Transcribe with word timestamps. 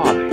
hobby. 0.00 0.30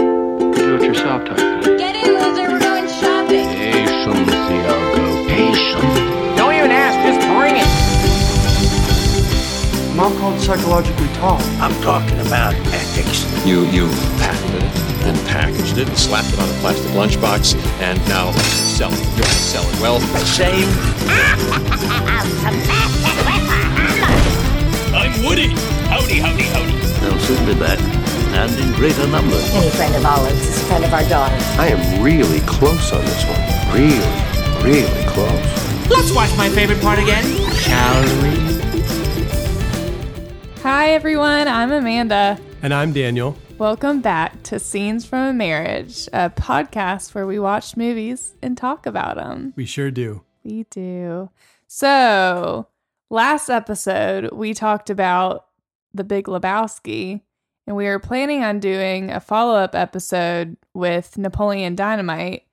Do-it-yourself 0.55 1.25
type 1.25 1.37
thing. 1.37 1.77
Get 1.77 1.95
in, 1.95 2.13
loser. 2.13 2.49
We're 2.49 2.59
going 2.59 2.87
shopping. 2.87 3.47
Patience, 3.47 4.31
Iago. 4.31 5.27
Patience. 5.27 6.37
Don't 6.37 6.53
even 6.53 6.71
ask, 6.71 6.95
just 7.05 7.19
bring 7.35 7.57
it. 7.57 7.67
Mom 9.95 10.17
called 10.17 10.39
psychologically 10.39 11.07
tall. 11.15 11.41
I'm 11.59 11.73
talking 11.81 12.19
about 12.19 12.53
ethics. 12.71 13.25
You 13.45 13.65
you 13.65 13.89
patented 14.19 14.63
it, 14.63 14.73
then 15.01 15.15
packaged 15.27 15.77
it, 15.77 15.89
and 15.89 15.97
slapped 15.97 16.31
it 16.31 16.39
on 16.39 16.47
a 16.47 16.53
plastic 16.59 16.91
lunchbox, 16.91 17.55
and 17.81 17.99
now 18.07 18.31
sell 18.31 18.93
it. 18.93 18.99
You're 18.99 19.25
gonna 19.25 19.27
sell 19.27 19.65
it. 19.67 19.79
Well, 19.81 19.99
Same. 20.25 20.69
I'm 25.27 25.31
Woody. 25.31 25.49
Howdy, 25.89 26.19
howdy, 26.19 26.43
howdy. 26.43 26.71
They'll 27.01 27.19
soon 27.19 27.45
be 27.45 27.53
back, 27.59 27.77
and 27.81 28.59
in 28.61 28.73
greater 28.75 29.05
numbers. 29.07 29.43
Any 29.53 29.69
friend 29.71 29.93
of 29.93 30.05
Olive's 30.05 30.39
is 30.39 30.61
a 30.61 30.65
friend 30.67 30.85
of 30.85 30.93
our 30.93 31.03
daughter. 31.09 31.35
I 31.59 31.67
am 31.67 32.01
really 32.01 32.39
close 32.45 32.93
on 32.93 33.01
this 33.01 33.25
one. 33.25 33.41
Really, 33.75 33.99
really 34.63 35.03
close. 35.05 35.89
Let's 35.89 36.13
watch 36.15 36.33
my 36.37 36.47
favorite 36.47 36.79
part 36.79 36.97
again, 36.97 37.25
shall 37.55 38.03
we? 38.23 38.37
Hi, 40.61 40.91
everyone. 40.91 41.49
I'm 41.49 41.73
Amanda. 41.73 42.39
And 42.61 42.73
I'm 42.73 42.93
Daniel. 42.93 43.35
Welcome 43.57 43.99
back 43.99 44.43
to 44.43 44.59
Scenes 44.59 45.05
from 45.05 45.27
a 45.27 45.33
Marriage, 45.33 46.07
a 46.13 46.29
podcast 46.29 47.13
where 47.13 47.27
we 47.27 47.37
watch 47.37 47.75
movies 47.75 48.33
and 48.41 48.57
talk 48.57 48.85
about 48.85 49.17
them. 49.17 49.51
We 49.57 49.65
sure 49.65 49.91
do. 49.91 50.23
We 50.45 50.63
do. 50.69 51.31
So, 51.67 52.69
last 53.09 53.49
episode, 53.49 54.31
we 54.33 54.53
talked 54.53 54.89
about 54.89 55.45
The 55.93 56.03
Big 56.03 56.25
Lebowski, 56.25 57.21
and 57.65 57.75
we 57.75 57.85
were 57.85 57.99
planning 57.99 58.43
on 58.43 58.59
doing 58.59 59.11
a 59.11 59.19
follow 59.19 59.55
up 59.55 59.75
episode 59.75 60.57
with 60.73 61.17
Napoleon 61.17 61.75
Dynamite. 61.75 62.43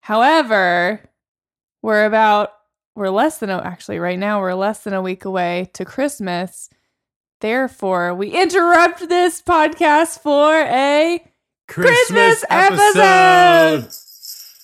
However, 0.00 1.00
we're 1.82 2.04
about, 2.04 2.52
we're 2.94 3.10
less 3.10 3.38
than, 3.38 3.50
a, 3.50 3.58
actually, 3.58 3.98
right 3.98 4.18
now, 4.18 4.40
we're 4.40 4.54
less 4.54 4.84
than 4.84 4.94
a 4.94 5.02
week 5.02 5.24
away 5.24 5.70
to 5.74 5.84
Christmas. 5.84 6.70
Therefore, 7.40 8.14
we 8.14 8.30
interrupt 8.30 9.08
this 9.08 9.40
podcast 9.40 10.20
for 10.20 10.54
a 10.54 11.24
Christmas 11.66 12.44
episode. 12.50 13.88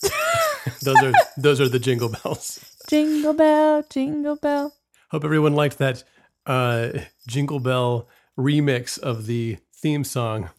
those 0.83 1.03
are 1.03 1.13
those 1.39 1.61
are 1.61 1.69
the 1.69 1.79
jingle 1.79 2.11
bells. 2.11 2.61
jingle 2.89 3.33
bell, 3.33 3.83
jingle 3.89 4.37
bell. 4.37 4.76
Hope 5.11 5.25
everyone 5.25 5.55
liked 5.55 5.79
that 5.79 6.05
uh, 6.47 6.91
jingle 7.29 7.61
bell 7.61 8.09
remix 8.39 8.99
of 8.99 9.27
the 9.27 9.59
theme 9.75 10.05
song. 10.05 10.51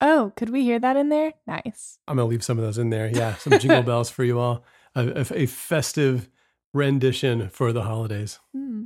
Oh, 0.00 0.32
could 0.36 0.50
we 0.50 0.62
hear 0.62 0.78
that 0.78 0.96
in 0.96 1.08
there? 1.10 1.34
Nice. 1.46 1.98
I'm 2.08 2.16
gonna 2.16 2.28
leave 2.28 2.44
some 2.44 2.58
of 2.58 2.64
those 2.64 2.78
in 2.78 2.90
there. 2.90 3.10
Yeah, 3.12 3.34
some 3.36 3.58
jingle 3.58 3.82
bells 3.90 4.10
for 4.10 4.24
you 4.24 4.38
all. 4.38 4.64
A, 4.94 5.06
a- 5.30 5.42
a 5.42 5.46
festive 5.46 6.28
rendition 6.72 7.48
for 7.50 7.72
the 7.72 7.82
holidays. 7.82 8.38
Hmm. 8.54 8.84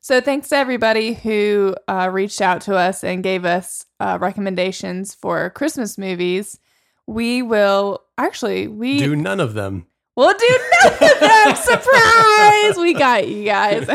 So, 0.00 0.20
thanks 0.20 0.48
to 0.50 0.56
everybody 0.56 1.14
who 1.14 1.74
uh, 1.88 2.08
reached 2.12 2.40
out 2.40 2.60
to 2.62 2.76
us 2.76 3.02
and 3.02 3.22
gave 3.22 3.44
us 3.44 3.84
uh, 3.98 4.16
recommendations 4.20 5.14
for 5.14 5.50
Christmas 5.50 5.98
movies. 5.98 6.58
We 7.06 7.42
will 7.42 8.02
actually 8.16 8.68
we 8.68 8.98
Do 8.98 9.16
none 9.16 9.40
of 9.40 9.54
them. 9.54 9.86
We'll 10.18 10.36
do 10.36 10.58
none 10.82 10.92
of 10.94 11.20
them. 11.20 11.54
Surprise! 11.54 12.76
We 12.76 12.92
got 12.92 13.28
you 13.28 13.44
guys. 13.44 13.86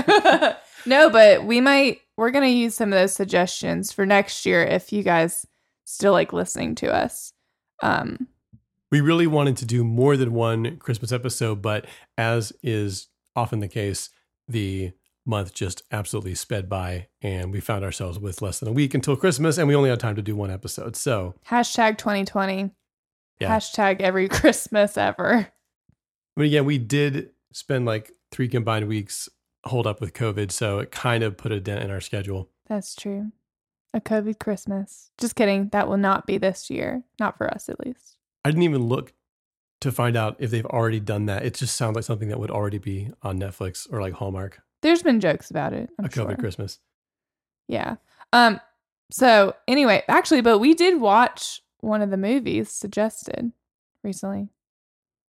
no, 0.85 1.09
but 1.09 1.43
we 1.43 1.59
might. 1.59 1.99
We're 2.15 2.31
gonna 2.31 2.47
use 2.47 2.75
some 2.75 2.93
of 2.93 2.97
those 2.97 3.11
suggestions 3.13 3.91
for 3.91 4.05
next 4.05 4.45
year 4.45 4.63
if 4.63 4.93
you 4.93 5.03
guys 5.03 5.45
still 5.83 6.13
like 6.13 6.31
listening 6.31 6.75
to 6.75 6.93
us. 6.93 7.33
Um, 7.81 8.29
We 8.89 9.01
really 9.01 9.27
wanted 9.27 9.57
to 9.57 9.65
do 9.65 9.83
more 9.83 10.15
than 10.15 10.31
one 10.31 10.77
Christmas 10.77 11.11
episode, 11.11 11.61
but 11.61 11.85
as 12.17 12.53
is 12.63 13.09
often 13.35 13.59
the 13.59 13.67
case, 13.67 14.09
the 14.47 14.93
month 15.25 15.53
just 15.53 15.81
absolutely 15.91 16.35
sped 16.35 16.69
by, 16.69 17.07
and 17.21 17.51
we 17.51 17.59
found 17.59 17.83
ourselves 17.83 18.17
with 18.17 18.41
less 18.41 18.59
than 18.59 18.69
a 18.69 18.73
week 18.73 18.93
until 18.93 19.17
Christmas, 19.17 19.57
and 19.57 19.67
we 19.67 19.75
only 19.75 19.89
had 19.89 19.99
time 19.99 20.15
to 20.15 20.21
do 20.21 20.37
one 20.37 20.51
episode. 20.51 20.95
So, 20.95 21.35
hashtag 21.49 21.97
2020. 21.97 22.71
yeah. 23.41 23.57
Hashtag 23.57 23.99
every 23.99 24.29
Christmas 24.39 24.97
ever. 24.97 25.49
But 26.35 26.45
again, 26.45 26.65
we 26.65 26.77
did 26.77 27.31
spend 27.51 27.85
like 27.85 28.11
three 28.31 28.47
combined 28.47 28.87
weeks 28.87 29.29
hold 29.65 29.87
up 29.87 30.01
with 30.01 30.13
COVID, 30.13 30.51
so 30.51 30.79
it 30.79 30.91
kind 30.91 31.23
of 31.23 31.37
put 31.37 31.51
a 31.51 31.59
dent 31.59 31.83
in 31.83 31.91
our 31.91 32.01
schedule. 32.01 32.49
That's 32.67 32.95
true. 32.95 33.31
A 33.93 34.01
COVID 34.01 34.39
Christmas. 34.39 35.11
Just 35.19 35.35
kidding. 35.35 35.69
That 35.71 35.87
will 35.87 35.97
not 35.97 36.25
be 36.25 36.37
this 36.37 36.69
year. 36.69 37.03
Not 37.19 37.37
for 37.37 37.51
us, 37.53 37.69
at 37.69 37.79
least. 37.85 38.17
I 38.43 38.49
didn't 38.49 38.63
even 38.63 38.83
look 38.83 39.13
to 39.81 39.91
find 39.91 40.15
out 40.15 40.35
if 40.39 40.49
they've 40.49 40.65
already 40.65 40.99
done 40.99 41.27
that. 41.27 41.45
It 41.45 41.53
just 41.53 41.75
sounds 41.75 41.95
like 41.95 42.05
something 42.05 42.29
that 42.29 42.39
would 42.39 42.49
already 42.49 42.79
be 42.79 43.11
on 43.21 43.39
Netflix 43.39 43.87
or 43.91 44.01
like 44.01 44.13
Hallmark. 44.13 44.61
There's 44.81 45.03
been 45.03 45.19
jokes 45.19 45.51
about 45.51 45.73
it. 45.73 45.89
I'm 45.99 46.05
a 46.05 46.09
COVID 46.09 46.13
sure. 46.29 46.35
Christmas. 46.37 46.79
Yeah. 47.67 47.97
Um. 48.31 48.59
So 49.11 49.55
anyway, 49.67 50.03
actually, 50.07 50.41
but 50.41 50.57
we 50.57 50.73
did 50.73 50.99
watch 50.99 51.61
one 51.81 52.01
of 52.01 52.09
the 52.09 52.17
movies 52.17 52.69
suggested 52.69 53.51
recently. 54.03 54.49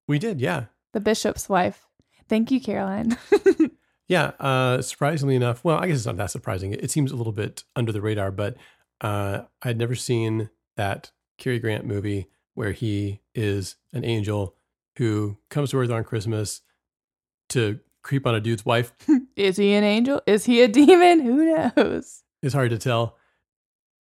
We 0.09 0.19
did, 0.19 0.41
yeah. 0.41 0.65
The 0.99 1.05
Bishop's 1.05 1.49
Wife. 1.49 1.87
Thank 2.29 2.51
you, 2.51 2.61
Caroline. 2.61 3.17
Yeah, 4.09 4.29
uh, 4.41 4.81
surprisingly 4.81 5.37
enough, 5.37 5.63
well, 5.63 5.77
I 5.77 5.87
guess 5.87 5.99
it's 5.99 6.07
not 6.07 6.17
that 6.17 6.31
surprising. 6.31 6.73
It, 6.73 6.91
seems 6.91 7.13
a 7.13 7.15
little 7.15 7.33
bit 7.35 7.65
under 7.77 7.93
the 7.93 8.01
radar, 8.01 8.31
but 8.31 8.57
uh, 9.03 9.43
I'd 9.61 9.77
never 9.77 9.95
seen 9.95 10.49
that 10.79 11.11
Cary 11.37 11.59
Grant 11.59 11.85
movie 11.85 12.29
where 12.55 12.73
he 12.73 13.21
is 13.35 13.77
an 13.93 14.07
angel 14.07 14.57
who 14.97 15.37
comes 15.51 15.73
to 15.73 15.77
Earth 15.79 15.91
on 15.91 16.05
Christmas 16.05 16.63
to 17.51 17.81
creep 18.03 18.27
on 18.27 18.35
a 18.35 18.41
dude's 18.41 18.65
wife. 18.65 18.95
Is 19.37 19.59
he 19.59 19.75
an 19.75 19.85
angel? 19.85 20.23
Is 20.27 20.47
he 20.47 20.63
a 20.63 20.69
demon? 20.69 21.21
Who 21.21 21.45
knows? 21.45 22.23
It's 22.43 22.55
hard 22.55 22.71
to 22.71 22.79
tell, 22.79 23.19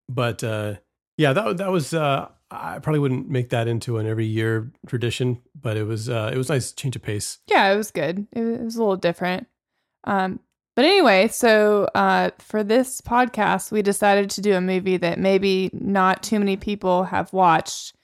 but 0.09 0.43
uh, 0.43 0.73
yeah, 1.15 1.31
that 1.31 1.55
that 1.59 1.71
was. 1.71 1.93
Uh, 1.93 2.27
I 2.53 2.79
probably 2.79 2.99
wouldn't 2.99 3.29
make 3.29 3.49
that 3.49 3.67
into 3.67 3.97
an 3.97 4.05
every 4.07 4.25
year 4.25 4.71
tradition, 4.87 5.41
but 5.59 5.75
it 5.77 5.83
was 5.83 6.09
uh, 6.09 6.29
it 6.33 6.37
was 6.37 6.49
nice 6.49 6.71
change 6.71 6.95
of 6.95 7.01
pace. 7.01 7.39
Yeah, 7.47 7.71
it 7.71 7.77
was 7.77 7.91
good. 7.91 8.27
It 8.31 8.41
was, 8.41 8.59
it 8.59 8.63
was 8.63 8.75
a 8.75 8.79
little 8.79 8.95
different. 8.97 9.47
Um, 10.03 10.39
but 10.75 10.85
anyway, 10.85 11.27
so 11.27 11.87
uh, 11.95 12.31
for 12.39 12.63
this 12.63 13.01
podcast, 13.01 13.71
we 13.71 13.81
decided 13.81 14.29
to 14.31 14.41
do 14.41 14.55
a 14.55 14.61
movie 14.61 14.97
that 14.97 15.19
maybe 15.19 15.69
not 15.73 16.23
too 16.23 16.39
many 16.39 16.57
people 16.57 17.03
have 17.05 17.31
watched. 17.33 17.95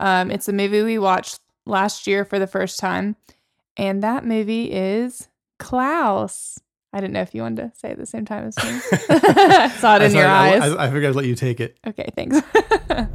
Um, 0.00 0.30
it's 0.30 0.48
a 0.48 0.52
movie 0.52 0.82
we 0.82 0.98
watched 0.98 1.40
last 1.66 2.06
year 2.06 2.24
for 2.24 2.38
the 2.38 2.46
first 2.46 2.78
time, 2.78 3.16
and 3.76 4.02
that 4.02 4.24
movie 4.24 4.70
is 4.72 5.28
Klaus. 5.58 6.58
I 6.92 7.00
didn't 7.00 7.12
know 7.12 7.20
if 7.22 7.34
you 7.34 7.42
wanted 7.42 7.72
to 7.72 7.78
say 7.78 7.88
it 7.88 7.92
at 7.92 7.98
the 7.98 8.06
same 8.06 8.24
time 8.24 8.46
as 8.46 8.56
me. 8.56 8.80
I 9.10 9.68
saw 9.80 9.96
it 9.96 10.02
in 10.02 10.14
your 10.14 10.26
I- 10.26 10.54
eyes. 10.54 10.72
I, 10.72 10.84
I 10.84 10.90
figured 10.90 11.06
I'd 11.10 11.16
let 11.16 11.26
you 11.26 11.34
take 11.34 11.60
it. 11.60 11.76
okay, 11.86 12.08
thanks. 12.14 12.40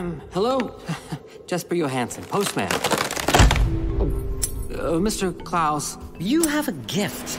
Um, 0.00 0.22
hello? 0.30 0.80
Jesper 1.46 1.74
Johansen, 1.74 2.24
postman. 2.26 2.72
Uh, 4.72 4.96
Mr. 4.96 5.44
Klaus, 5.44 5.98
You 6.18 6.42
have 6.44 6.68
a 6.68 6.72
gift. 6.72 7.38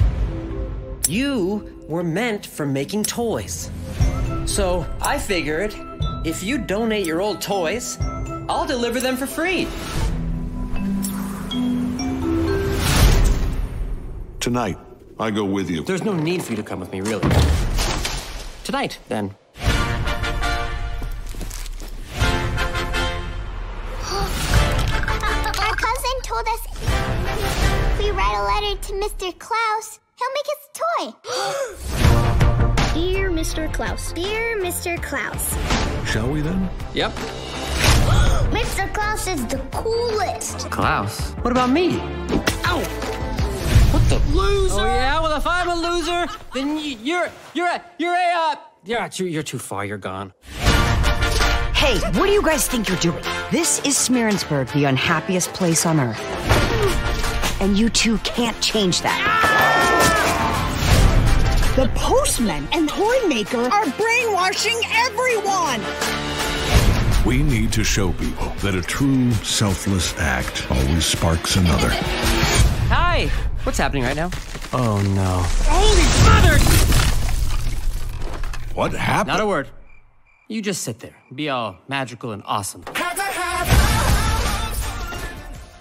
You 1.10 1.84
were 1.88 2.04
meant 2.04 2.46
for 2.46 2.68
making 2.68 3.06
toys. 3.06 3.72
So 4.46 4.86
I 5.02 5.18
figured 5.18 5.74
if 6.24 6.44
you 6.44 6.60
donate 6.60 7.08
your 7.08 7.20
old 7.20 7.42
toys, 7.42 7.98
I'll 8.48 8.68
deliver 8.68 9.00
them 9.00 9.18
for 9.18 9.26
free. 9.26 9.68
Tonight, 14.40 14.78
I 15.20 15.32
go 15.32 15.46
with 15.46 15.68
you. 15.68 15.82
there's 15.84 16.04
no 16.04 16.14
need 16.14 16.44
for 16.44 16.52
you 16.52 16.58
to 16.58 16.64
come 16.64 16.80
with 16.80 16.92
me, 16.92 17.02
really. 17.02 17.28
Tonight, 18.64 19.00
then. 19.10 19.34
Told 26.44 26.56
us 26.56 26.66
if 26.74 28.00
we 28.00 28.12
write 28.12 28.36
a 28.36 28.44
letter 28.44 28.82
to 28.82 28.94
Mr. 28.94 29.38
Klaus, 29.40 30.00
he'll 30.18 30.34
make 30.34 30.48
us 30.48 30.60
a 30.66 30.74
toy. 30.84 31.14
Dear 32.94 33.32
Mr. 33.32 33.72
Klaus. 33.74 34.14
Dear 34.14 34.60
Mr. 34.60 35.02
Klaus. 35.02 35.56
Shall 36.10 36.30
we 36.30 36.42
then? 36.42 36.70
Yep. 36.94 37.12
Mr. 38.52 38.92
Klaus 38.94 39.28
is 39.28 39.46
the 39.48 39.58
coolest. 39.72 40.70
Klaus. 40.70 41.32
What 41.42 41.52
about 41.52 41.70
me? 41.70 42.00
Ow! 42.66 42.80
What 43.92 44.10
the 44.10 44.20
loser? 44.36 44.82
Oh 44.82 44.86
yeah. 44.86 45.20
Well, 45.20 45.38
if 45.38 45.46
I'm 45.46 45.70
a 45.70 45.76
loser, 45.76 46.28
then 46.54 46.78
you're 47.04 47.30
you're 47.54 47.68
a 47.68 47.84
you're 47.98 48.16
a 48.16 48.34
uh, 48.36 48.56
you're 48.84 49.10
too 49.10 49.28
you're 49.28 49.44
too 49.44 49.60
far. 49.60 49.86
You're 49.86 49.98
gone. 49.98 50.34
Hey, 51.82 51.98
what 52.20 52.28
do 52.28 52.32
you 52.32 52.44
guys 52.44 52.68
think 52.68 52.88
you're 52.88 52.98
doing? 53.00 53.24
This 53.50 53.80
is 53.80 53.98
Smeerensburg, 53.98 54.72
the 54.72 54.86
unhappiest 54.86 55.52
place 55.52 55.84
on 55.88 56.00
earth. 56.00 56.22
And 57.60 57.76
you 57.76 57.90
two 57.90 58.20
can't 58.20 58.62
change 58.62 59.02
that. 59.02 59.18
The 61.76 61.90
postman 61.96 62.68
and 62.72 62.88
toy 62.88 63.16
maker 63.28 63.64
are 63.64 63.90
brainwashing 63.94 64.80
everyone. 64.94 65.82
We 67.26 67.42
need 67.42 67.74
to 67.74 67.84
show 67.84 68.12
people 68.12 68.50
that 68.60 68.76
a 68.76 68.82
true 68.84 69.32
selfless 69.32 70.16
act 70.20 70.70
always 70.70 71.04
sparks 71.04 71.56
another. 71.56 71.90
Hi! 72.90 73.26
What's 73.64 73.80
happening 73.80 74.04
right 74.04 74.16
now? 74.16 74.30
Oh 74.72 75.02
no. 75.16 75.42
Holy 75.66 76.06
mother! 76.30 76.60
What 78.76 78.94
happened? 78.94 79.30
Not 79.30 79.40
a 79.40 79.48
word. 79.48 79.68
You 80.52 80.62
just 80.62 80.82
sit 80.82 81.00
there, 81.00 81.16
be 81.34 81.48
all 81.48 81.78
magical 81.88 82.34
and 82.34 82.44
awesome. 82.46 82.84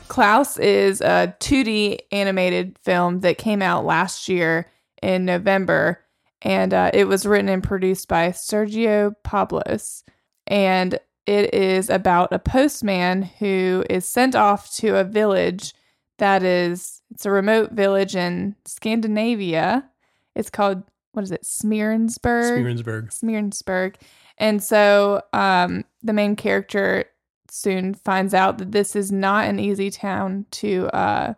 Klaus 0.06 0.56
is 0.58 1.00
a 1.00 1.34
2D 1.40 1.98
animated 2.12 2.78
film 2.78 3.18
that 3.22 3.36
came 3.36 3.62
out 3.62 3.84
last 3.84 4.28
year 4.28 4.70
in 5.02 5.24
November, 5.24 6.04
and 6.40 6.72
uh, 6.72 6.92
it 6.94 7.08
was 7.08 7.26
written 7.26 7.48
and 7.48 7.64
produced 7.64 8.06
by 8.06 8.28
Sergio 8.28 9.12
Pablos. 9.24 10.04
And 10.46 11.00
it 11.26 11.52
is 11.52 11.90
about 11.90 12.32
a 12.32 12.38
postman 12.38 13.22
who 13.22 13.84
is 13.90 14.06
sent 14.06 14.36
off 14.36 14.72
to 14.76 14.98
a 14.98 15.02
village 15.02 15.74
that 16.18 16.44
is, 16.44 17.02
it's 17.10 17.26
a 17.26 17.32
remote 17.32 17.72
village 17.72 18.14
in 18.14 18.54
Scandinavia. 18.66 19.90
It's 20.36 20.48
called, 20.48 20.84
what 21.10 21.24
is 21.24 21.32
it, 21.32 21.42
Smeerensburg? 21.42 22.56
Smeerensburg. 22.56 23.10
Smeerensburg. 23.10 23.96
And 24.40 24.62
so 24.62 25.22
um, 25.32 25.84
the 26.02 26.12
main 26.12 26.34
character 26.34 27.04
soon 27.48 27.94
finds 27.94 28.34
out 28.34 28.58
that 28.58 28.72
this 28.72 28.96
is 28.96 29.12
not 29.12 29.46
an 29.46 29.60
easy 29.60 29.90
town 29.90 30.46
to 30.52 30.88
uh, 30.88 31.34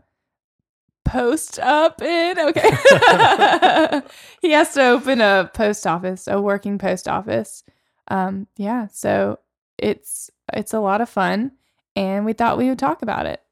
post 1.04 1.58
up 1.58 2.00
in. 2.00 2.38
Okay. 2.38 2.70
he 4.40 4.52
has 4.52 4.72
to 4.74 4.82
open 4.82 5.20
a 5.20 5.50
post 5.52 5.86
office, 5.86 6.28
a 6.28 6.40
working 6.40 6.78
post 6.78 7.08
office. 7.08 7.64
Um, 8.08 8.46
yeah, 8.56 8.86
so 8.86 9.40
it's 9.78 10.30
it's 10.52 10.72
a 10.72 10.80
lot 10.80 11.00
of 11.00 11.08
fun 11.08 11.52
and 11.96 12.24
we 12.24 12.32
thought 12.32 12.58
we 12.58 12.68
would 12.68 12.78
talk 12.78 13.02
about 13.02 13.26
it. 13.26 13.42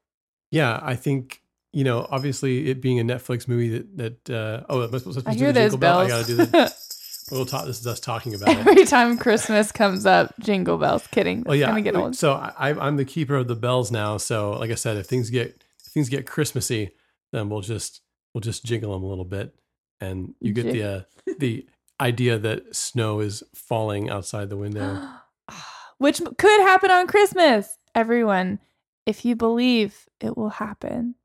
Yeah, 0.49 0.79
I 0.81 0.95
think 0.95 1.41
you 1.73 1.85
know, 1.85 2.05
obviously, 2.11 2.69
it 2.69 2.81
being 2.81 2.99
a 2.99 3.03
Netflix 3.03 3.47
movie 3.47 3.69
that 3.69 3.97
that 3.97 4.29
uh, 4.29 4.65
oh, 4.69 4.83
am 4.83 4.93
I 4.93 4.97
supposed 4.97 5.19
to 5.21 5.29
I 5.29 5.33
do 5.33 5.39
hear 5.39 5.53
the 5.53 5.61
those 5.61 5.71
jingle 5.71 5.79
bell? 5.79 5.99
I 5.99 6.07
bells. 6.07 6.27
gotta 6.27 6.27
do 6.27 6.45
the. 6.45 6.75
we'll 7.29 7.45
talk. 7.45 7.65
This 7.65 7.79
is 7.79 7.87
us 7.87 7.99
talking 7.99 8.33
about 8.33 8.49
it. 8.57 8.59
Every 8.59 8.85
time 8.85 9.17
Christmas 9.17 9.71
comes 9.71 10.05
up, 10.05 10.33
jingle 10.39 10.77
bells. 10.77 11.05
Kidding. 11.07 11.43
Well, 11.45 11.55
yeah. 11.55 11.67
Gonna 11.67 11.81
get 11.81 11.95
old. 11.95 12.15
So 12.15 12.33
I, 12.33 12.69
I'm 12.69 12.97
the 12.97 13.05
keeper 13.05 13.35
of 13.35 13.47
the 13.47 13.55
bells 13.55 13.91
now. 13.91 14.17
So, 14.17 14.51
like 14.51 14.71
I 14.71 14.75
said, 14.75 14.97
if 14.97 15.07
things 15.07 15.29
get 15.29 15.63
if 15.85 15.91
things 15.91 16.09
get 16.09 16.25
Christmassy, 16.25 16.91
then 17.31 17.49
we'll 17.49 17.61
just 17.61 18.01
we'll 18.33 18.41
just 18.41 18.65
jingle 18.65 18.93
them 18.93 19.03
a 19.03 19.07
little 19.07 19.25
bit, 19.25 19.53
and 19.99 20.33
you 20.39 20.53
get 20.53 20.71
the 20.71 20.83
uh, 20.83 21.01
the 21.39 21.67
idea 21.99 22.37
that 22.39 22.75
snow 22.75 23.19
is 23.19 23.43
falling 23.53 24.09
outside 24.09 24.49
the 24.49 24.57
window. 24.57 25.07
Which 25.99 26.19
could 26.37 26.61
happen 26.61 26.89
on 26.89 27.05
Christmas. 27.05 27.77
Everyone, 27.93 28.59
if 29.05 29.23
you 29.23 29.35
believe, 29.35 30.07
it 30.19 30.35
will 30.35 30.49
happen. 30.49 31.15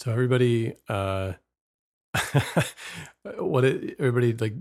So 0.00 0.12
everybody, 0.12 0.74
uh, 0.88 1.32
what 3.38 3.64
it, 3.64 3.96
everybody 3.98 4.34
like, 4.34 4.54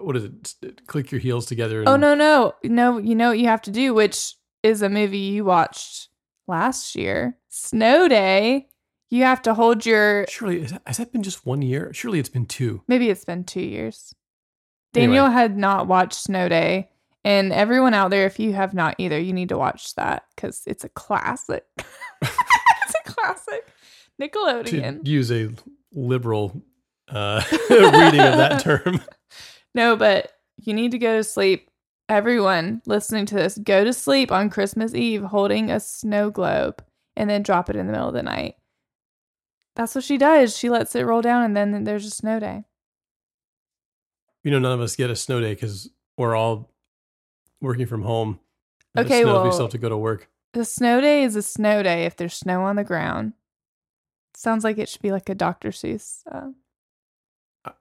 what 0.00 0.16
is 0.16 0.24
it? 0.24 0.86
Click 0.86 1.10
your 1.10 1.20
heels 1.20 1.46
together. 1.46 1.80
And, 1.80 1.88
Oh 1.88 1.96
no, 1.96 2.14
no, 2.14 2.54
no! 2.64 2.98
You 2.98 3.14
know 3.14 3.28
what 3.30 3.38
you 3.38 3.46
have 3.46 3.62
to 3.62 3.70
do, 3.70 3.92
which 3.94 4.34
is 4.62 4.82
a 4.82 4.88
movie 4.88 5.18
you 5.18 5.44
watched 5.44 6.08
last 6.46 6.94
year, 6.96 7.36
Snow 7.48 8.08
Day. 8.08 8.68
You 9.10 9.24
have 9.24 9.42
to 9.42 9.54
hold 9.54 9.84
your. 9.84 10.24
Surely 10.28 10.60
has 10.62 10.72
that- 10.72 10.82
has 10.86 10.96
that 10.98 11.12
been 11.12 11.22
just 11.22 11.44
one 11.44 11.60
year? 11.62 11.92
Surely 11.92 12.18
it's 12.18 12.28
been 12.30 12.46
two. 12.46 12.82
Maybe 12.88 13.10
it's 13.10 13.24
been 13.24 13.44
two 13.44 13.60
years. 13.60 14.14
Anyway. 14.94 15.08
Daniel 15.16 15.30
had 15.30 15.56
not 15.56 15.86
watched 15.86 16.14
Snow 16.14 16.48
Day, 16.48 16.90
and 17.24 17.52
everyone 17.52 17.94
out 17.94 18.10
there, 18.10 18.26
if 18.26 18.38
you 18.38 18.52
have 18.54 18.72
not 18.74 18.94
either, 18.98 19.18
you 19.18 19.32
need 19.32 19.48
to 19.50 19.58
watch 19.58 19.94
that 19.96 20.24
because 20.34 20.62
it's 20.66 20.84
a 20.84 20.88
classic. 20.88 21.64
it's 22.22 22.94
a 23.06 23.10
classic. 23.10 23.66
To 24.20 24.28
Nickelodeon. 24.28 25.06
use 25.06 25.32
a 25.32 25.50
liberal 25.92 26.62
uh, 27.08 27.42
reading 27.70 28.20
of 28.20 28.36
that 28.36 28.60
term. 28.62 29.00
No, 29.74 29.96
but 29.96 30.32
you 30.58 30.74
need 30.74 30.90
to 30.92 30.98
go 30.98 31.16
to 31.16 31.24
sleep. 31.24 31.68
Everyone 32.08 32.82
listening 32.84 33.24
to 33.26 33.34
this, 33.34 33.56
go 33.56 33.84
to 33.84 33.92
sleep 33.92 34.30
on 34.30 34.50
Christmas 34.50 34.94
Eve 34.94 35.22
holding 35.22 35.70
a 35.70 35.80
snow 35.80 36.30
globe 36.30 36.84
and 37.16 37.30
then 37.30 37.42
drop 37.42 37.70
it 37.70 37.76
in 37.76 37.86
the 37.86 37.92
middle 37.92 38.08
of 38.08 38.14
the 38.14 38.22
night. 38.22 38.56
That's 39.76 39.94
what 39.94 40.04
she 40.04 40.18
does. 40.18 40.54
She 40.56 40.68
lets 40.68 40.94
it 40.94 41.04
roll 41.06 41.22
down 41.22 41.42
and 41.44 41.56
then 41.56 41.84
there's 41.84 42.04
a 42.04 42.10
snow 42.10 42.38
day. 42.38 42.64
You 44.44 44.50
know, 44.50 44.58
none 44.58 44.72
of 44.72 44.80
us 44.80 44.96
get 44.96 45.08
a 45.08 45.16
snow 45.16 45.40
day 45.40 45.54
because 45.54 45.88
we're 46.18 46.34
all 46.36 46.70
working 47.62 47.86
from 47.86 48.02
home. 48.02 48.40
If 48.94 49.02
it 49.02 49.06
Okay, 49.06 49.22
snows, 49.22 49.36
we 49.36 49.42
well- 49.44 49.52
still 49.52 49.64
have 49.66 49.72
to 49.72 49.78
go 49.78 49.88
to 49.88 49.96
work. 49.96 50.28
The 50.52 50.66
snow 50.66 51.00
day 51.00 51.22
is 51.24 51.34
a 51.34 51.40
snow 51.42 51.82
day 51.82 52.04
if 52.04 52.14
there's 52.16 52.34
snow 52.34 52.62
on 52.64 52.76
the 52.76 52.84
ground. 52.84 53.32
Sounds 54.34 54.64
like 54.64 54.76
it 54.76 54.86
should 54.90 55.00
be 55.00 55.12
like 55.12 55.30
a 55.30 55.34
Dr. 55.34 55.70
Seuss 55.70 56.20
uh, 56.30 56.50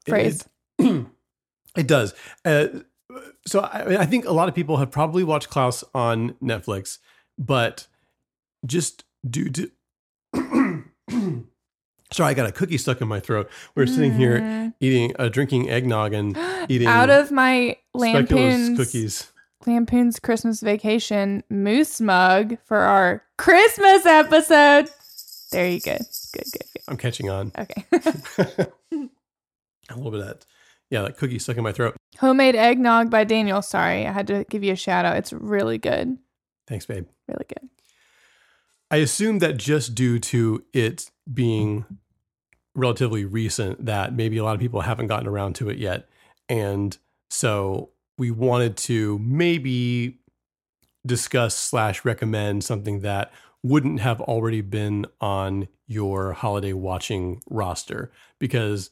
phrase. 0.07 0.47
It, 0.79 0.85
it 0.85 1.05
does. 1.87 2.13
Uh, 2.45 2.67
so 3.45 3.61
I, 3.61 4.01
I 4.01 4.05
think 4.05 4.25
a 4.25 4.31
lot 4.31 4.47
of 4.49 4.55
people 4.55 4.77
have 4.77 4.91
probably 4.91 5.23
watched 5.23 5.49
Klaus 5.49 5.83
on 5.93 6.31
Netflix, 6.41 6.99
but 7.37 7.87
just 8.65 9.03
due 9.29 9.49
to. 9.49 9.71
Sorry, 12.13 12.31
I 12.31 12.33
got 12.33 12.47
a 12.47 12.51
cookie 12.51 12.77
stuck 12.77 12.99
in 12.99 13.07
my 13.07 13.21
throat. 13.21 13.49
We 13.73 13.83
are 13.83 13.87
sitting 13.87 14.13
here 14.13 14.39
Mm. 14.41 14.73
eating, 14.81 15.15
uh, 15.17 15.29
drinking 15.29 15.69
eggnog 15.69 16.13
and 16.13 16.37
eating 16.69 16.87
Out 16.89 17.09
of 17.09 17.31
my 17.31 17.77
Lampoon's 17.93 18.77
cookies. 18.77 19.31
Lampoon's 19.65 20.19
Christmas 20.19 20.59
Vacation 20.59 21.43
moose 21.49 22.01
mug 22.01 22.57
for 22.65 22.79
our 22.79 23.23
Christmas 23.37 24.05
episode. 24.05 24.89
There 25.51 25.69
you 25.69 25.79
go. 25.79 25.97
Good, 26.33 26.43
good, 26.51 26.61
good. 26.73 26.81
I'm 26.89 26.97
catching 26.97 27.29
on. 27.29 27.51
Okay. 27.57 27.85
A 29.89 29.95
little 29.95 30.11
bit 30.11 30.19
of 30.21 30.27
that. 30.27 30.45
Yeah, 30.91 31.01
that 31.03 31.17
cookie 31.17 31.39
stuck 31.39 31.57
in 31.57 31.63
my 31.63 31.71
throat. 31.71 31.95
Homemade 32.19 32.55
eggnog 32.55 33.09
by 33.09 33.23
Daniel. 33.23 33.61
Sorry, 33.61 34.05
I 34.05 34.11
had 34.11 34.27
to 34.27 34.45
give 34.49 34.63
you 34.63 34.73
a 34.73 34.75
shout 34.75 35.05
out. 35.05 35.17
It's 35.17 35.33
really 35.33 35.77
good. 35.77 36.17
Thanks, 36.67 36.85
babe. 36.85 37.07
Really 37.27 37.45
good. 37.47 37.69
I 38.91 38.97
assume 38.97 39.39
that 39.39 39.55
just 39.55 39.95
due 39.95 40.19
to 40.19 40.63
it 40.73 41.09
being 41.33 41.85
relatively 42.75 43.23
recent, 43.23 43.85
that 43.85 44.13
maybe 44.13 44.37
a 44.37 44.43
lot 44.43 44.53
of 44.53 44.59
people 44.59 44.81
haven't 44.81 45.07
gotten 45.07 45.27
around 45.27 45.55
to 45.55 45.69
it 45.69 45.77
yet. 45.77 46.09
And 46.49 46.97
so 47.29 47.91
we 48.17 48.31
wanted 48.31 48.75
to 48.77 49.17
maybe 49.19 50.19
discuss 51.05 51.55
slash 51.55 52.03
recommend 52.03 52.65
something 52.65 52.99
that 52.99 53.31
wouldn't 53.63 54.01
have 54.01 54.19
already 54.21 54.61
been 54.61 55.05
on 55.21 55.69
your 55.87 56.33
holiday 56.33 56.73
watching 56.73 57.41
roster 57.49 58.11
because 58.39 58.91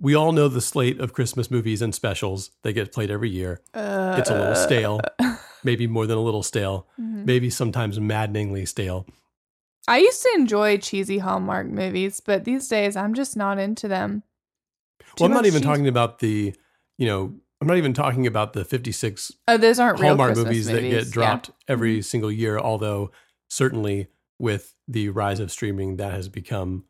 we 0.00 0.14
all 0.14 0.32
know 0.32 0.48
the 0.48 0.60
slate 0.60 1.00
of 1.00 1.12
Christmas 1.12 1.50
movies 1.50 1.82
and 1.82 1.94
specials 1.94 2.50
that 2.62 2.72
get 2.74 2.92
played 2.92 3.10
every 3.10 3.30
year. 3.30 3.60
it's 3.74 4.30
a 4.30 4.38
little 4.38 4.54
stale, 4.54 5.00
maybe 5.64 5.86
more 5.86 6.06
than 6.06 6.16
a 6.18 6.22
little 6.22 6.42
stale, 6.42 6.86
Mhm. 7.00 7.24
maybe 7.26 7.50
sometimes 7.50 7.98
maddeningly 8.00 8.64
stale. 8.66 9.06
I 9.86 9.98
used 9.98 10.22
to 10.22 10.30
enjoy 10.36 10.76
cheesy 10.78 11.18
Hallmark 11.18 11.66
movies, 11.68 12.20
but 12.20 12.44
these 12.44 12.68
days 12.68 12.94
I'm 12.96 13.14
just 13.14 13.36
not 13.36 13.58
into 13.58 13.88
them. 13.88 14.22
Well, 15.18 15.28
I'm 15.28 15.34
not 15.34 15.46
even 15.46 15.60
cheese. 15.62 15.66
talking 15.66 15.88
about 15.88 16.18
the, 16.18 16.54
you 16.98 17.06
know, 17.06 17.34
I'm 17.60 17.66
not 17.66 17.76
even 17.78 17.94
talking 17.94 18.26
about 18.26 18.52
the 18.52 18.64
56 18.64 19.32
Oh, 19.48 19.56
those 19.56 19.78
aren't 19.80 19.98
Hallmark 19.98 20.34
Christmas 20.34 20.44
movies, 20.46 20.66
that 20.66 20.72
movies, 20.74 20.90
get 20.92 21.04
yeah. 21.06 21.10
dropped 21.12 21.50
every 21.66 21.98
Mhm. 22.00 22.04
single 22.04 22.30
year. 22.30 22.58
Although 22.58 23.10
certainly 23.48 24.08
with 24.38 24.74
the 24.86 25.08
rise 25.08 25.40
of 25.40 25.50
streaming, 25.50 25.96
that 25.96 26.12
has 26.12 26.28
become 26.28 26.84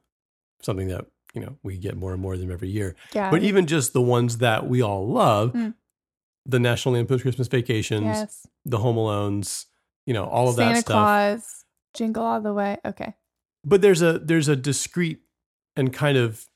something 0.61 0.89
that 0.89 1.07
you 1.35 1.41
know 1.41 1.57
we 1.63 1.77
get 1.79 1.97
more 1.97 2.13
and 2.13 2.21
more 2.23 2.35
of 2.35 2.41
them 2.41 2.51
every 2.51 2.69
year. 2.69 2.97
Yeah. 3.13 3.31
But 3.31 3.43
even 3.43 3.67
just 3.67 3.93
the 3.93 4.03
ones 4.03 4.39
that 4.39 4.69
we 4.69 4.83
all 4.83 5.07
love, 5.09 5.53
Mm. 5.53 5.75
the 6.47 6.59
National 6.59 6.95
Lampoon's 6.95 7.23
Christmas 7.23 7.49
Vacations, 7.49 8.05
Yes. 8.05 8.47
the 8.65 8.79
Home 8.79 8.97
Alones, 8.97 9.67
you 10.07 10.15
know, 10.15 10.25
all 10.25 10.49
of 10.49 10.55
Santa 10.57 10.75
that 10.75 10.81
stuff. 10.81 10.95
Claus, 10.95 11.65
Jingle 11.95 12.25
All 12.25 12.41
the 12.41 12.53
Way. 12.55 12.79
Okay. 12.85 13.15
but 13.65 13.83
there's 13.83 14.03
a 14.03 14.19
there's 14.21 14.49
a 14.49 14.57
discrete 14.57 15.21
and 15.77 15.93
kind 15.93 16.17
of 16.17 16.47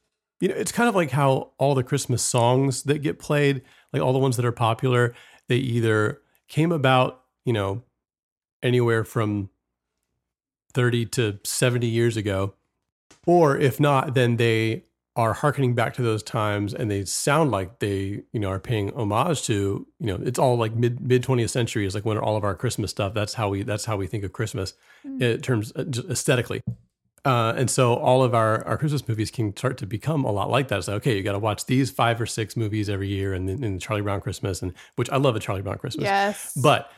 you 0.40 0.48
know 0.48 0.54
it's 0.54 0.72
kind 0.72 0.88
of 0.88 0.94
like 0.94 1.10
how 1.10 1.50
all 1.58 1.74
the 1.74 1.82
christmas 1.82 2.22
songs 2.22 2.84
that 2.84 2.98
get 3.02 3.18
played 3.18 3.60
like 3.92 4.00
all 4.02 4.12
the 4.12 4.18
ones 4.18 4.36
that 4.36 4.44
are 4.44 4.52
popular 4.52 5.14
they 5.48 5.56
either 5.56 6.20
came 6.48 6.70
about 6.72 7.22
you 7.44 7.52
know 7.52 7.82
anywhere 8.62 9.04
from 9.04 9.50
30 10.74 11.06
to 11.06 11.38
70 11.44 11.86
years 11.86 12.16
ago 12.16 12.54
or 13.26 13.56
if 13.56 13.78
not 13.80 14.14
then 14.14 14.36
they 14.36 14.84
are 15.14 15.34
harkening 15.34 15.74
back 15.74 15.92
to 15.92 16.00
those 16.02 16.22
times 16.22 16.72
and 16.72 16.90
they 16.90 17.04
sound 17.04 17.50
like 17.50 17.80
they 17.80 18.22
you 18.32 18.40
know 18.40 18.48
are 18.48 18.58
paying 18.58 18.90
homage 18.94 19.42
to 19.42 19.86
you 19.98 20.06
know 20.06 20.18
it's 20.24 20.38
all 20.38 20.56
like 20.56 20.74
mid 20.74 21.00
mid 21.06 21.22
20th 21.22 21.50
century 21.50 21.84
is 21.84 21.94
like 21.94 22.04
when 22.06 22.16
all 22.16 22.36
of 22.36 22.44
our 22.44 22.54
christmas 22.54 22.90
stuff 22.90 23.12
that's 23.12 23.34
how 23.34 23.48
we 23.50 23.62
that's 23.62 23.84
how 23.84 23.96
we 23.96 24.06
think 24.06 24.24
of 24.24 24.32
christmas 24.32 24.74
Mm. 25.06 25.20
in 25.20 25.40
terms 25.42 25.72
uh, 25.76 25.84
aesthetically 26.08 26.62
Uh, 27.24 27.52
and 27.56 27.70
so 27.70 27.94
all 27.94 28.24
of 28.24 28.34
our, 28.34 28.66
our 28.66 28.76
Christmas 28.76 29.06
movies 29.06 29.30
can 29.30 29.56
start 29.56 29.78
to 29.78 29.86
become 29.86 30.24
a 30.24 30.32
lot 30.32 30.50
like 30.50 30.66
that. 30.68 30.78
It's 30.78 30.88
like, 30.88 30.96
okay, 30.96 31.16
you 31.16 31.22
got 31.22 31.32
to 31.32 31.38
watch 31.38 31.66
these 31.66 31.88
five 31.88 32.20
or 32.20 32.26
six 32.26 32.56
movies 32.56 32.88
every 32.88 33.06
year 33.06 33.32
and 33.32 33.48
then 33.48 33.78
Charlie 33.78 34.02
Brown 34.02 34.20
Christmas, 34.20 34.60
and 34.60 34.72
which 34.96 35.08
I 35.10 35.18
love 35.18 35.36
a 35.36 35.40
Charlie 35.40 35.62
Brown 35.62 35.78
Christmas. 35.78 36.02
Yes. 36.04 36.52
But 36.60 36.90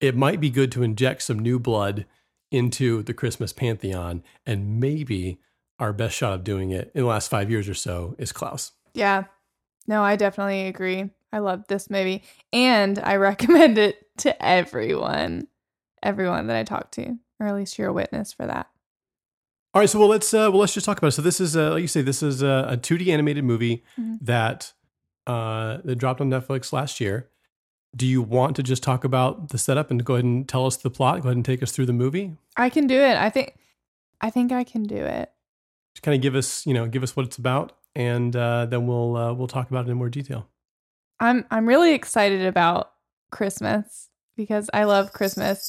it 0.00 0.14
might 0.16 0.40
be 0.40 0.50
good 0.50 0.70
to 0.72 0.84
inject 0.84 1.22
some 1.22 1.38
new 1.40 1.58
blood 1.58 2.06
into 2.50 3.02
the 3.02 3.14
Christmas 3.14 3.52
pantheon. 3.52 4.22
And 4.46 4.80
maybe 4.80 5.40
our 5.78 5.92
best 5.92 6.14
shot 6.16 6.32
of 6.34 6.44
doing 6.44 6.70
it 6.70 6.90
in 6.94 7.02
the 7.02 7.06
last 7.08 7.28
five 7.28 7.50
years 7.50 7.68
or 7.68 7.74
so 7.74 8.14
is 8.18 8.32
Klaus. 8.32 8.72
Yeah. 8.94 9.24
No, 9.86 10.02
I 10.02 10.16
definitely 10.16 10.66
agree. 10.66 11.10
I 11.32 11.38
love 11.38 11.64
this 11.68 11.88
movie 11.90 12.22
and 12.52 12.98
I 12.98 13.16
recommend 13.16 13.78
it 13.78 14.06
to 14.18 14.44
everyone. 14.44 15.46
Everyone 16.02 16.46
that 16.48 16.56
I 16.56 16.64
talk 16.64 16.90
to, 16.92 17.16
or 17.38 17.46
at 17.46 17.54
least 17.54 17.78
you're 17.78 17.88
a 17.88 17.92
witness 17.92 18.32
for 18.32 18.46
that. 18.46 18.68
All 19.72 19.80
right, 19.80 19.88
so 19.88 19.98
well, 20.00 20.08
let's 20.08 20.32
uh, 20.34 20.48
well 20.50 20.58
let's 20.60 20.74
just 20.74 20.84
talk 20.86 20.98
about 20.98 21.08
it. 21.08 21.12
So 21.12 21.22
this 21.22 21.40
is 21.40 21.56
uh, 21.56 21.72
like 21.72 21.82
you 21.82 21.86
say, 21.88 22.02
this 22.02 22.22
is 22.22 22.42
a, 22.42 22.66
a 22.70 22.76
2D 22.76 23.08
animated 23.08 23.44
movie 23.44 23.84
Mhm. 23.98 24.18
that 24.22 24.72
uh, 25.26 25.78
that 25.84 25.96
dropped 25.96 26.20
on 26.20 26.28
Netflix 26.30 26.72
last 26.72 27.00
year. 27.00 27.28
Do 27.96 28.06
you 28.06 28.22
want 28.22 28.56
to 28.56 28.62
just 28.62 28.82
talk 28.82 29.04
about 29.04 29.48
the 29.48 29.58
setup 29.58 29.90
and 29.90 30.04
go 30.04 30.14
ahead 30.14 30.24
and 30.24 30.48
tell 30.48 30.66
us 30.66 30.76
the 30.76 30.90
plot? 30.90 31.22
Go 31.22 31.28
ahead 31.28 31.36
and 31.36 31.44
take 31.44 31.62
us 31.62 31.72
through 31.72 31.86
the 31.86 31.92
movie. 31.92 32.36
I 32.56 32.70
can 32.70 32.86
do 32.86 32.98
it. 32.98 33.16
I 33.16 33.30
think 33.30 33.56
I 34.20 34.30
think 34.30 34.52
I 34.52 34.64
can 34.64 34.84
do 34.84 34.96
it. 34.96 35.30
Just 35.94 36.02
kind 36.02 36.14
of 36.14 36.22
give 36.22 36.34
us, 36.36 36.64
you 36.66 36.74
know, 36.74 36.86
give 36.86 37.02
us 37.02 37.16
what 37.16 37.26
it's 37.26 37.36
about, 37.36 37.72
and 37.96 38.34
uh, 38.36 38.66
then 38.66 38.86
we'll 38.86 39.16
uh, 39.16 39.32
we'll 39.32 39.48
talk 39.48 39.70
about 39.70 39.86
it 39.86 39.90
in 39.90 39.96
more 39.96 40.08
detail. 40.08 40.46
I'm 41.18 41.44
I'm 41.50 41.66
really 41.66 41.92
excited 41.94 42.46
about 42.46 42.92
Christmas 43.30 44.08
because 44.36 44.70
I 44.72 44.84
love 44.84 45.12
Christmas. 45.12 45.68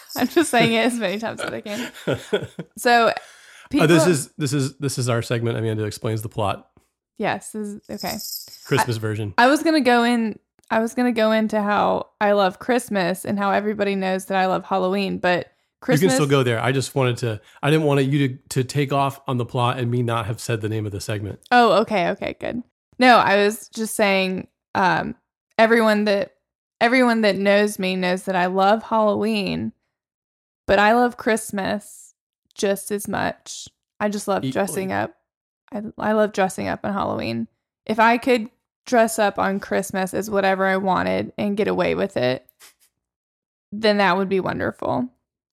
I'm 0.16 0.28
just 0.28 0.50
saying 0.50 0.72
it 0.72 0.86
as 0.86 0.94
many 0.94 1.18
times 1.18 1.40
as 1.40 1.52
I 1.52 1.60
can. 1.60 1.92
So 2.78 3.12
people 3.70 3.84
Uh, 3.84 3.86
this 3.88 4.06
is 4.06 4.30
this 4.38 4.52
is 4.52 4.76
this 4.78 4.98
is 4.98 5.08
our 5.08 5.20
segment. 5.20 5.58
Amanda 5.58 5.84
explains 5.84 6.22
the 6.22 6.28
plot, 6.28 6.70
yes, 7.18 7.50
this 7.50 7.66
is 7.68 7.80
okay. 7.90 8.16
Christmas 8.64 8.96
version. 8.98 9.34
I 9.36 9.48
was 9.48 9.62
gonna 9.62 9.80
go 9.80 10.04
in. 10.04 10.38
I 10.70 10.80
was 10.80 10.94
gonna 10.94 11.12
go 11.12 11.32
into 11.32 11.60
how 11.60 12.08
I 12.20 12.32
love 12.32 12.58
Christmas 12.58 13.24
and 13.24 13.38
how 13.38 13.50
everybody 13.50 13.94
knows 13.94 14.26
that 14.26 14.36
I 14.36 14.46
love 14.46 14.64
Halloween, 14.64 15.18
but 15.18 15.52
Christmas. 15.80 16.02
You 16.02 16.08
can 16.08 16.14
still 16.16 16.28
go 16.28 16.42
there. 16.42 16.60
I 16.60 16.72
just 16.72 16.94
wanted 16.94 17.18
to. 17.18 17.40
I 17.62 17.70
didn't 17.70 17.86
want 17.86 18.04
you 18.04 18.28
to 18.28 18.38
to 18.50 18.64
take 18.64 18.92
off 18.92 19.20
on 19.28 19.36
the 19.36 19.44
plot 19.44 19.78
and 19.78 19.90
me 19.90 20.02
not 20.02 20.26
have 20.26 20.40
said 20.40 20.60
the 20.60 20.68
name 20.68 20.86
of 20.86 20.92
the 20.92 21.00
segment. 21.00 21.40
Oh, 21.50 21.80
okay, 21.82 22.08
okay, 22.10 22.36
good. 22.40 22.62
No, 22.98 23.16
I 23.16 23.36
was 23.36 23.68
just 23.68 23.94
saying. 23.94 24.48
Um, 24.74 25.14
everyone 25.58 26.04
that 26.04 26.34
everyone 26.80 27.22
that 27.22 27.36
knows 27.36 27.78
me 27.78 27.96
knows 27.96 28.24
that 28.24 28.36
I 28.36 28.46
love 28.46 28.82
Halloween, 28.82 29.72
but 30.66 30.78
I 30.78 30.92
love 30.94 31.16
Christmas 31.16 32.14
just 32.54 32.90
as 32.90 33.06
much. 33.06 33.68
I 34.00 34.08
just 34.08 34.28
love 34.28 34.42
dressing 34.50 34.92
up. 34.92 35.14
I 35.72 35.82
I 35.98 36.12
love 36.12 36.32
dressing 36.32 36.68
up 36.68 36.80
on 36.84 36.92
Halloween. 36.92 37.48
If 37.86 38.00
I 38.00 38.18
could 38.18 38.50
dress 38.86 39.18
up 39.18 39.38
on 39.38 39.60
Christmas 39.60 40.14
as 40.14 40.30
whatever 40.30 40.64
I 40.64 40.76
wanted 40.76 41.32
and 41.36 41.56
get 41.56 41.68
away 41.68 41.94
with 41.94 42.16
it, 42.16 42.46
then 43.72 43.98
that 43.98 44.16
would 44.16 44.28
be 44.28 44.40
wonderful. 44.40 45.10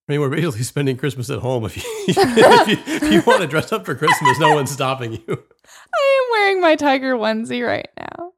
I 0.08 0.12
mean, 0.12 0.22
we're 0.22 0.30
basically 0.30 0.63
spending 0.63 0.98
Christmas 0.98 1.30
at 1.30 1.40
home. 1.40 1.66
If 1.66 1.78
you, 1.78 1.84
if 2.08 2.68
you, 2.68 2.78
if 2.86 3.12
you 3.12 3.22
want 3.22 3.42
to 3.42 3.48
dress 3.48 3.72
up 3.72 3.86
for 3.86 3.96
Christmas, 3.96 4.40
no 4.40 4.54
one's 4.54 4.72
stopping 4.72 5.13
you. 5.13 5.24
I 5.28 5.34
am 5.34 6.32
wearing 6.32 6.62
my 6.62 6.75
tiger 6.75 7.16
onesie 7.16 7.66
right 7.66 7.90
now. 7.98 8.34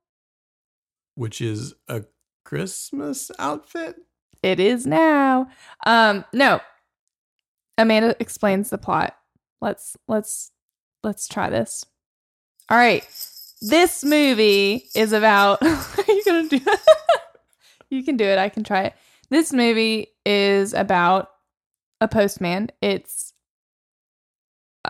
Which 1.16 1.42
is 1.42 1.74
a 1.88 2.04
Christmas 2.44 3.32
outfit. 3.40 3.98
It 4.44 4.60
is 4.60 4.86
now. 4.86 5.48
Um, 5.86 6.24
no. 6.34 6.60
Amanda 7.78 8.16
explains 8.20 8.70
the 8.70 8.78
plot. 8.78 9.18
Let's 9.60 9.98
let's 10.08 10.52
let's 11.04 11.28
try 11.28 11.50
this. 11.50 11.84
All 12.70 12.78
right. 12.78 13.04
This 13.68 14.04
movie 14.04 14.90
is 14.94 15.12
about 15.12 15.60
Are 15.64 16.04
you 16.08 16.24
gonna 16.24 16.48
do 16.48 16.58
it? 16.58 16.80
you 17.90 18.04
can 18.04 18.16
do 18.16 18.24
it. 18.24 18.38
I 18.38 18.48
can 18.48 18.64
try 18.64 18.84
it. 18.84 18.94
This 19.32 19.52
movie 19.52 20.10
is 20.24 20.74
about 20.76 21.32
a 22.00 22.08
postman. 22.08 22.70
It's 22.80 23.34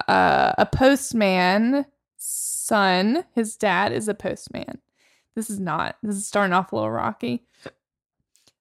uh, 0.10 0.54
a 0.58 0.66
postman 0.66 1.86
son. 2.18 3.24
His 3.34 3.56
dad 3.56 3.94
is 3.94 4.10
a 4.10 4.14
postman. 4.14 4.80
This 5.36 5.50
is 5.50 5.60
not. 5.60 5.96
This 6.04 6.18
is 6.18 6.28
starting 6.28 6.52
off 6.54 6.74
a 6.74 6.76
little 6.76 6.92
rocky. 6.92 7.46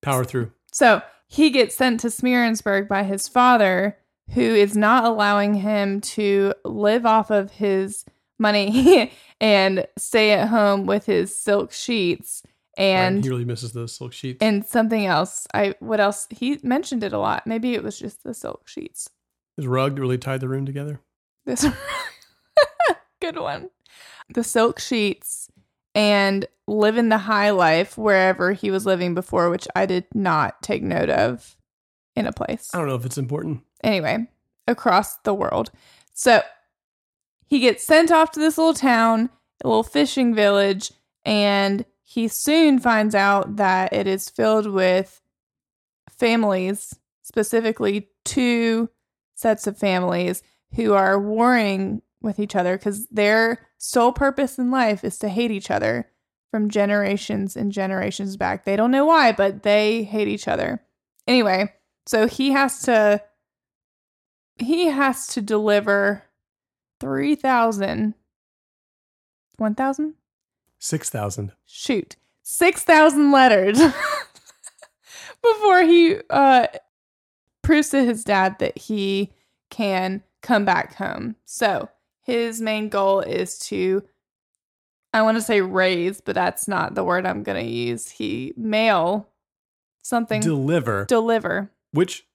Power 0.01 0.25
through. 0.25 0.53
So 0.71 1.03
he 1.27 1.51
gets 1.51 1.75
sent 1.75 1.99
to 2.01 2.07
Smeerensburg 2.07 2.87
by 2.87 3.03
his 3.03 3.27
father, 3.27 3.99
who 4.35 4.43
is 4.43 4.77
not 4.77 5.05
allowing 5.05 5.55
him 5.55 6.01
to 6.01 6.55
live 6.65 7.05
off 7.05 7.31
of 7.31 7.51
his 7.51 8.05
money 8.39 9.13
and 9.41 9.87
stay 9.97 10.33
at 10.33 10.49
home 10.49 10.87
with 10.87 11.07
his 11.07 11.37
silk 11.37 11.73
sheets 11.73 12.43
and 12.77 13.17
Right, 13.17 13.25
he 13.25 13.31
really 13.31 13.45
misses 13.45 13.73
those 13.73 13.95
silk 13.95 14.13
sheets. 14.13 14.39
and 14.41 14.65
something 14.65 15.07
else. 15.07 15.47
I 15.55 15.75
what 15.79 16.01
else? 16.01 16.27
He 16.31 16.59
mentioned 16.63 17.05
it 17.05 17.13
a 17.13 17.19
lot. 17.19 17.47
Maybe 17.47 17.75
it 17.75 17.83
was 17.85 17.99
just 17.99 18.25
the 18.25 18.35
silk 18.35 18.67
sheets. 18.67 19.09
His 19.57 19.67
rug 19.67 19.99
really 19.99 20.19
tied 20.19 20.41
the 20.41 20.49
room 20.49 20.67
together. 20.67 21.01
This 21.47 21.65
good 23.21 23.39
one. 23.39 23.71
The 24.35 24.43
silk 24.45 24.81
sheets 24.81 25.49
and 25.95 26.47
living 26.67 27.11
the 27.11 27.19
high 27.19 27.51
life 27.51 27.97
wherever 27.97 28.53
he 28.53 28.71
was 28.71 28.87
living 28.87 29.15
before, 29.15 29.51
which 29.51 29.69
I 29.77 29.87
did 29.87 30.07
not 30.15 30.63
take 30.63 30.83
note 30.83 31.11
of 31.11 31.57
in 32.17 32.27
a 32.27 32.33
place. 32.33 32.71
I 32.75 32.79
don't 32.79 32.89
know 32.89 32.95
if 32.95 33.05
it's 33.05 33.19
important. 33.19 33.61
Anyway, 33.83 34.27
across 34.67 35.17
the 35.19 35.35
world. 35.35 35.71
So 36.13 36.43
he 37.47 37.61
gets 37.61 37.85
sent 37.85 38.11
off 38.11 38.31
to 38.33 38.41
this 38.41 38.59
little 38.59 38.75
town, 38.75 39.31
a 39.63 39.69
little 39.69 39.83
fishing 39.83 40.35
village, 40.35 40.93
and 41.25 41.85
he 42.03 42.29
soon 42.29 42.79
finds 42.79 43.15
out 43.15 43.57
that 43.57 43.93
it 43.93 44.07
is 44.07 44.29
filled 44.29 44.67
with 44.67 45.21
families, 46.11 46.95
specifically 47.23 48.09
two 48.25 48.89
sets 49.35 49.67
of 49.67 49.79
families 49.79 50.43
who 50.75 50.93
are 50.93 51.19
warring 51.19 52.03
with 52.21 52.39
each 52.39 52.57
other 52.57 52.77
because 52.77 53.07
their 53.09 53.67
sole 53.79 54.13
purpose 54.13 54.59
in 54.59 54.71
life 54.71 55.05
is 55.05 55.19
to 55.19 55.29
hate 55.29 55.51
each 55.51 55.71
other 55.71 56.11
from 56.51 56.71
generations 56.71 57.57
and 57.57 57.73
generations 57.73 58.37
back. 58.37 58.65
They 58.65 58.77
don't 58.77 58.91
know 58.91 59.05
why, 59.05 59.33
but 59.33 59.63
they 59.63 60.05
hate 60.05 60.29
each 60.29 60.49
other. 60.49 60.83
Anyway, 61.27 61.73
so 62.07 62.27
he 62.27 62.53
has 62.53 62.83
to 62.83 63.23
he 64.57 64.87
has 64.87 65.27
to 65.29 65.41
deliver 65.41 66.23
3000 67.05 68.15
1000 69.57 70.15
Six 70.79 71.09
thousand. 71.11 71.53
shoot. 71.67 72.17
6000 72.43 73.31
letters. 73.33 73.79
Before 75.43 75.83
he 75.83 76.17
uh 76.31 76.67
proves 77.63 77.91
to 77.91 78.05
his 78.05 78.25
dad 78.25 78.59
that 78.59 78.77
he 78.77 79.33
can 79.71 80.23
come 80.43 80.65
back 80.65 80.95
home. 80.97 81.37
So 81.45 81.89
his 82.23 82.61
main 82.61 82.89
goal 82.89 83.21
is 83.21 83.59
to 83.59 84.03
i 85.13 85.21
want 85.23 85.37
to 85.37 85.43
say 85.43 85.61
raise 85.61 86.21
but 86.23 86.35
that's 86.35 86.67
not 86.67 86.95
the 86.95 87.05
word 87.05 87.27
i'm 87.27 87.43
going 87.43 87.63
to 87.65 87.71
use. 87.71 88.09
He 88.11 88.53
mail 88.57 89.29
something. 90.03 90.41
Deliver. 90.41 91.05
deliver. 91.07 91.71
Which 91.93 92.27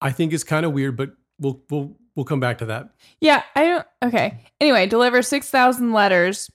I 0.00 0.10
think 0.12 0.32
is 0.32 0.44
kind 0.44 0.64
of 0.66 0.72
weird, 0.72 0.96
but 0.96 1.10
we'll 1.38 1.60
we'll 1.70 1.96
we'll 2.18 2.24
come 2.24 2.40
back 2.40 2.58
to 2.58 2.66
that. 2.66 2.88
Yeah, 3.20 3.44
I 3.54 3.64
don't. 3.64 3.86
Okay. 4.02 4.44
Anyway, 4.60 4.88
deliver 4.88 5.22
6,000 5.22 5.92
letters 5.92 6.50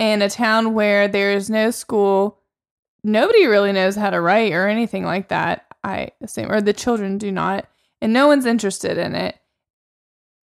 in 0.00 0.22
a 0.22 0.28
town 0.28 0.74
where 0.74 1.06
there 1.06 1.30
is 1.30 1.48
no 1.48 1.70
school. 1.70 2.40
Nobody 3.04 3.46
really 3.46 3.70
knows 3.70 3.94
how 3.94 4.10
to 4.10 4.20
write 4.20 4.52
or 4.52 4.66
anything 4.66 5.04
like 5.04 5.28
that, 5.28 5.66
I 5.84 6.10
assume, 6.20 6.50
or 6.50 6.60
the 6.60 6.72
children 6.72 7.16
do 7.16 7.30
not. 7.30 7.68
And 8.02 8.12
no 8.12 8.26
one's 8.26 8.44
interested 8.44 8.98
in 8.98 9.14
it 9.14 9.36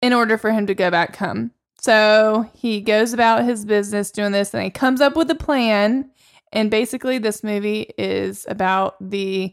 in 0.03 0.13
order 0.13 0.39
for 0.39 0.53
him 0.53 0.69
to 0.69 0.75
go 0.77 0.89
back 0.89 1.17
home. 1.17 1.51
So 1.81 2.49
he 2.55 2.81
goes 2.81 3.13
about 3.13 3.45
his 3.45 3.65
business 3.65 4.13
doing 4.13 4.31
this 4.31 4.55
and 4.55 4.63
he 4.63 4.71
comes 4.71 5.01
up 5.01 5.17
with 5.17 5.29
a 5.33 5.35
plan. 5.35 6.13
And 6.53 6.71
basically, 6.71 7.19
this 7.19 7.43
movie 7.43 7.91
is 7.99 8.47
about 8.49 8.95
the 9.01 9.53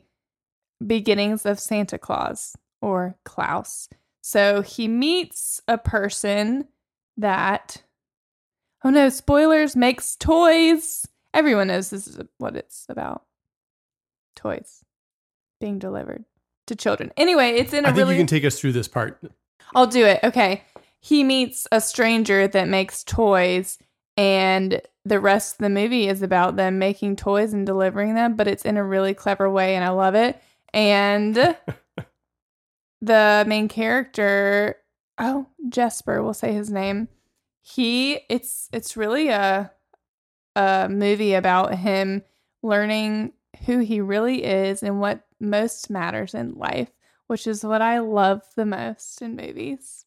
beginnings 0.86 1.44
of 1.48 1.60
Santa 1.60 1.98
Claus 1.98 2.56
or 2.84 3.16
Klaus. 3.26 3.90
So 4.28 4.62
he 4.62 4.90
meets 4.90 5.62
a 5.70 5.78
person 5.78 6.68
that, 7.16 7.84
oh 8.84 8.90
no, 8.90 9.08
spoilers, 9.08 9.74
makes 9.74 10.18
toys. 10.18 11.08
Everyone 11.34 11.68
knows 11.68 11.92
this 11.92 12.10
is 12.10 12.20
what 12.38 12.58
it's 12.58 12.86
about 12.90 13.24
toys 14.36 14.84
being 15.62 15.80
delivered 15.80 16.26
to 16.66 16.76
children. 16.76 17.14
Anyway, 17.16 17.52
it's 17.52 17.72
in 17.72 17.86
a 17.86 17.88
I 17.88 17.92
think 17.92 18.00
really. 18.00 18.16
you 18.16 18.20
can 18.20 18.28
take 18.28 18.44
us 18.44 18.60
through 18.60 18.74
this 18.74 18.90
part. 18.90 19.18
I'll 19.74 19.88
do 19.88 20.04
it. 20.04 20.20
Okay. 20.22 20.66
He 21.00 21.24
meets 21.24 21.66
a 21.72 21.80
stranger 21.80 22.50
that 22.50 22.68
makes 22.68 23.06
toys, 23.06 23.78
and 24.18 24.82
the 25.06 25.22
rest 25.22 25.54
of 25.54 25.60
the 25.60 25.70
movie 25.70 26.10
is 26.10 26.22
about 26.22 26.58
them 26.58 26.80
making 26.80 27.16
toys 27.16 27.54
and 27.54 27.66
delivering 27.66 28.16
them, 28.16 28.36
but 28.36 28.50
it's 28.50 28.66
in 28.66 28.76
a 28.76 28.84
really 28.84 29.14
clever 29.14 29.50
way, 29.50 29.78
and 29.78 29.86
I 29.86 29.90
love 29.92 30.16
it. 30.16 30.38
And 30.74 31.56
the 33.02 33.46
main 33.48 33.68
character 33.68 34.78
oh 35.18 35.48
Jesper, 35.70 36.24
we'll 36.24 36.34
say 36.34 36.54
his 36.54 36.70
name. 36.70 37.08
He 37.62 38.20
it's 38.30 38.70
it's 38.72 38.96
really 38.96 39.30
a 39.30 39.72
a 40.56 40.88
movie 40.90 41.34
about 41.34 41.76
him 41.76 42.24
learning 42.64 43.34
who 43.66 43.80
he 43.80 44.02
really 44.02 44.44
is 44.44 44.84
and 44.84 45.00
what 45.00 45.26
most 45.40 45.90
matters 45.90 46.34
in 46.34 46.56
life, 46.56 46.90
which 47.28 47.48
is 47.48 47.64
what 47.64 47.82
I 47.82 48.00
love 48.00 48.42
the 48.56 48.66
most 48.66 49.22
in 49.22 49.36
movies. 49.36 50.06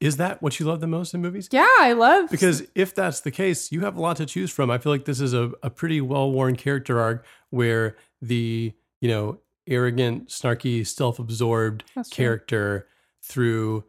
Is 0.00 0.16
that 0.16 0.40
what 0.40 0.58
you 0.58 0.66
love 0.66 0.80
the 0.80 0.86
most 0.86 1.12
in 1.12 1.20
movies? 1.20 1.48
Yeah, 1.50 1.68
I 1.80 1.92
love 1.92 2.30
Because 2.30 2.62
if 2.74 2.94
that's 2.94 3.20
the 3.20 3.30
case, 3.30 3.70
you 3.70 3.80
have 3.80 3.96
a 3.96 4.00
lot 4.00 4.16
to 4.16 4.26
choose 4.26 4.50
from. 4.50 4.70
I 4.70 4.78
feel 4.78 4.92
like 4.92 5.04
this 5.04 5.20
is 5.20 5.34
a, 5.34 5.52
a 5.62 5.68
pretty 5.68 6.00
well 6.00 6.30
worn 6.30 6.56
character 6.56 6.98
arc 6.98 7.24
where 7.50 7.96
the, 8.22 8.72
you 9.00 9.08
know, 9.08 9.40
arrogant, 9.66 10.28
snarky, 10.28 10.86
self 10.86 11.18
absorbed 11.18 11.84
character 12.10 12.86
through 13.22 13.84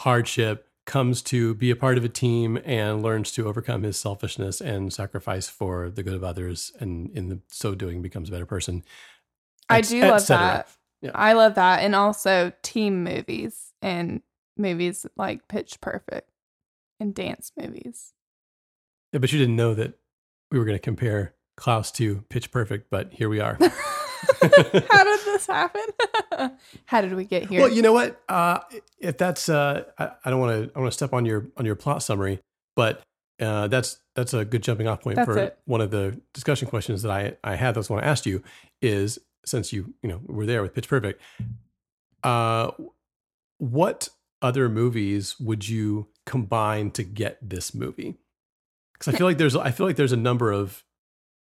hardship 0.00 0.68
comes 0.86 1.22
to 1.22 1.54
be 1.54 1.70
a 1.70 1.76
part 1.76 1.96
of 1.96 2.04
a 2.04 2.08
team 2.08 2.58
and 2.64 3.02
learns 3.02 3.32
to 3.32 3.46
overcome 3.46 3.82
his 3.82 3.96
selfishness 3.96 4.60
and 4.60 4.92
sacrifice 4.92 5.48
for 5.48 5.88
the 5.88 6.02
good 6.02 6.12
of 6.12 6.22
others 6.22 6.72
and 6.78 7.10
in 7.10 7.28
the 7.28 7.40
so 7.48 7.74
doing 7.74 8.02
becomes 8.02 8.28
a 8.28 8.32
better 8.32 8.46
person. 8.46 8.84
I 9.68 9.80
do 9.80 10.02
love 10.02 10.26
that. 10.26 10.68
Yeah. 11.00 11.12
I 11.14 11.32
love 11.32 11.54
that. 11.54 11.80
And 11.82 11.94
also 11.94 12.52
team 12.62 13.02
movies 13.02 13.72
and 13.80 14.20
movies 14.56 15.06
like 15.16 15.48
Pitch 15.48 15.80
Perfect 15.80 16.30
and 17.00 17.14
dance 17.14 17.52
movies. 17.58 18.12
Yeah, 19.12 19.20
but 19.20 19.32
you 19.32 19.38
didn't 19.38 19.56
know 19.56 19.74
that 19.74 19.94
we 20.50 20.58
were 20.58 20.64
going 20.64 20.76
to 20.76 20.82
compare 20.82 21.34
Klaus 21.56 21.90
to 21.92 22.24
Pitch 22.28 22.50
Perfect, 22.50 22.90
but 22.90 23.12
here 23.12 23.28
we 23.28 23.40
are. 23.40 23.58
How 24.90 25.04
did 25.04 25.20
this 25.26 25.46
happen? 25.46 25.82
How 26.86 27.00
did 27.00 27.14
we 27.14 27.24
get 27.24 27.48
here? 27.48 27.62
Well, 27.62 27.70
you 27.70 27.82
know 27.82 27.92
what? 27.92 28.20
Uh, 28.28 28.60
if 28.98 29.18
that's, 29.18 29.48
uh, 29.48 29.84
I, 29.98 30.10
I 30.24 30.30
don't 30.30 30.40
want 30.40 30.64
to, 30.64 30.76
I 30.76 30.78
want 30.78 30.90
to 30.90 30.96
step 30.96 31.12
on 31.12 31.24
your 31.24 31.46
on 31.56 31.64
your 31.64 31.74
plot 31.74 32.02
summary, 32.02 32.40
but 32.76 33.02
uh, 33.40 33.68
that's 33.68 33.98
that's 34.14 34.32
a 34.34 34.44
good 34.44 34.62
jumping 34.62 34.86
off 34.86 35.02
point 35.02 35.16
That's 35.16 35.26
for 35.26 35.38
it. 35.38 35.58
one 35.64 35.80
of 35.80 35.90
the 35.90 36.20
discussion 36.32 36.68
questions 36.68 37.02
that 37.02 37.10
I 37.10 37.36
I 37.42 37.56
had. 37.56 37.74
That's 37.74 37.90
what 37.90 38.02
I 38.02 38.06
asked 38.06 38.26
you 38.26 38.42
is 38.80 39.18
since 39.44 39.72
you 39.72 39.94
you 40.02 40.08
know 40.08 40.20
were 40.24 40.46
there 40.46 40.62
with 40.62 40.74
Pitch 40.74 40.88
Perfect, 40.88 41.20
uh, 42.22 42.70
what 43.58 44.08
other 44.40 44.68
movies 44.68 45.38
would 45.40 45.68
you 45.68 46.08
combine 46.26 46.90
to 46.92 47.02
get 47.02 47.38
this 47.42 47.74
movie? 47.74 48.16
Because 48.92 49.12
I 49.12 49.16
feel 49.16 49.26
like 49.26 49.38
there's 49.38 49.56
I 49.56 49.70
feel 49.70 49.86
like 49.86 49.96
there's 49.96 50.12
a 50.12 50.16
number 50.16 50.52
of 50.52 50.84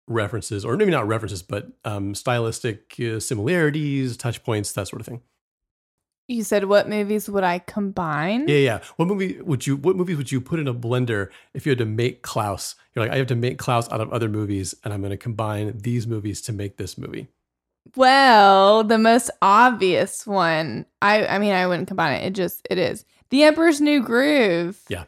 references, 0.07 0.63
or 0.65 0.77
maybe 0.77 0.91
not 0.91 1.07
references, 1.07 1.41
but 1.43 1.67
um, 1.83 2.13
stylistic 2.15 2.95
uh, 2.99 3.19
similarities, 3.19 4.17
touch 4.17 4.43
points, 4.43 4.71
that 4.73 4.87
sort 4.87 4.99
of 5.01 5.05
thing. 5.07 5.21
you 6.27 6.43
said 6.43 6.65
what 6.65 6.89
movies 6.89 7.29
would 7.29 7.43
I 7.43 7.59
combine? 7.59 8.47
Yeah, 8.47 8.57
yeah. 8.57 8.79
What 8.97 9.07
movie 9.07 9.39
would 9.41 9.67
you? 9.67 9.77
What 9.77 9.95
movies 9.95 10.17
would 10.17 10.31
you 10.31 10.41
put 10.41 10.59
in 10.59 10.67
a 10.67 10.73
blender 10.73 11.29
if 11.53 11.65
you 11.65 11.69
had 11.71 11.79
to 11.79 11.85
make 11.85 12.21
Klaus? 12.23 12.75
You're 12.93 13.05
like, 13.05 13.13
I 13.13 13.17
have 13.17 13.27
to 13.27 13.35
make 13.35 13.57
Klaus 13.59 13.91
out 13.91 14.01
of 14.01 14.11
other 14.11 14.29
movies, 14.29 14.73
and 14.83 14.93
I'm 14.93 15.01
going 15.01 15.11
to 15.11 15.17
combine 15.17 15.77
these 15.77 16.07
movies 16.07 16.41
to 16.43 16.53
make 16.53 16.77
this 16.77 16.97
movie. 16.97 17.27
Well, 17.95 18.83
the 18.83 18.97
most 18.97 19.29
obvious 19.41 20.25
one, 20.25 20.85
I 21.01 21.25
I 21.27 21.37
mean 21.37 21.53
I 21.53 21.67
wouldn't 21.67 21.87
combine 21.87 22.13
it. 22.21 22.25
It 22.25 22.33
just 22.33 22.67
it 22.69 22.77
is. 22.79 23.05
The 23.29 23.43
Emperor's 23.43 23.79
New 23.81 24.01
Groove. 24.01 24.81
Yeah. 24.89 25.05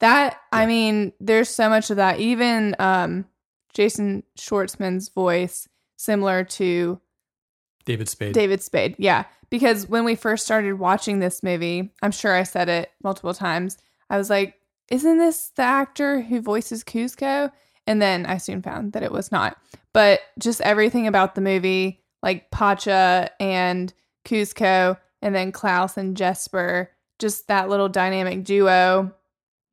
That 0.00 0.40
I 0.52 0.64
mean, 0.66 1.12
there's 1.20 1.48
so 1.50 1.68
much 1.68 1.90
of 1.90 1.96
that. 1.96 2.20
Even 2.20 2.74
um 2.78 3.26
Jason 3.74 4.22
Schwartzman's 4.38 5.08
voice 5.08 5.68
similar 5.96 6.44
to 6.44 7.00
David 7.84 8.08
Spade. 8.08 8.32
David 8.32 8.62
Spade. 8.62 8.94
Yeah. 8.98 9.24
Because 9.50 9.88
when 9.88 10.04
we 10.04 10.14
first 10.14 10.44
started 10.44 10.78
watching 10.78 11.18
this 11.18 11.42
movie, 11.42 11.92
I'm 12.02 12.12
sure 12.12 12.34
I 12.34 12.44
said 12.44 12.68
it 12.68 12.90
multiple 13.02 13.34
times. 13.34 13.76
I 14.08 14.16
was 14.16 14.30
like, 14.30 14.54
isn't 14.90 15.18
this 15.18 15.50
the 15.56 15.62
actor 15.62 16.22
who 16.22 16.40
voices 16.40 16.82
Kuzco? 16.82 17.50
And 17.86 18.00
then 18.00 18.26
I 18.26 18.38
soon 18.38 18.62
found 18.62 18.92
that 18.94 19.02
it 19.02 19.12
was 19.12 19.30
not. 19.30 19.56
But 19.92 20.20
just 20.38 20.60
everything 20.62 21.06
about 21.06 21.34
the 21.34 21.40
movie, 21.40 22.00
like 22.22 22.50
Pacha 22.50 23.30
and 23.38 23.92
Kuzco, 24.24 24.98
and 25.20 25.34
then 25.34 25.52
Klaus 25.52 25.96
and 25.96 26.16
Jesper, 26.16 26.90
just 27.18 27.48
that 27.48 27.68
little 27.68 27.88
dynamic 27.88 28.44
duo, 28.44 29.14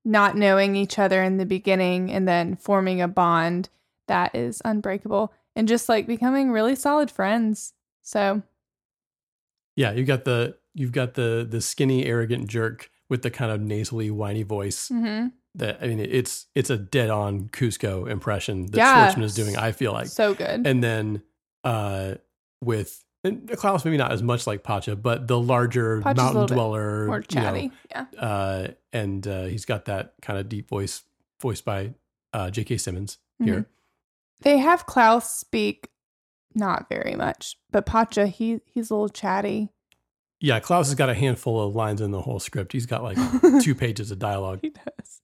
not 0.04 0.36
knowing 0.36 0.76
each 0.76 1.00
other 1.00 1.24
in 1.24 1.38
the 1.38 1.46
beginning 1.46 2.12
and 2.12 2.28
then 2.28 2.56
forming 2.56 3.02
a 3.02 3.08
bond 3.08 3.70
that 4.12 4.36
is 4.36 4.62
unbreakable 4.66 5.32
and 5.56 5.68
just 5.70 5.88
like 5.88 6.06
becoming 6.06 6.52
really 6.52 6.76
solid 6.76 7.10
friends. 7.10 7.74
So 8.02 8.44
Yeah, 9.78 9.92
you 9.94 10.04
got 10.04 10.26
the 10.26 10.58
you've 10.76 10.92
got 10.92 11.14
the 11.14 11.48
the 11.50 11.62
skinny, 11.62 12.06
arrogant 12.06 12.48
jerk 12.48 12.90
with 13.10 13.22
the 13.24 13.32
kind 13.32 13.52
of 13.52 13.62
nasally, 13.62 14.12
whiny 14.12 14.44
voice. 14.44 14.90
Mhm. 14.90 15.32
That 15.56 15.80
I 15.82 15.88
mean, 15.88 16.00
it's 16.00 16.48
it's 16.56 16.70
a 16.70 16.78
dead 16.78 17.10
on 17.10 17.48
Kuzco 17.50 18.10
impression 18.10 18.66
that 18.68 18.78
Yeah. 18.78 19.14
Schwartzman 19.14 19.24
is 19.24 19.34
doing. 19.34 19.56
I 19.58 19.72
feel 19.72 19.94
like 19.94 20.08
So 20.08 20.34
good. 20.34 20.68
And 20.68 20.84
then 20.84 21.24
uh 21.64 22.16
with 22.62 23.06
and 23.24 23.48
Klaus, 23.56 23.86
maybe 23.86 23.98
not 23.98 24.12
as 24.12 24.22
much 24.24 24.46
like 24.48 24.64
Pacha, 24.64 24.96
but 24.96 25.28
the 25.28 25.40
larger 25.40 26.02
Pacha's 26.02 26.18
mountain 26.18 26.48
dweller, 26.48 27.06
more 27.06 27.18
you 27.30 27.36
know, 27.36 27.42
chatty, 27.44 27.72
yeah. 27.92 28.06
Uh, 28.18 28.68
and 28.92 29.28
uh, 29.28 29.44
he's 29.44 29.64
got 29.66 29.86
that 29.86 30.16
kind 30.24 30.40
of 30.40 30.50
deep 30.50 30.68
voice, 30.68 31.04
voiced 31.40 31.64
by 31.64 31.94
uh, 32.34 32.50
J.K. 32.50 32.78
Simmons 32.78 33.20
here. 33.38 33.68
They 34.42 34.58
have 34.58 34.86
Klaus 34.86 35.38
speak 35.40 35.90
not 36.54 36.88
very 36.90 37.16
much, 37.16 37.58
but 37.72 37.86
Pacha 37.86 38.28
he 38.28 38.60
he's 38.66 38.90
a 38.90 38.96
little 38.96 39.10
chatty. 39.10 39.70
Yeah, 40.40 40.60
Klaus 40.60 40.88
has 40.88 40.96
got 40.96 41.10
a 41.10 41.14
handful 41.14 41.62
of 41.62 41.76
lines 41.76 42.02
in 42.02 42.12
the 42.12 42.22
whole 42.22 42.40
script. 42.40 42.74
He's 42.74 42.88
got 42.88 43.04
like 43.04 43.18
two 43.62 43.76
pages 43.76 44.12
of 44.12 44.20
dialogue. 44.20 44.60
He 44.62 44.70
does. 44.70 45.22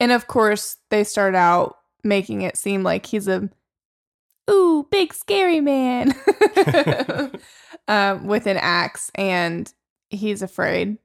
And 0.00 0.12
of 0.12 0.26
course, 0.26 0.76
they 0.90 1.02
start 1.04 1.34
out 1.34 1.76
making 2.04 2.42
it 2.42 2.56
seem 2.56 2.82
like 2.82 3.06
he's 3.06 3.26
a 3.26 3.48
ooh 4.50 4.86
big 4.90 5.12
scary 5.12 5.60
man 5.60 6.14
um, 7.88 8.26
with 8.26 8.46
an 8.46 8.58
axe, 8.58 9.10
and 9.14 9.72
he's 10.10 10.42
afraid. 10.42 10.98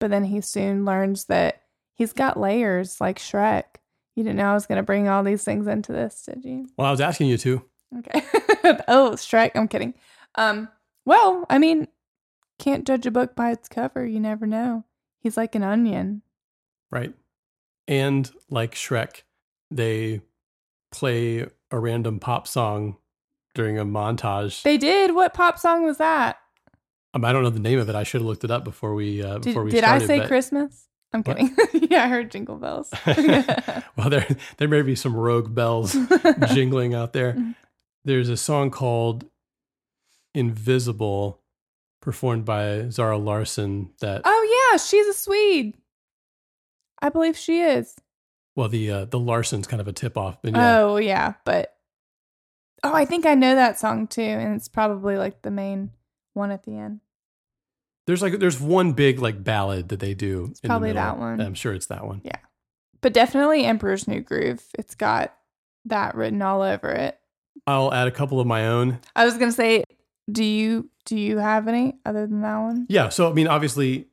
But 0.00 0.10
then 0.10 0.24
he 0.24 0.40
soon 0.40 0.84
learns 0.84 1.26
that 1.26 1.62
he's 1.94 2.12
got 2.12 2.40
layers 2.40 3.00
like 3.00 3.18
Shrek. 3.18 3.64
You 4.16 4.22
didn't 4.22 4.36
know 4.36 4.50
I 4.50 4.54
was 4.54 4.66
going 4.66 4.76
to 4.76 4.82
bring 4.82 5.08
all 5.08 5.22
these 5.24 5.42
things 5.44 5.66
into 5.66 5.92
this, 5.92 6.22
did 6.24 6.44
you? 6.44 6.68
Well, 6.76 6.86
I 6.86 6.90
was 6.90 7.00
asking 7.00 7.28
you 7.28 7.38
to. 7.38 7.62
Okay. 7.98 8.22
oh, 8.88 9.12
Shrek. 9.16 9.52
I'm 9.54 9.68
kidding. 9.68 9.94
Um. 10.36 10.68
Well, 11.04 11.44
I 11.50 11.58
mean, 11.58 11.88
can't 12.58 12.86
judge 12.86 13.06
a 13.06 13.10
book 13.10 13.34
by 13.34 13.50
its 13.50 13.68
cover. 13.68 14.06
You 14.06 14.20
never 14.20 14.46
know. 14.46 14.84
He's 15.20 15.36
like 15.36 15.54
an 15.54 15.62
onion. 15.62 16.22
right? 16.90 17.12
And 17.86 18.30
like 18.48 18.74
Shrek, 18.74 19.22
they 19.70 20.22
play 20.90 21.46
a 21.70 21.78
random 21.78 22.18
pop 22.20 22.46
song 22.46 22.96
during 23.54 23.78
a 23.78 23.84
montage. 23.84 24.62
They 24.62 24.78
did. 24.78 25.14
What 25.14 25.34
pop 25.34 25.58
song 25.58 25.84
was 25.84 25.98
that? 25.98 26.38
Um, 27.12 27.24
I 27.24 27.32
don't 27.32 27.42
know 27.42 27.50
the 27.50 27.60
name 27.60 27.78
of 27.78 27.88
it. 27.88 27.94
I 27.94 28.02
should 28.02 28.20
have 28.20 28.26
looked 28.26 28.44
it 28.44 28.50
up 28.50 28.64
before 28.64 28.94
we 28.94 29.22
uh, 29.22 29.34
Did, 29.34 29.42
before 29.42 29.64
we 29.64 29.70
did 29.70 29.84
I 29.84 29.98
say 29.98 30.26
Christmas? 30.26 30.88
I'm 31.14 31.22
kidding. 31.22 31.56
yeah, 31.90 32.04
I 32.04 32.08
heard 32.08 32.30
Jingle 32.30 32.56
Bells. 32.56 32.92
well, 33.96 34.10
there 34.10 34.26
there 34.58 34.68
may 34.68 34.82
be 34.82 34.96
some 34.96 35.14
rogue 35.16 35.54
bells 35.54 35.92
jingling 36.52 36.92
out 36.94 37.12
there. 37.12 37.36
There's 38.04 38.28
a 38.28 38.36
song 38.36 38.70
called 38.70 39.24
"Invisible," 40.34 41.40
performed 42.02 42.44
by 42.44 42.88
Zara 42.90 43.16
Larsson. 43.16 43.90
That 44.00 44.22
oh 44.24 44.68
yeah, 44.72 44.76
she's 44.78 45.06
a 45.06 45.14
Swede. 45.14 45.76
I 47.00 47.08
believe 47.10 47.36
she 47.36 47.60
is. 47.60 47.94
well, 48.56 48.68
the 48.68 48.90
uh, 48.90 49.04
the 49.04 49.18
Larsson's 49.18 49.66
kind 49.68 49.80
of 49.80 49.88
a 49.88 49.92
tip 49.92 50.16
off. 50.18 50.38
But 50.42 50.52
yeah, 50.54 50.80
Oh 50.80 50.96
yeah, 50.96 51.34
but 51.44 51.76
oh, 52.82 52.92
I 52.92 53.04
think 53.04 53.24
I 53.24 53.34
know 53.34 53.54
that 53.54 53.78
song 53.78 54.08
too, 54.08 54.22
and 54.22 54.56
it's 54.56 54.68
probably 54.68 55.16
like 55.16 55.42
the 55.42 55.50
main 55.52 55.90
one 56.32 56.50
at 56.50 56.64
the 56.64 56.76
end. 56.76 57.00
There's 58.06 58.22
like 58.22 58.38
there's 58.38 58.60
one 58.60 58.92
big 58.92 59.18
like 59.18 59.42
ballad 59.42 59.88
that 59.90 60.00
they 60.00 60.14
do. 60.14 60.48
It's 60.50 60.60
probably 60.60 60.92
that 60.92 61.18
one. 61.18 61.40
I'm 61.40 61.54
sure 61.54 61.72
it's 61.74 61.86
that 61.86 62.06
one. 62.06 62.20
Yeah, 62.24 62.38
but 63.00 63.12
definitely 63.12 63.64
Emperor's 63.64 64.06
New 64.08 64.20
Groove. 64.20 64.62
It's 64.78 64.94
got 64.94 65.34
that 65.86 66.14
written 66.14 66.42
all 66.42 66.62
over 66.62 66.90
it. 66.90 67.18
I'll 67.66 67.92
add 67.94 68.08
a 68.08 68.10
couple 68.10 68.40
of 68.40 68.46
my 68.46 68.66
own. 68.66 68.98
I 69.16 69.24
was 69.24 69.34
gonna 69.38 69.52
say, 69.52 69.84
do 70.30 70.44
you 70.44 70.90
do 71.06 71.16
you 71.18 71.38
have 71.38 71.68
any 71.68 71.94
other 72.06 72.26
than 72.26 72.40
that 72.42 72.58
one? 72.58 72.86
Yeah. 72.88 73.08
So, 73.10 73.30
I 73.30 73.32
mean, 73.34 73.46
obviously, 73.46 74.06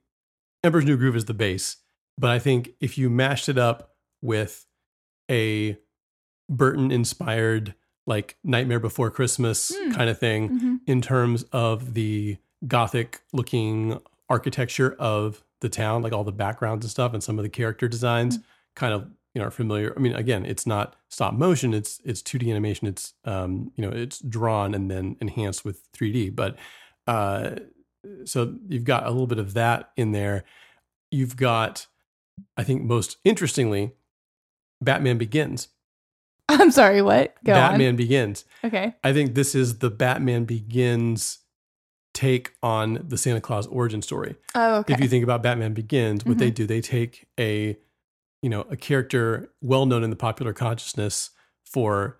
Emperor's 0.64 0.86
New 0.86 0.98
Groove 0.98 1.16
is 1.16 1.26
the 1.26 1.34
base, 1.34 1.78
but 2.18 2.30
I 2.30 2.40
think 2.40 2.72
if 2.82 2.98
you 2.98 3.10
mashed 3.10 3.48
it 3.50 3.58
up 3.58 3.96
with 4.22 4.66
a 5.30 5.78
Burton 6.50 6.92
inspired, 6.92 7.76
like 8.06 8.38
Nightmare 8.44 8.80
Before 8.80 9.10
Christmas 9.10 9.72
Hmm. 9.76 9.92
kind 9.92 10.10
of 10.10 10.20
thing, 10.20 10.50
Mhm. 10.60 10.80
in 10.86 11.02
terms 11.02 11.44
of 11.54 11.94
the 11.94 12.38
gothic 12.68 13.22
looking 13.34 14.00
architecture 14.30 14.96
of 15.00 15.44
the 15.62 15.70
town, 15.70 16.02
like 16.02 16.14
all 16.14 16.24
the 16.24 16.32
backgrounds 16.32 16.86
and 16.86 16.92
stuff, 16.92 17.14
and 17.14 17.24
some 17.24 17.38
of 17.40 17.44
the 17.44 17.50
character 17.50 17.88
designs, 17.88 18.38
Hmm. 18.38 18.42
kind 18.76 18.94
of 18.94 19.08
you 19.34 19.40
know 19.42 19.48
are 19.48 19.52
familiar. 19.52 19.94
I 19.96 20.00
mean, 20.00 20.14
again, 20.14 20.46
it's 20.46 20.66
not 20.68 20.96
stop 21.10 21.34
motion; 21.34 21.74
it's 21.74 22.02
it's 22.04 22.22
two 22.22 22.38
D 22.38 22.50
animation. 22.52 22.88
It's 22.88 23.14
um 23.26 23.72
you 23.76 23.84
know 23.86 23.96
it's 23.96 24.20
drawn 24.20 24.74
and 24.74 24.90
then 24.92 25.16
enhanced 25.22 25.64
with 25.66 25.82
three 25.94 26.12
D, 26.12 26.30
but 26.30 26.58
uh 27.08 27.56
so 28.26 28.56
you've 28.68 28.84
got 28.84 29.06
a 29.06 29.10
little 29.12 29.28
bit 29.28 29.38
of 29.40 29.54
that 29.54 29.92
in 29.96 30.12
there. 30.12 30.44
you've 31.12 31.36
got, 31.36 31.86
I 32.58 32.64
think 32.64 32.82
most 32.84 33.18
interestingly, 33.24 33.92
Batman 34.82 35.18
Begins. 35.20 35.68
I'm 36.50 36.72
sorry, 36.72 37.02
what? 37.04 37.36
Go 37.44 37.54
Batman 37.54 37.90
on. 37.90 37.96
Begins. 37.98 38.44
Okay. 38.64 38.96
I 39.04 39.14
think 39.14 39.36
this 39.36 39.54
is 39.54 39.78
the 39.80 39.90
Batman 39.92 40.46
Begins 40.46 41.40
take 42.14 42.52
on 42.62 43.04
the 43.08 43.18
Santa 43.18 43.42
Claus 43.42 43.68
origin 43.68 44.02
story. 44.02 44.36
Oh, 44.56 44.78
okay. 44.80 44.94
If 44.94 45.00
you 45.00 45.08
think 45.08 45.24
about 45.24 45.42
Batman 45.44 45.74
Begins, 45.74 46.26
what 46.26 46.38
they 46.38 46.52
do, 46.52 46.66
they 46.68 46.82
take 46.82 47.28
a, 47.40 47.78
you 48.42 48.50
know, 48.50 48.62
a 48.70 48.76
character 48.76 49.50
well 49.62 49.86
known 49.86 50.04
in 50.04 50.10
the 50.10 50.16
popular 50.16 50.54
consciousness 50.54 51.30
for 51.66 52.20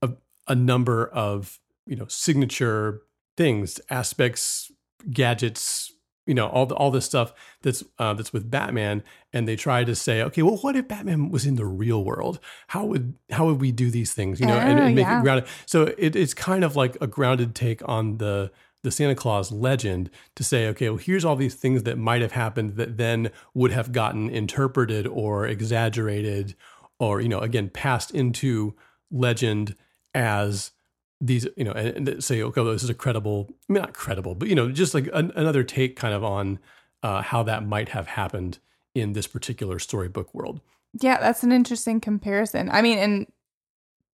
a, 0.00 0.10
a 0.48 0.54
number 0.54 1.06
of, 1.08 1.60
you 1.86 1.96
know, 1.96 2.06
signature 2.08 3.02
things, 3.36 3.80
aspects, 3.90 4.70
gadgets, 5.10 5.92
you 6.26 6.34
know, 6.34 6.46
all 6.46 6.66
the, 6.66 6.74
all 6.76 6.90
this 6.92 7.04
stuff 7.04 7.34
that's 7.62 7.82
uh, 7.98 8.14
that's 8.14 8.32
with 8.32 8.48
Batman, 8.50 9.02
and 9.32 9.48
they 9.48 9.56
try 9.56 9.82
to 9.82 9.94
say, 9.94 10.22
okay, 10.22 10.42
well, 10.42 10.56
what 10.58 10.76
if 10.76 10.86
Batman 10.86 11.30
was 11.30 11.44
in 11.44 11.56
the 11.56 11.66
real 11.66 12.04
world? 12.04 12.38
How 12.68 12.84
would 12.84 13.14
how 13.30 13.46
would 13.46 13.60
we 13.60 13.72
do 13.72 13.90
these 13.90 14.14
things? 14.14 14.38
You 14.38 14.46
know, 14.46 14.54
and, 14.54 14.78
Oh, 14.78 14.82
and 14.84 14.94
make 14.94 15.04
yeah. 15.04 15.18
it 15.18 15.22
grounded. 15.22 15.46
So 15.66 15.92
it, 15.98 16.14
it's 16.14 16.32
kind 16.32 16.62
of 16.62 16.76
like 16.76 16.96
a 17.00 17.06
grounded 17.08 17.54
take 17.56 17.86
on 17.88 18.18
the 18.18 18.52
the 18.82 18.90
Santa 18.90 19.14
Claus 19.14 19.52
legend 19.52 20.10
to 20.34 20.44
say, 20.44 20.66
okay, 20.68 20.88
well, 20.88 20.98
here's 20.98 21.24
all 21.24 21.36
these 21.36 21.54
things 21.54 21.84
that 21.84 21.98
might 21.98 22.22
have 22.22 22.32
happened 22.32 22.76
that 22.76 22.96
then 22.96 23.30
would 23.54 23.70
have 23.70 23.92
gotten 23.92 24.28
interpreted 24.28 25.06
or 25.06 25.46
exaggerated, 25.46 26.54
or 26.98 27.20
you 27.20 27.28
know, 27.28 27.40
again, 27.40 27.68
passed 27.68 28.10
into 28.10 28.74
legend 29.10 29.76
as 30.14 30.72
these, 31.20 31.46
you 31.56 31.64
know, 31.64 31.72
and, 31.72 32.22
say, 32.22 32.42
okay, 32.42 32.60
well, 32.60 32.72
this 32.72 32.82
is 32.82 32.90
a 32.90 32.94
credible, 32.94 33.46
I 33.68 33.72
mean, 33.72 33.82
not 33.82 33.94
credible, 33.94 34.34
but 34.34 34.48
you 34.48 34.54
know, 34.54 34.70
just 34.70 34.94
like 34.94 35.08
an, 35.12 35.32
another 35.36 35.62
take 35.62 35.96
kind 35.96 36.14
of 36.14 36.24
on 36.24 36.58
uh, 37.02 37.22
how 37.22 37.44
that 37.44 37.64
might 37.64 37.90
have 37.90 38.08
happened 38.08 38.58
in 38.94 39.12
this 39.12 39.26
particular 39.26 39.78
storybook 39.78 40.34
world. 40.34 40.60
Yeah, 41.00 41.18
that's 41.20 41.42
an 41.42 41.52
interesting 41.52 42.00
comparison. 42.00 42.68
I 42.70 42.82
mean, 42.82 42.98
and 42.98 43.26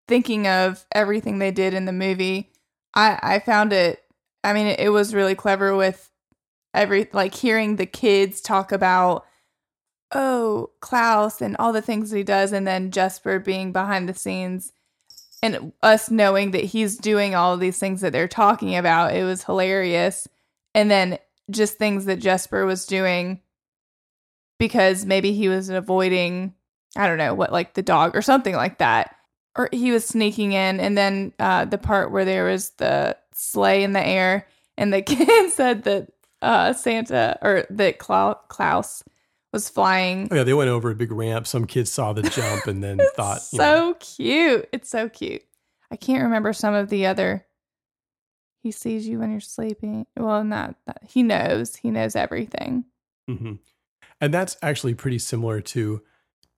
thinking 0.08 0.47
of 0.47 0.86
everything 0.91 1.39
they 1.39 1.51
did 1.51 1.73
in 1.73 1.86
the 1.86 1.93
movie, 1.93 2.51
I 2.93 3.17
I 3.21 3.39
found 3.39 3.73
it. 3.73 4.03
I 4.47 4.53
mean, 4.53 4.67
it, 4.67 4.89
was 4.89 5.13
really 5.13 5.36
clever 5.36 5.75
with 5.75 6.10
every 6.73 7.10
like 7.12 7.36
hearing 7.36 7.75
the 7.75 7.86
kids 7.86 8.39
talk 8.39 8.71
about 8.71 9.25
oh 10.15 10.69
Klaus 10.79 11.41
and 11.41 11.57
all 11.57 11.73
the 11.73 11.81
things 11.81 12.12
he 12.12 12.23
does, 12.23 12.53
and 12.53 12.65
then 12.65 12.91
Jesper 12.91 13.39
being 13.39 13.73
behind 13.73 14.07
the 14.07 14.13
scenes, 14.13 14.71
and 15.43 15.73
us 15.83 16.10
knowing 16.10 16.51
that 16.51 16.63
he's 16.63 16.95
doing 16.95 17.36
all 17.36 17.53
of 17.53 17.60
these 17.60 17.77
things 17.77 17.99
that 17.99 18.13
they're 18.13 18.29
talking 18.29 18.77
about. 18.77 19.13
It 19.13 19.25
was 19.25 19.43
hilarious, 19.43 20.29
and 20.73 20.89
then 20.89 21.19
just 21.51 21.77
things 21.77 22.05
that 22.05 22.19
Jesper 22.19 22.65
was 22.65 22.86
doing 22.86 23.41
because 24.60 25.05
maybe 25.05 25.33
he 25.33 25.49
was 25.49 25.67
avoiding 25.67 26.53
I 26.95 27.05
don't 27.07 27.17
know 27.17 27.33
what 27.33 27.51
like 27.51 27.73
the 27.73 27.81
dog 27.81 28.15
or 28.15 28.21
something 28.21 28.55
like 28.55 28.77
that 28.77 29.13
or 29.57 29.67
he 29.73 29.91
was 29.91 30.05
sneaking 30.05 30.53
in 30.53 30.79
and 30.79 30.97
then 30.97 31.33
uh 31.39 31.65
the 31.65 31.77
part 31.77 32.12
where 32.12 32.25
there 32.25 32.45
was 32.45 32.71
the 32.71 33.15
sleigh 33.38 33.84
in 33.84 33.93
the 33.93 34.06
air 34.06 34.47
and 34.78 34.91
the 34.91 35.02
kid 35.04 35.52
said 35.52 35.84
that 35.84 36.12
uh 36.41 36.73
Santa 36.73 37.38
or 37.41 37.65
that 37.69 38.00
Klaus 38.00 39.04
was 39.54 39.69
flying. 39.69 40.28
Oh, 40.30 40.36
yeah, 40.36 40.43
they 40.43 40.54
went 40.54 40.69
over 40.69 40.91
a 40.91 40.95
big 40.95 41.12
ramp. 41.12 41.47
Some 41.47 41.65
kids 41.65 41.91
saw 41.91 42.13
the 42.13 42.23
jump 42.23 42.67
and 42.67 42.84
then 42.84 43.00
thought, 43.15 43.41
you 43.52 43.60
know, 43.60 43.63
so 43.63 43.93
cute. 44.00 44.67
It's 44.73 44.89
so 44.89 45.08
cute. 45.08 45.43
I 45.89 45.95
can't 45.95 46.23
remember 46.23 46.52
some 46.52 46.73
of 46.73 46.89
the 46.89 47.06
other. 47.06 47.45
He 48.62 48.71
sees 48.71 49.08
you 49.08 49.19
when 49.19 49.32
you're 49.32 49.39
sleeping. 49.39 50.06
Well 50.17 50.43
not 50.43 50.76
that 50.86 51.02
he 51.08 51.23
knows. 51.23 51.76
He 51.78 51.91
knows 51.91 52.15
everything. 52.15 52.86
Hmm 53.28 53.54
And 54.19 54.34
that's 54.34 54.58
actually 54.62 54.95
pretty 54.95 55.19
similar 55.19 55.62
to, 55.62 56.02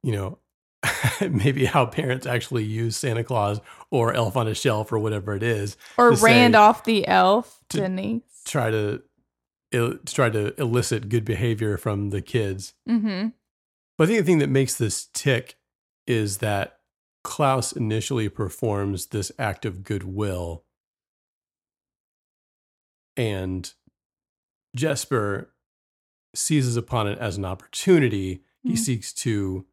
you 0.01 0.11
know, 0.11 0.39
maybe 1.29 1.65
how 1.65 1.85
parents 1.85 2.25
actually 2.25 2.63
use 2.63 2.95
Santa 2.95 3.23
Claus 3.23 3.59
or 3.91 4.13
Elf 4.13 4.37
on 4.37 4.47
a 4.47 4.53
Shelf 4.53 4.91
or 4.91 4.99
whatever 4.99 5.35
it 5.35 5.43
is, 5.43 5.75
or 5.97 6.13
Randolph 6.13 6.83
the 6.83 7.05
elf 7.07 7.61
to- 7.69 7.81
Denise 7.81 8.23
try 8.45 8.71
to 8.71 9.01
to 9.71 9.99
try 10.05 10.29
to 10.29 10.59
elicit 10.59 11.09
good 11.09 11.23
behavior 11.25 11.77
from 11.77 12.09
the 12.09 12.21
kids. 12.21 12.73
mm-hmm 12.89 13.27
But 13.97 14.03
I 14.05 14.07
think 14.07 14.19
the 14.19 14.25
thing 14.25 14.39
that 14.39 14.49
makes 14.49 14.73
this 14.75 15.05
tick 15.13 15.57
is 16.07 16.37
that 16.39 16.79
Klaus 17.23 17.71
initially 17.73 18.29
performs 18.29 19.07
this 19.07 19.31
act 19.37 19.65
of 19.65 19.83
goodwill, 19.83 20.63
and 23.17 23.71
Jesper 24.75 25.53
seizes 26.35 26.77
upon 26.77 27.07
it 27.07 27.17
as 27.19 27.37
an 27.37 27.45
opportunity. 27.45 28.43
He 28.63 28.73
Mhm. 28.73 28.77
seeks 28.77 29.13
to, 29.13 29.65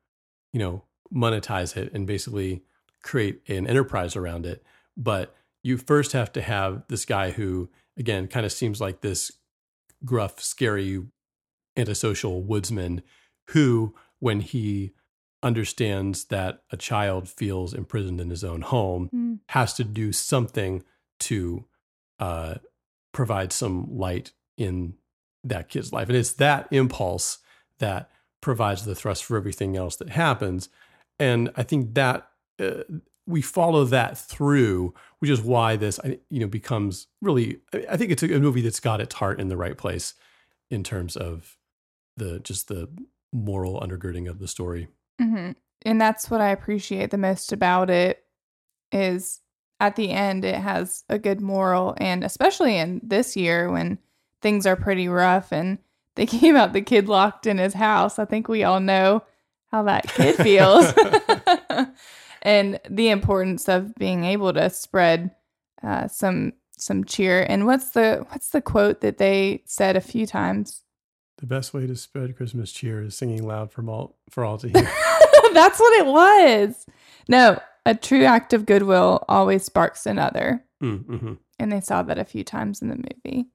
you 0.53 0.59
know, 0.59 0.85
monetize 1.14 1.77
it 1.77 1.92
and 1.92 2.07
basically 2.07 2.62
create 3.03 3.40
an 3.49 3.66
enterprise 3.66 4.16
around 4.16 4.47
it. 4.47 4.64
But 4.97 5.35
you 5.62 5.77
first 5.77 6.12
have 6.12 6.33
to 6.33 6.42
have 6.42 6.83
this 6.88 7.05
guy 7.05 7.31
who, 7.33 7.69
again, 7.97 8.29
kind 8.29 8.47
of 8.47 8.53
seems 8.53 8.81
like 8.81 9.01
this 9.01 9.31
gruff, 10.05 10.40
scary, 10.40 11.03
antisocial 11.77 12.42
woodsman 12.42 13.03
who, 13.51 13.95
when 14.19 14.40
he 14.40 14.92
understands 15.42 16.25
that 16.27 16.62
a 16.71 16.77
child 16.77 17.29
feels 17.29 17.75
imprisoned 17.75 18.21
in 18.21 18.31
his 18.31 18.42
own 18.42 18.62
home, 18.62 19.09
Mm. 19.14 19.38
has 19.51 19.75
to 19.75 19.85
do 19.85 20.12
something 20.12 20.83
to 21.21 21.64
uh, 22.19 22.55
provide 23.12 23.53
some 23.53 23.87
light 23.97 24.33
in 24.57 24.95
that 25.45 25.69
kid's 25.69 25.92
life. 25.92 26.09
And 26.09 26.16
it's 26.16 26.33
that 26.35 26.66
impulse 26.71 27.38
that 27.79 28.11
provides 28.40 28.85
the 28.85 28.95
thrust 28.95 29.25
for 29.25 29.37
everything 29.37 29.77
else 29.77 29.97
that 29.97 30.11
happens. 30.11 30.69
And 31.18 31.50
I 31.57 31.62
think 31.62 31.94
that 31.94 32.29
uh, 32.61 32.83
we 33.26 33.42
follow 33.42 33.85
that 33.85 34.16
through, 34.18 34.94
which 35.18 35.31
is 35.31 35.40
why 35.40 35.76
this, 35.76 35.98
you 36.31 36.40
know, 36.40 36.46
becomes 36.46 37.09
really. 37.20 37.61
I- 37.72 37.96
think 37.96 38.12
it's 38.12 38.22
a, 38.22 38.29
movie 38.38 38.61
that's 38.61 38.81
got 38.81 39.00
its 39.00 39.14
heart 39.14 39.40
in 39.40 39.48
the 39.48 39.57
right 39.57 39.76
place 39.76 40.14
in 40.70 40.83
terms 40.83 41.16
of 41.16 41.57
the 42.16 42.40
just 42.40 42.68
the 42.68 42.88
moral 43.33 43.81
undergirding 43.81 44.29
of 44.29 44.38
the 44.38 44.48
story. 44.48 44.88
hmm 45.20 45.52
And 45.85 46.00
that's 46.00 46.31
what 46.31 46.40
I 46.40 46.50
appreciate 46.50 47.11
the 47.11 47.18
most 47.18 47.52
about 47.52 47.90
it 47.90 48.24
is 48.92 49.40
at 49.81 49.96
the 49.96 50.11
end 50.11 50.44
it 50.44 50.55
has 50.55 51.05
a 51.09 51.18
good 51.18 51.40
moral 51.40 51.94
and 51.98 52.24
especially 52.24 52.79
in 52.79 53.00
this 53.02 53.37
year 53.37 53.70
when 53.70 53.98
things 54.40 54.64
are 54.66 54.76
pretty 54.76 55.09
rough 55.09 55.52
and 55.52 55.79
they 56.14 56.24
came 56.38 56.57
out 56.57 56.72
the 56.72 56.81
kid 56.81 57.09
locked 57.09 57.46
in 57.46 57.59
his 57.59 57.74
house. 57.74 58.18
I 58.18 58.24
think 58.24 58.48
we 58.48 58.64
all 58.64 58.81
know 58.81 59.22
how 59.70 59.83
that 59.85 60.09
kid 60.09 60.37
feels. 60.37 60.92
and 62.42 62.81
the 62.88 63.11
importance 63.11 63.68
of 63.68 63.94
being 63.96 64.24
able 64.24 64.52
to 64.52 64.70
spread 64.70 65.31
uh, 65.83 66.09
some 66.09 66.52
some 66.79 67.05
cheer. 67.05 67.44
And 67.48 67.66
what's 67.66 67.90
the 67.90 68.24
what's 68.31 68.50
the 68.50 68.61
quote 68.61 69.00
that 69.00 69.18
they 69.18 69.62
said 69.66 69.96
a 69.96 70.00
few 70.00 70.26
times? 70.26 70.83
The 71.38 71.46
best 71.46 71.74
way 71.74 71.87
to 71.87 71.96
spread 71.96 72.37
Christmas 72.37 72.72
cheer 72.72 73.02
is 73.02 73.16
singing 73.16 73.46
loud 73.46 73.70
for 73.70 73.87
all 73.88 74.16
for 74.31 74.44
all 74.44 74.59
to 74.59 74.68
hear. 74.68 74.83
That's 75.52 75.79
what 75.79 76.00
it 76.00 76.07
was. 76.07 76.87
No, 77.29 77.61
a 77.85 77.94
true 77.94 78.24
act 78.24 78.52
of 78.52 78.66
goodwill 78.66 79.24
always 79.29 79.64
sparks 79.64 80.07
another. 80.07 80.64
mm-hmm. 80.83 81.35
And 81.59 81.72
they 81.72 81.81
saw 81.81 82.02
that 82.02 82.18
a 82.18 82.24
few 82.24 82.44
times 82.44 82.83
in 82.83 82.88
the 82.88 82.96
movie. 82.96 83.46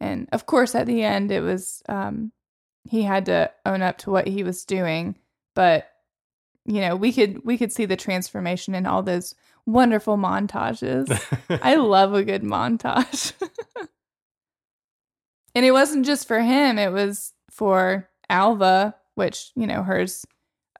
And 0.00 0.28
of 0.32 0.46
course, 0.46 0.74
at 0.74 0.86
the 0.86 1.02
end, 1.02 1.30
it 1.30 1.40
was 1.40 1.82
um, 1.88 2.32
he 2.84 3.02
had 3.02 3.26
to 3.26 3.50
own 3.64 3.82
up 3.82 3.98
to 3.98 4.10
what 4.10 4.26
he 4.26 4.42
was 4.42 4.64
doing. 4.64 5.16
But 5.54 5.88
you 6.64 6.80
know, 6.80 6.94
we 6.96 7.12
could 7.12 7.44
we 7.44 7.58
could 7.58 7.72
see 7.72 7.86
the 7.86 7.96
transformation 7.96 8.74
in 8.74 8.86
all 8.86 9.02
those 9.02 9.34
wonderful 9.66 10.16
montages. 10.16 11.08
I 11.62 11.76
love 11.76 12.14
a 12.14 12.24
good 12.24 12.42
montage. 12.42 13.32
and 15.54 15.64
it 15.64 15.72
wasn't 15.72 16.06
just 16.06 16.28
for 16.28 16.40
him, 16.40 16.78
it 16.78 16.92
was 16.92 17.32
for 17.50 18.08
Alva, 18.28 18.94
which, 19.14 19.50
you 19.54 19.66
know, 19.66 19.82
hers 19.82 20.24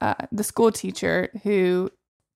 uh, 0.00 0.14
the 0.32 0.44
school 0.44 0.72
teacher 0.72 1.30
who 1.42 1.90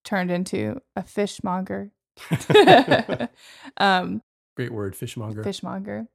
turned 0.05 0.31
into 0.31 0.81
a 0.95 1.03
fishmonger. 1.03 1.91
um, 3.77 4.23
Great 4.57 4.73
word, 4.73 4.97
fishmonger. 4.97 5.43
fishmonger, 5.43 6.07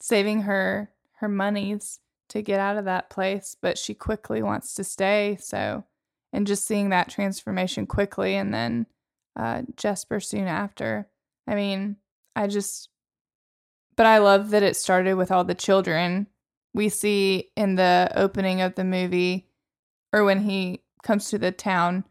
saving 0.00 0.42
her 0.42 0.90
her 1.16 1.28
monies 1.28 2.00
to 2.28 2.42
get 2.42 2.60
out 2.60 2.76
of 2.76 2.84
that 2.86 3.10
place, 3.10 3.56
but 3.60 3.78
she 3.78 3.94
quickly 3.94 4.42
wants 4.42 4.74
to 4.74 4.84
stay. 4.84 5.36
So, 5.40 5.84
and 6.32 6.46
just 6.46 6.66
seeing 6.66 6.88
that 6.88 7.08
transformation 7.08 7.86
quickly, 7.86 8.34
and 8.34 8.52
then 8.52 8.86
uh, 9.36 9.62
Jesper 9.76 10.20
soon 10.20 10.46
after. 10.46 11.08
I 11.46 11.54
mean, 11.54 11.96
I 12.34 12.46
just, 12.46 12.88
but 13.96 14.06
I 14.06 14.18
love 14.18 14.50
that 14.50 14.62
it 14.62 14.76
started 14.76 15.14
with 15.14 15.30
all 15.30 15.44
the 15.44 15.54
children. 15.54 16.26
We 16.74 16.88
see 16.88 17.50
in 17.56 17.74
the 17.74 18.10
opening 18.14 18.62
of 18.62 18.74
the 18.74 18.84
movie, 18.84 19.48
or 20.12 20.24
when 20.24 20.40
he 20.40 20.82
comes 21.02 21.28
to 21.30 21.38
the 21.38 21.52
town, 21.52 22.04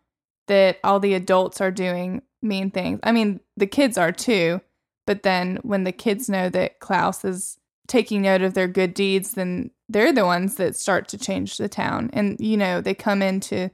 that 0.47 0.79
all 0.83 0.99
the 0.99 1.13
adults 1.13 1.61
are 1.61 1.71
doing 1.71 2.21
mean 2.41 2.71
things. 2.71 2.99
I 3.03 3.11
mean, 3.11 3.39
the 3.57 3.67
kids 3.67 3.97
are 3.97 4.11
too, 4.11 4.61
but 5.07 5.23
then 5.23 5.59
when 5.63 5.83
the 5.83 5.91
kids 5.91 6.29
know 6.29 6.49
that 6.49 6.79
Klaus 6.79 7.23
is 7.25 7.57
taking 7.87 8.21
note 8.21 8.41
of 8.41 8.53
their 8.53 8.67
good 8.67 8.93
deeds, 8.93 9.33
then 9.33 9.71
they're 9.91 10.13
the 10.13 10.25
ones 10.25 10.55
that 10.55 10.75
start 10.75 11.07
to 11.09 11.17
change 11.17 11.57
the 11.57 11.69
town. 11.69 12.09
And 12.13 12.39
you 12.39 12.57
know, 12.57 12.81
they 12.81 12.93
come 12.93 13.21
into 13.21 13.71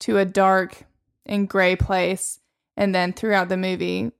to 0.00 0.18
a 0.18 0.24
dark 0.24 0.84
and 1.24 1.48
gray 1.48 1.76
place 1.76 2.40
and 2.76 2.94
then 2.94 3.12
throughout 3.12 3.48
the 3.48 3.56
movie 3.56 4.12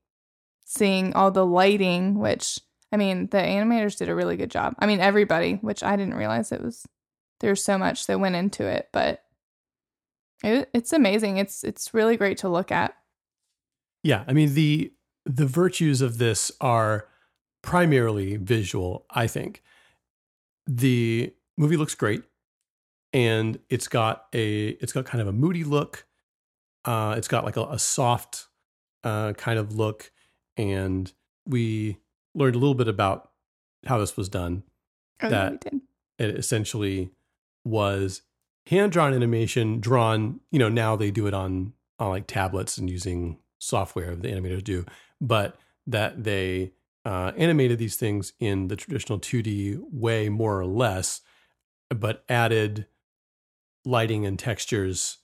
seeing 0.64 1.12
all 1.14 1.30
the 1.30 1.46
lighting 1.46 2.18
which 2.18 2.58
I 2.92 2.96
mean, 2.96 3.26
the 3.26 3.38
animators 3.38 3.98
did 3.98 4.08
a 4.08 4.14
really 4.14 4.36
good 4.36 4.50
job. 4.50 4.74
I 4.78 4.86
mean, 4.86 5.00
everybody, 5.00 5.54
which 5.54 5.82
I 5.82 5.96
didn't 5.96 6.14
realize 6.14 6.52
it 6.52 6.62
was 6.62 6.86
there's 7.40 7.62
so 7.62 7.76
much 7.76 8.06
that 8.06 8.20
went 8.20 8.36
into 8.36 8.64
it, 8.64 8.88
but 8.92 9.22
it, 10.42 10.70
it's 10.72 10.92
amazing. 10.92 11.38
It's 11.38 11.64
it's 11.64 11.92
really 11.92 12.16
great 12.16 12.38
to 12.38 12.48
look 12.48 12.70
at. 12.70 12.94
Yeah, 14.02 14.24
I 14.26 14.32
mean 14.32 14.54
the 14.54 14.92
the 15.24 15.46
virtues 15.46 16.00
of 16.00 16.18
this 16.18 16.52
are 16.60 17.08
primarily 17.62 18.36
visual, 18.36 19.04
I 19.10 19.26
think. 19.26 19.62
The 20.66 21.32
movie 21.56 21.76
looks 21.76 21.94
great 21.94 22.22
and 23.12 23.58
it's 23.70 23.88
got 23.88 24.26
a 24.34 24.68
it's 24.68 24.92
got 24.92 25.04
kind 25.04 25.22
of 25.22 25.28
a 25.28 25.32
moody 25.32 25.64
look. 25.64 26.06
Uh 26.84 27.14
it's 27.16 27.28
got 27.28 27.44
like 27.44 27.56
a, 27.56 27.64
a 27.64 27.78
soft 27.78 28.46
uh 29.04 29.32
kind 29.34 29.58
of 29.58 29.74
look 29.74 30.10
and 30.56 31.12
we 31.46 31.98
learned 32.34 32.56
a 32.56 32.58
little 32.58 32.74
bit 32.74 32.88
about 32.88 33.30
how 33.86 33.98
this 33.98 34.16
was 34.16 34.28
done. 34.28 34.64
Oh, 35.22 35.26
yeah, 35.26 35.30
that 35.30 35.60
did. 35.60 35.80
it 36.18 36.36
essentially 36.36 37.10
was 37.64 38.22
hand 38.66 38.92
drawn 38.92 39.14
animation 39.14 39.80
drawn, 39.80 40.40
you 40.50 40.58
know, 40.58 40.68
now 40.68 40.96
they 40.96 41.10
do 41.10 41.26
it 41.26 41.34
on 41.34 41.72
on 41.98 42.10
like 42.10 42.26
tablets 42.26 42.76
and 42.76 42.90
using 42.90 43.38
software 43.58 44.14
the 44.14 44.28
animators 44.28 44.62
do, 44.62 44.84
but 45.20 45.58
that 45.86 46.24
they 46.24 46.72
uh, 47.06 47.30
animated 47.36 47.78
these 47.78 47.94
things 47.94 48.32
in 48.40 48.66
the 48.66 48.74
traditional 48.74 49.20
2D 49.20 49.78
way 49.92 50.28
more 50.28 50.58
or 50.58 50.66
less, 50.66 51.20
but 51.88 52.24
added 52.28 52.86
lighting 53.84 54.26
and 54.26 54.40
textures 54.40 55.18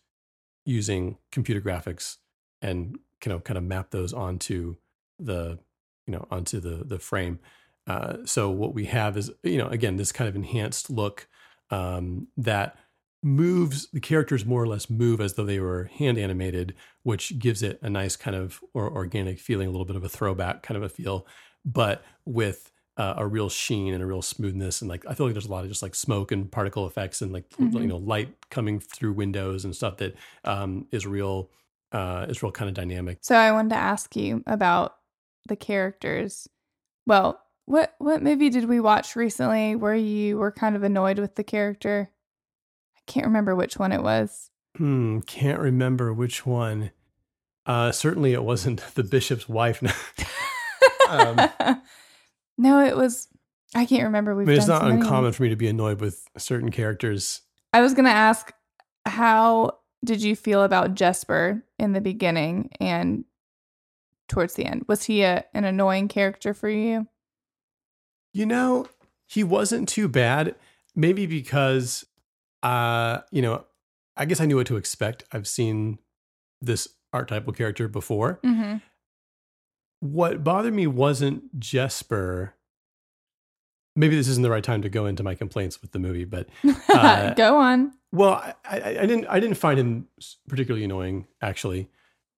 using 0.65 1.19
computer 1.33 1.61
graphics 1.61 2.19
and 2.63 3.01
kind 3.21 3.35
of 3.35 3.43
kind 3.43 3.59
of 3.59 3.65
map 3.65 3.91
those 3.91 4.13
onto 4.13 4.77
the 5.19 5.59
you 6.07 6.13
know 6.13 6.25
onto 6.31 6.61
the 6.61 6.85
the 6.85 7.01
frame. 7.01 7.41
Uh, 7.89 8.19
so 8.25 8.49
what 8.49 8.75
we 8.75 8.85
have 8.85 9.17
is 9.17 9.33
you 9.43 9.59
know 9.59 9.67
again 9.67 9.97
this 9.97 10.13
kind 10.13 10.29
of 10.29 10.37
enhanced 10.37 10.89
look 10.89 11.27
um, 11.71 12.29
that 12.37 12.77
moves 13.25 13.89
the 13.91 14.01
characters 14.01 14.47
more 14.47 14.63
or 14.63 14.69
less 14.69 14.89
move 14.89 15.21
as 15.21 15.35
though 15.35 15.45
they 15.45 15.59
were 15.59 15.91
hand 15.97 16.17
animated, 16.17 16.75
which 17.03 17.41
gives 17.41 17.61
it 17.61 17.81
a 17.83 17.91
nice 17.91 18.15
kind 18.15 18.37
of 18.37 18.61
or 18.73 18.89
organic 18.89 19.41
feeling, 19.41 19.67
a 19.67 19.71
little 19.73 19.85
bit 19.85 19.97
of 19.97 20.05
a 20.05 20.09
throwback 20.09 20.63
kind 20.63 20.77
of 20.77 20.85
a 20.85 20.89
feel, 20.89 21.27
but 21.65 22.05
with 22.25 22.71
uh, 22.97 23.15
a 23.17 23.27
real 23.27 23.49
sheen 23.49 23.95
and 23.95 24.03
a 24.03 24.07
real 24.07 24.21
smoothness 24.23 24.83
and 24.83 24.89
like 24.89 25.05
I 25.07 25.15
feel 25.15 25.27
like 25.27 25.35
there's 25.35 25.47
a 25.47 25.51
lot 25.51 25.65
of 25.65 25.71
just 25.71 25.83
like 25.83 25.95
smoke 25.95 26.31
and 26.31 26.51
particle 26.53 26.87
effects 26.87 27.23
and 27.23 27.33
like 27.33 27.49
Mhm. 27.59 27.81
you 27.81 27.87
know 27.87 27.97
light 27.97 28.35
coming 28.51 28.81
through 28.81 29.15
windows 29.15 29.65
and 29.65 29.75
stuff 29.75 29.97
that 29.99 30.15
um, 30.45 30.87
is 30.91 31.07
real 31.07 31.51
uh, 31.93 32.27
is 32.29 32.43
real 32.43 32.53
kind 32.53 32.69
of 32.69 32.75
dynamic. 32.75 33.19
So 33.23 33.35
I 33.37 33.53
wanted 33.53 33.71
to 33.71 33.77
ask 33.77 34.15
you 34.17 34.43
about 34.47 34.97
the 35.47 35.57
characters. 35.57 36.49
Well, 37.07 37.41
what 37.65 37.95
what 37.99 38.23
movie 38.23 38.51
did 38.51 38.67
we 38.69 38.79
watch 38.81 39.17
recently 39.17 39.75
where 39.77 39.95
you 39.95 40.37
were 40.39 40.53
kind 40.53 40.77
of 40.77 40.83
annoyed 40.83 41.19
with 41.19 41.35
the 41.37 41.45
character? 41.45 42.11
I 42.97 43.01
can't 43.07 43.27
remember 43.27 43.55
which 43.57 43.79
one 43.79 43.93
it 43.93 44.03
was. 44.03 44.51
Hmm, 44.77 45.21
can't 45.21 45.61
remember 45.61 46.13
which 46.13 46.45
one. 46.47 46.91
Uh, 47.67 47.93
certainly, 47.93 48.33
it 48.33 48.43
wasn't 48.45 48.83
the 48.95 49.05
bishop's 49.05 49.49
wife. 49.49 49.83
um, 51.13 51.83
no, 52.59 52.85
it 52.85 52.97
was. 52.97 53.29
I 53.75 53.87
can't 53.87 54.05
remember. 54.05 54.35
We've 54.35 54.47
mean, 54.47 54.59
it's 54.59 54.67
not 54.67 54.83
so 54.83 54.89
uncommon 54.89 55.33
for 55.33 55.43
me 55.45 55.49
to 55.49 55.57
be 55.57 55.69
annoyed 55.69 56.01
with 56.01 56.27
certain 56.37 56.71
characters. 56.71 57.41
I 57.73 57.81
was 57.81 57.95
gonna 57.95 58.11
ask, 58.11 58.53
how 59.07 59.79
did 60.05 60.23
you 60.23 60.37
feel 60.37 60.63
about 60.63 60.95
Jesper 60.95 61.65
in 61.79 61.93
the 61.93 62.01
beginning 62.01 62.71
and 62.81 63.25
towards 64.29 64.55
the 64.55 64.65
end? 64.65 64.85
Was 64.89 65.05
he 65.05 65.23
a, 65.23 65.45
an 65.55 65.65
annoying 65.65 66.09
character 66.09 66.55
for 66.55 66.69
you? 66.69 67.07
You 68.33 68.47
know, 68.47 68.87
he 69.27 69.45
wasn't 69.45 69.89
too 69.89 70.09
bad. 70.09 70.55
Maybe 70.95 71.27
because, 71.27 72.05
uh, 72.63 73.21
you 73.31 73.41
know, 73.41 73.65
I 74.17 74.27
guess 74.27 74.41
I 74.41 74.47
knew 74.47 74.57
what 74.57 74.67
to 74.67 74.77
expect. 74.77 75.25
I've 75.33 75.49
seen 75.49 75.99
this 76.61 76.89
archetypal 77.13 77.53
character 77.53 77.89
before. 77.89 78.41
Mm-hmm. 78.45 78.77
What 80.03 80.43
bothered 80.43 80.75
me 80.75 80.89
wasn't 80.89 81.61
Jesper. 81.61 82.57
Maybe 83.95 84.17
this 84.17 84.27
isn't 84.27 84.43
the 84.43 84.51
right 84.51 84.65
time 84.65 84.83
to 84.83 84.89
go 84.89 85.07
into 85.07 85.23
my 85.23 85.37
complaints 85.37 85.81
with 85.81 85.93
the 85.93 86.01
movie, 86.01 86.25
but 86.25 86.49
uh, 86.89 87.35
Go 87.35 87.59
on. 87.59 87.93
Well, 88.11 88.33
I, 88.33 88.55
I, 88.65 88.99
I 88.99 89.07
didn't 89.07 89.27
I 89.27 89.39
didn't 89.39 89.59
find 89.59 89.79
him 89.79 90.09
particularly 90.49 90.85
annoying. 90.85 91.29
Actually, 91.41 91.89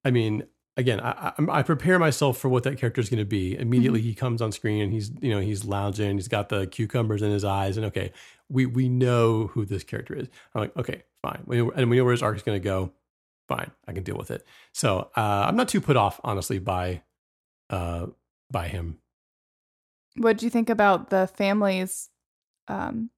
I 0.04 0.10
mean, 0.10 0.44
again, 0.76 1.00
I, 1.00 1.32
I, 1.38 1.62
prepare 1.62 1.98
myself 1.98 2.36
for 2.36 2.50
what 2.50 2.64
that 2.64 2.76
character 2.76 3.00
is 3.00 3.08
going 3.08 3.20
to 3.20 3.24
be. 3.24 3.58
Immediately, 3.58 4.02
he 4.02 4.12
comes 4.12 4.42
on 4.42 4.52
screen 4.52 4.82
and 4.82 4.92
he's 4.92 5.10
you 5.22 5.30
know 5.30 5.40
he's 5.40 5.64
lounging, 5.64 6.18
he's 6.18 6.28
got 6.28 6.50
the 6.50 6.66
cucumbers 6.66 7.22
in 7.22 7.30
his 7.30 7.44
eyes, 7.44 7.78
and 7.78 7.86
okay, 7.86 8.12
we 8.50 8.66
we 8.66 8.90
know 8.90 9.46
who 9.46 9.64
this 9.64 9.84
character 9.84 10.14
is. 10.14 10.28
I'm 10.54 10.60
like, 10.60 10.76
okay, 10.76 11.04
fine, 11.22 11.42
we 11.46 11.56
know, 11.56 11.70
and 11.70 11.88
we 11.88 11.96
know 11.96 12.04
where 12.04 12.12
his 12.12 12.22
arc 12.22 12.36
is 12.36 12.42
going 12.42 12.60
to 12.60 12.62
go. 12.64 12.92
Fine, 13.48 13.70
I 13.88 13.94
can 13.94 14.02
deal 14.02 14.18
with 14.18 14.30
it. 14.30 14.44
So 14.72 15.10
uh, 15.16 15.46
I'm 15.48 15.56
not 15.56 15.68
too 15.68 15.80
put 15.80 15.96
off, 15.96 16.20
honestly, 16.22 16.58
by 16.58 17.00
uh, 17.70 18.06
by 18.50 18.68
him. 18.68 18.98
What 20.16 20.38
do 20.38 20.46
you 20.46 20.50
think 20.50 20.70
about 20.70 21.10
the 21.10 21.26
families 21.26 22.10
um, 22.68 23.10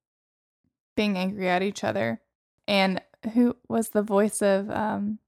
being 0.97 1.17
angry 1.19 1.49
at 1.49 1.63
each 1.63 1.85
other? 1.85 2.21
And 2.67 3.01
who 3.35 3.57
was 3.69 3.91
the 3.91 4.03
voice 4.03 4.43
of 4.43 4.71
um, 4.71 5.19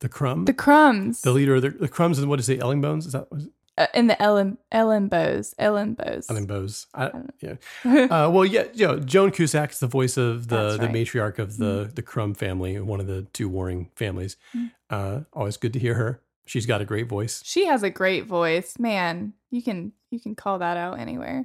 The 0.00 0.08
Krum, 0.08 0.46
the 0.46 0.54
Krums 0.54 1.22
the 1.22 1.32
leader 1.32 1.56
of 1.56 1.62
the, 1.62 1.70
the 1.70 1.88
Krums, 1.88 2.18
and 2.18 2.28
what 2.28 2.38
is 2.38 2.48
it? 2.48 2.60
Ellen 2.60 2.80
Bones? 2.80 3.06
Is 3.06 3.12
that? 3.12 3.30
Was 3.30 3.46
it? 3.46 3.52
uh, 3.78 3.86
in 3.94 4.06
the 4.06 4.20
Ellen 4.20 4.58
Ellen 4.72 5.08
Bose 5.08 5.54
Ellen 5.58 5.94
Bose? 5.94 6.26
Ellen. 6.30 6.86
I, 6.94 7.10
yeah. 7.40 7.56
uh, 8.04 8.30
well, 8.30 8.44
yeah, 8.44 8.64
you 8.72 8.86
know, 8.86 8.98
Joan 8.98 9.30
Cusack's 9.30 9.80
the 9.80 9.86
voice 9.86 10.16
of 10.16 10.48
the 10.48 10.76
That's 10.76 10.78
the 10.78 10.88
matriarch 10.88 11.38
of 11.38 11.58
the 11.58 11.90
the 11.94 12.02
Krum 12.02 12.36
family, 12.36 12.80
one 12.80 13.00
of 13.00 13.06
the 13.06 13.22
two 13.32 13.48
warring 13.48 13.90
families. 13.94 14.36
Mm. 14.54 14.70
Uh, 14.88 15.20
always 15.32 15.56
good 15.56 15.72
to 15.74 15.78
hear 15.78 15.94
her. 15.94 16.20
She's 16.46 16.64
got 16.64 16.80
a 16.80 16.84
great 16.84 17.08
voice. 17.08 17.42
She 17.44 17.66
has 17.66 17.82
a 17.82 17.90
great 17.90 18.24
voice, 18.24 18.78
man. 18.78 19.34
You 19.50 19.62
can 19.62 19.92
you 20.10 20.20
can 20.20 20.34
call 20.34 20.58
that 20.60 20.76
out 20.76 20.98
anywhere. 20.98 21.44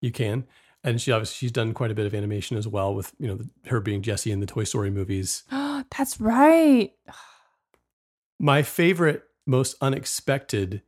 You 0.00 0.10
can, 0.10 0.46
and 0.82 1.00
she 1.00 1.12
obviously 1.12 1.36
she's 1.36 1.52
done 1.52 1.72
quite 1.72 1.90
a 1.90 1.94
bit 1.94 2.06
of 2.06 2.14
animation 2.14 2.56
as 2.56 2.66
well, 2.66 2.94
with 2.94 3.12
you 3.18 3.28
know 3.28 3.36
the, 3.36 3.48
her 3.66 3.80
being 3.80 4.02
Jessie 4.02 4.32
in 4.32 4.40
the 4.40 4.46
Toy 4.46 4.64
Story 4.64 4.90
movies. 4.90 5.44
That's 5.50 6.20
right. 6.20 6.92
My 8.38 8.62
favorite, 8.62 9.24
most 9.46 9.76
unexpected 9.80 10.82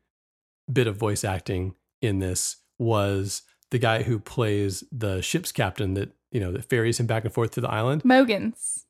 bit 0.72 0.86
of 0.86 0.96
voice 0.96 1.22
acting 1.22 1.74
in 2.00 2.18
this 2.18 2.56
was 2.78 3.42
the 3.70 3.78
guy 3.78 4.02
who 4.02 4.18
plays 4.18 4.82
the 4.90 5.20
ship's 5.20 5.52
captain 5.52 5.94
that 5.94 6.12
you 6.32 6.40
know 6.40 6.50
that 6.52 6.64
ferries 6.64 6.98
him 6.98 7.06
back 7.06 7.24
and 7.24 7.32
forth 7.32 7.52
to 7.52 7.60
the 7.60 7.70
island. 7.70 8.02
Mogens. 8.02 8.84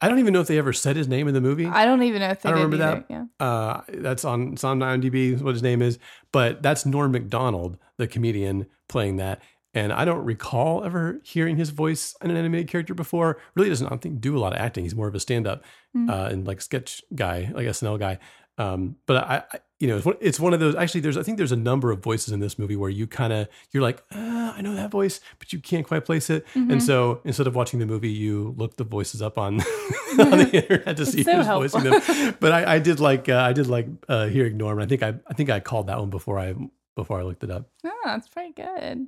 I 0.00 0.08
don't 0.08 0.18
even 0.18 0.32
know 0.32 0.40
if 0.40 0.46
they 0.48 0.58
ever 0.58 0.72
said 0.72 0.96
his 0.96 1.08
name 1.08 1.28
in 1.28 1.34
the 1.34 1.40
movie. 1.40 1.66
I 1.66 1.84
don't 1.84 2.02
even 2.02 2.20
know 2.20 2.28
if 2.30 2.42
they 2.42 2.48
I 2.48 2.52
don't 2.52 2.62
remember 2.62 2.84
either. 2.84 3.04
that. 3.08 3.28
Yeah. 3.40 3.46
Uh, 3.46 3.80
that's 3.88 4.24
on 4.24 4.52
it's 4.54 4.64
on 4.64 4.80
IMDb. 4.80 5.40
What 5.40 5.54
his 5.54 5.62
name 5.62 5.82
is, 5.82 5.98
but 6.32 6.62
that's 6.62 6.84
Norm 6.86 7.12
Macdonald, 7.12 7.78
the 7.96 8.06
comedian, 8.06 8.66
playing 8.88 9.16
that. 9.16 9.40
And 9.74 9.92
I 9.92 10.06
don't 10.06 10.24
recall 10.24 10.84
ever 10.84 11.20
hearing 11.22 11.56
his 11.58 11.68
voice 11.68 12.14
in 12.22 12.30
an 12.30 12.36
animated 12.38 12.68
character 12.68 12.94
before. 12.94 13.38
Really 13.54 13.68
doesn't, 13.68 13.86
I 13.86 13.90
don't 13.90 14.00
think, 14.00 14.20
do 14.22 14.34
a 14.36 14.40
lot 14.40 14.54
of 14.54 14.58
acting. 14.58 14.84
He's 14.84 14.94
more 14.94 15.08
of 15.08 15.14
a 15.14 15.20
stand-up 15.20 15.62
Mm. 15.94 16.10
uh, 16.10 16.28
and 16.30 16.46
like 16.46 16.60
sketch 16.62 17.02
guy, 17.14 17.50
like 17.54 17.66
SNL 17.66 17.98
guy. 17.98 18.18
Um, 18.58 18.96
but 19.06 19.16
I, 19.18 19.42
I, 19.52 19.58
you 19.78 19.88
know, 19.88 20.16
it's 20.20 20.40
one, 20.40 20.54
of 20.54 20.60
those. 20.60 20.74
Actually, 20.74 21.02
there's 21.02 21.18
I 21.18 21.22
think 21.22 21.36
there's 21.36 21.52
a 21.52 21.56
number 21.56 21.90
of 21.90 22.02
voices 22.02 22.32
in 22.32 22.40
this 22.40 22.58
movie 22.58 22.76
where 22.76 22.88
you 22.88 23.06
kind 23.06 23.32
of 23.32 23.48
you're 23.72 23.82
like, 23.82 24.02
uh, 24.14 24.54
I 24.56 24.62
know 24.62 24.74
that 24.74 24.90
voice, 24.90 25.20
but 25.38 25.52
you 25.52 25.58
can't 25.58 25.86
quite 25.86 26.06
place 26.06 26.30
it. 26.30 26.46
Mhm. 26.54 26.72
And 26.72 26.82
so 26.82 27.20
instead 27.24 27.46
of 27.46 27.54
watching 27.54 27.78
the 27.78 27.86
movie, 27.86 28.10
you 28.10 28.54
look 28.56 28.76
the 28.76 28.84
voices 28.84 29.20
up 29.20 29.36
on 29.36 29.60
on 30.18 30.30
the 30.30 30.50
internet 30.52 30.96
to 30.96 31.02
It's 31.02 31.12
see 31.12 31.22
so 31.24 31.36
who's 31.36 31.46
voicing 31.46 31.90
them. 31.90 32.36
But 32.40 32.52
I, 32.52 32.76
I 32.76 32.78
did 32.78 33.00
like 33.00 33.28
uh, 33.28 33.36
I 33.36 33.52
did 33.52 33.66
like 33.66 33.86
uh, 34.08 34.28
hearing 34.28 34.56
Norm. 34.56 34.78
I 34.78 34.86
think 34.86 35.02
I 35.02 35.14
I 35.26 35.34
think 35.34 35.50
I 35.50 35.60
called 35.60 35.88
that 35.88 35.98
one 35.98 36.08
before 36.10 36.38
I 36.38 36.54
before 36.94 37.20
I 37.20 37.24
looked 37.24 37.44
it 37.44 37.50
up. 37.50 37.68
Oh, 37.84 37.92
that's 38.04 38.28
pretty 38.28 38.52
good. 38.54 39.06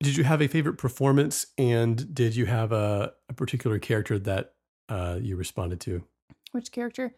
Did 0.00 0.16
you 0.16 0.22
have 0.22 0.40
a 0.40 0.46
favorite 0.46 0.78
performance, 0.78 1.46
and 1.58 2.14
did 2.14 2.36
you 2.36 2.46
have 2.46 2.70
a, 2.70 3.14
a 3.28 3.32
particular 3.32 3.80
character 3.80 4.16
that 4.20 4.52
uh, 4.88 5.18
you 5.20 5.34
responded 5.34 5.80
to? 5.80 6.04
Which 6.52 6.70
character? 6.70 7.16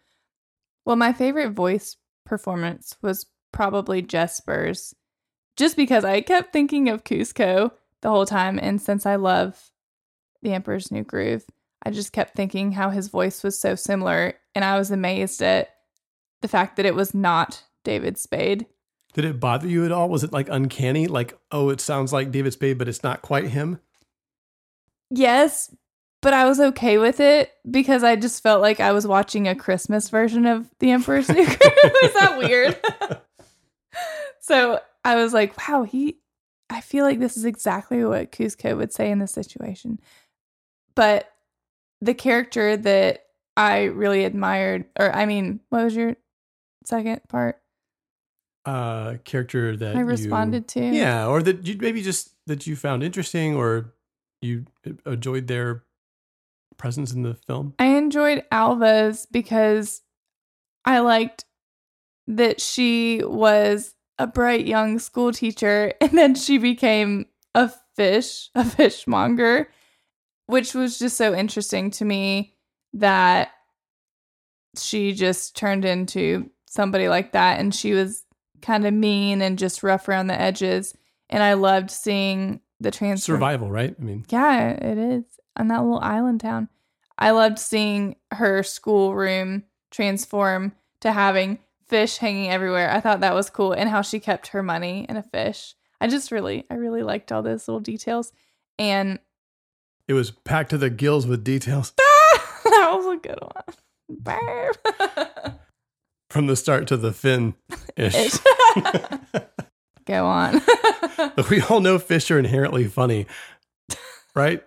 Well, 0.86 0.96
my 0.96 1.12
favorite 1.12 1.50
voice 1.50 1.98
performance 2.24 2.96
was 3.02 3.26
probably 3.52 4.02
Jesper's, 4.02 4.94
just 5.56 5.76
because 5.76 6.04
I 6.04 6.20
kept 6.20 6.52
thinking 6.52 6.88
of 6.88 7.04
Kuzco 7.04 7.72
the 8.00 8.10
whole 8.10 8.26
time. 8.26 8.58
And 8.60 8.80
since 8.80 9.06
I 9.06 9.16
love 9.16 9.70
The 10.42 10.52
Emperor's 10.52 10.90
New 10.90 11.04
Groove, 11.04 11.44
I 11.82 11.90
just 11.90 12.12
kept 12.12 12.36
thinking 12.36 12.72
how 12.72 12.90
his 12.90 13.08
voice 13.08 13.42
was 13.42 13.58
so 13.58 13.74
similar. 13.74 14.34
And 14.54 14.64
I 14.64 14.78
was 14.78 14.90
amazed 14.90 15.42
at 15.42 15.70
the 16.40 16.48
fact 16.48 16.76
that 16.76 16.86
it 16.86 16.94
was 16.94 17.14
not 17.14 17.64
David 17.84 18.18
Spade. 18.18 18.66
Did 19.12 19.24
it 19.24 19.40
bother 19.40 19.66
you 19.66 19.84
at 19.84 19.92
all? 19.92 20.08
Was 20.08 20.22
it 20.22 20.32
like 20.32 20.48
uncanny? 20.48 21.06
Like, 21.06 21.36
oh, 21.50 21.70
it 21.70 21.80
sounds 21.80 22.12
like 22.12 22.30
David 22.30 22.52
Spade, 22.52 22.78
but 22.78 22.88
it's 22.88 23.02
not 23.02 23.22
quite 23.22 23.48
him. 23.48 23.80
yes, 25.10 25.74
but 26.22 26.32
I 26.34 26.46
was 26.46 26.60
okay 26.60 26.98
with 26.98 27.20
it 27.20 27.50
because 27.70 28.02
I 28.04 28.16
just 28.16 28.42
felt 28.42 28.60
like 28.60 28.80
I 28.80 28.92
was 28.92 29.06
watching 29.06 29.48
a 29.48 29.54
Christmas 29.54 30.08
version 30.10 30.46
of 30.46 30.68
The 30.78 30.90
Emperor's 30.90 31.28
New 31.28 31.44
Groove. 31.44 31.92
Is 32.02 32.14
that 32.14 32.36
weird? 32.38 32.78
so 34.40 34.80
I 35.04 35.16
was 35.16 35.32
like, 35.32 35.56
wow, 35.68 35.82
he, 35.84 36.18
I 36.68 36.80
feel 36.80 37.04
like 37.04 37.18
this 37.20 37.36
is 37.36 37.44
exactly 37.44 38.04
what 38.04 38.32
Kuzco 38.32 38.76
would 38.76 38.92
say 38.92 39.10
in 39.10 39.18
this 39.18 39.32
situation. 39.32 39.98
But 40.94 41.30
the 42.00 42.14
character 42.14 42.76
that 42.76 43.24
I 43.56 43.84
really 43.84 44.24
admired, 44.24 44.86
or 44.98 45.14
I 45.14 45.26
mean, 45.26 45.60
what 45.70 45.84
was 45.84 45.96
your 45.96 46.16
second 46.84 47.20
part? 47.28 47.56
uh 48.66 49.14
character 49.24 49.74
that 49.74 49.96
I 49.96 50.00
you- 50.00 50.04
responded 50.04 50.68
to? 50.68 50.80
yeah 50.82 51.26
or 51.26 51.42
that 51.42 51.66
you 51.66 51.78
maybe 51.80 52.02
just 52.02 52.34
that 52.46 52.66
you 52.66 52.76
found 52.76 53.02
interesting 53.02 53.56
or 53.56 53.94
you 54.42 54.66
enjoyed 55.06 55.46
their 55.46 55.82
presence 56.80 57.12
in 57.12 57.22
the 57.22 57.34
film? 57.34 57.74
I 57.78 57.86
enjoyed 57.96 58.42
Alva's 58.50 59.26
because 59.30 60.02
I 60.84 61.00
liked 61.00 61.44
that 62.26 62.60
she 62.60 63.22
was 63.24 63.94
a 64.18 64.26
bright 64.26 64.66
young 64.66 64.98
school 64.98 65.32
teacher 65.32 65.92
and 66.00 66.10
then 66.12 66.34
she 66.34 66.58
became 66.58 67.26
a 67.54 67.70
fish, 67.94 68.48
a 68.54 68.64
fishmonger, 68.64 69.70
which 70.46 70.74
was 70.74 70.98
just 70.98 71.16
so 71.16 71.34
interesting 71.34 71.90
to 71.92 72.04
me 72.04 72.54
that 72.94 73.50
she 74.78 75.12
just 75.12 75.56
turned 75.56 75.84
into 75.84 76.50
somebody 76.68 77.08
like 77.08 77.32
that 77.32 77.60
and 77.60 77.74
she 77.74 77.92
was 77.92 78.24
kind 78.62 78.86
of 78.86 78.94
mean 78.94 79.42
and 79.42 79.58
just 79.58 79.82
rough 79.82 80.08
around 80.08 80.28
the 80.28 80.40
edges 80.40 80.94
and 81.28 81.42
I 81.42 81.54
loved 81.54 81.90
seeing 81.90 82.60
the 82.80 82.90
transfer 82.90 83.32
survival 83.32 83.70
right 83.70 83.94
i 84.00 84.02
mean 84.02 84.24
yeah, 84.30 84.70
it 84.70 84.98
is. 84.98 85.24
On 85.56 85.68
that 85.68 85.82
little 85.82 86.00
island 86.00 86.40
town. 86.40 86.68
I 87.18 87.32
loved 87.32 87.58
seeing 87.58 88.16
her 88.32 88.62
schoolroom 88.62 89.64
transform 89.90 90.72
to 91.00 91.12
having 91.12 91.58
fish 91.86 92.16
hanging 92.16 92.50
everywhere. 92.50 92.90
I 92.90 93.00
thought 93.00 93.20
that 93.20 93.34
was 93.34 93.50
cool 93.50 93.72
and 93.72 93.90
how 93.90 94.00
she 94.00 94.20
kept 94.20 94.48
her 94.48 94.62
money 94.62 95.04
in 95.08 95.16
a 95.16 95.22
fish. 95.22 95.74
I 96.00 96.06
just 96.06 96.30
really, 96.30 96.64
I 96.70 96.74
really 96.74 97.02
liked 97.02 97.30
all 97.30 97.42
those 97.42 97.68
little 97.68 97.80
details. 97.80 98.32
And 98.78 99.18
it 100.08 100.14
was 100.14 100.30
packed 100.30 100.70
to 100.70 100.78
the 100.78 100.88
gills 100.88 101.26
with 101.26 101.44
details 101.44 101.92
that 102.64 102.92
was 102.94 103.16
a 103.16 103.18
good 103.18 103.40
one. 103.40 103.74
Barb. 104.08 104.78
from 106.30 106.46
the 106.46 106.56
start 106.56 106.86
to 106.88 106.96
the 106.96 107.12
fin 107.12 107.54
ish 107.96 108.38
Go 110.10 110.26
on. 110.26 110.60
we 111.50 111.62
all 111.62 111.80
know 111.80 111.98
fish 111.98 112.30
are 112.30 112.38
inherently 112.38 112.88
funny 112.88 113.26
right 114.34 114.62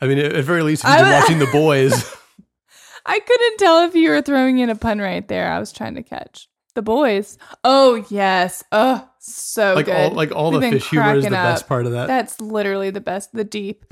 i 0.00 0.06
mean 0.06 0.18
at 0.18 0.44
very 0.44 0.62
least 0.62 0.84
if 0.84 0.90
you've 0.90 0.98
been 0.98 1.12
watching 1.12 1.38
the 1.38 1.46
boys 1.46 2.14
I 3.06 3.20
couldn't 3.20 3.56
tell 3.58 3.84
if 3.84 3.94
you 3.94 4.10
were 4.10 4.20
throwing 4.20 4.58
in 4.58 4.68
a 4.68 4.74
pun 4.76 4.98
right 4.98 5.26
there. 5.26 5.50
I 5.50 5.58
was 5.58 5.72
trying 5.72 5.94
to 5.94 6.02
catch 6.02 6.46
the 6.74 6.82
boys. 6.82 7.38
Oh 7.64 8.04
yes. 8.10 8.62
Oh, 8.70 9.08
so 9.18 9.72
Like 9.74 9.86
good. 9.86 9.96
all- 9.96 10.10
like 10.10 10.30
all 10.30 10.50
We've 10.52 10.60
the 10.60 10.70
fish 10.72 10.90
humor 10.90 11.14
is 11.16 11.24
the 11.24 11.30
cracking 11.30 11.52
best 11.54 11.66
part 11.68 11.86
of 11.86 11.92
that. 11.92 12.06
That's 12.06 12.38
literally 12.38 12.90
the 12.90 13.00
best. 13.00 13.32
The 13.32 13.44
deep, 13.44 13.86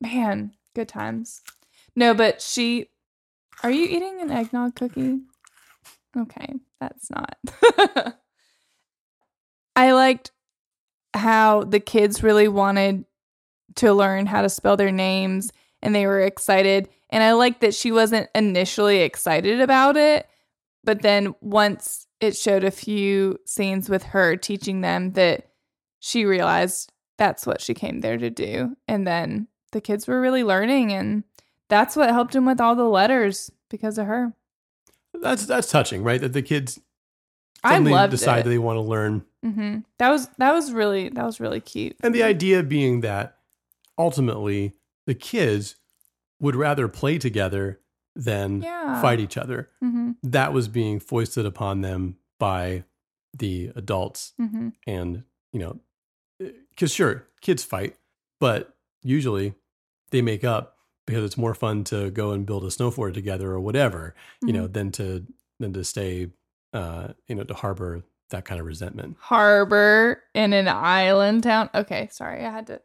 man. 0.00 0.52
Good 0.74 0.88
times. 0.88 1.42
No, 1.94 2.12
but 2.12 2.42
she. 2.42 2.88
Are 3.62 3.70
you 3.70 3.84
eating 3.84 4.20
an 4.20 4.32
eggnog 4.32 4.74
cookie? 4.74 5.20
Okay, 6.16 6.54
that's 6.80 7.08
not. 7.08 8.16
I 9.76 9.92
liked 9.92 10.32
how 11.14 11.64
the 11.64 11.80
kids 11.80 12.22
really 12.22 12.48
wanted 12.48 13.04
to 13.76 13.92
learn 13.92 14.26
how 14.26 14.42
to 14.42 14.48
spell 14.48 14.76
their 14.76 14.90
names 14.90 15.52
and 15.82 15.94
they 15.94 16.06
were 16.06 16.20
excited. 16.20 16.88
And 17.10 17.22
I 17.22 17.32
liked 17.32 17.60
that 17.60 17.74
she 17.74 17.92
wasn't 17.92 18.28
initially 18.34 19.02
excited 19.02 19.60
about 19.60 19.96
it, 19.96 20.26
but 20.82 21.02
then 21.02 21.34
once 21.40 22.06
it 22.20 22.36
showed 22.36 22.64
a 22.64 22.70
few 22.70 23.38
scenes 23.44 23.88
with 23.88 24.02
her 24.02 24.36
teaching 24.36 24.80
them 24.80 25.12
that 25.12 25.48
she 26.00 26.24
realized 26.24 26.92
that's 27.18 27.46
what 27.46 27.60
she 27.60 27.74
came 27.74 28.00
there 28.00 28.16
to 28.16 28.30
do. 28.30 28.76
And 28.88 29.06
then 29.06 29.48
the 29.72 29.80
kids 29.80 30.06
were 30.06 30.20
really 30.20 30.42
learning 30.42 30.92
and 30.92 31.24
that's 31.68 31.96
what 31.96 32.10
helped 32.10 32.34
him 32.34 32.46
with 32.46 32.60
all 32.60 32.74
the 32.74 32.84
letters 32.84 33.50
because 33.68 33.98
of 33.98 34.06
her. 34.06 34.32
that's 35.12 35.46
that's 35.46 35.70
touching 35.70 36.02
right 36.02 36.20
that 36.20 36.32
the 36.32 36.42
kids 36.42 36.80
suddenly 37.70 37.92
loved 37.92 38.10
decide 38.10 38.38
it. 38.40 38.44
that 38.44 38.50
they 38.50 38.58
want 38.58 38.76
to 38.76 38.80
learn 38.82 39.24
hmm 39.44 39.78
That 39.98 40.10
was 40.10 40.28
that 40.38 40.52
was 40.52 40.72
really 40.72 41.08
that 41.10 41.24
was 41.24 41.38
really 41.40 41.60
cute. 41.60 41.96
And 42.02 42.14
the 42.14 42.22
idea 42.22 42.62
being 42.62 43.00
that 43.02 43.38
ultimately 43.98 44.72
the 45.06 45.14
kids 45.14 45.76
would 46.40 46.56
rather 46.56 46.88
play 46.88 47.18
together 47.18 47.80
than 48.14 48.60
Yeah. 48.62 49.00
fight 49.00 49.20
each 49.20 49.36
other. 49.36 49.68
Mhm. 49.82 50.16
That 50.22 50.52
was 50.52 50.68
being 50.68 50.98
foisted 51.00 51.46
upon 51.46 51.80
them 51.82 52.16
by 52.38 52.84
the 53.36 53.70
adults. 53.76 54.32
Mhm. 54.40 54.72
And, 54.86 55.24
you 55.52 55.60
know, 55.60 55.80
because 56.70 56.92
sure, 56.92 57.26
kids 57.40 57.62
fight, 57.64 57.96
but 58.40 58.74
usually 59.02 59.54
they 60.10 60.22
make 60.22 60.44
up 60.44 60.76
because 61.06 61.24
it's 61.24 61.36
more 61.36 61.54
fun 61.54 61.84
to 61.84 62.10
go 62.10 62.32
and 62.32 62.44
build 62.46 62.64
a 62.64 62.70
snow 62.70 62.90
fort 62.90 63.14
together 63.14 63.50
or 63.52 63.60
whatever, 63.60 64.14
you 64.42 64.52
know, 64.52 64.66
Mhm. 64.68 64.72
than 64.72 64.92
to 64.92 65.26
than 65.58 65.72
to 65.72 65.84
stay 65.84 66.30
uh, 66.72 67.08
you 67.26 67.34
know, 67.34 67.44
to 67.44 67.54
harbor 67.54 68.02
that 68.30 68.44
kind 68.44 68.60
of 68.60 68.66
resentment. 68.66 69.16
Harbor 69.20 70.22
in 70.34 70.52
an 70.52 70.68
island 70.68 71.42
town. 71.44 71.70
Okay, 71.74 72.08
sorry, 72.10 72.44
I 72.44 72.50
had 72.50 72.66
to. 72.68 72.80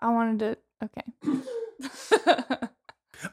I 0.00 0.10
wanted 0.10 0.38
to. 0.40 0.56
Okay. 0.84 2.58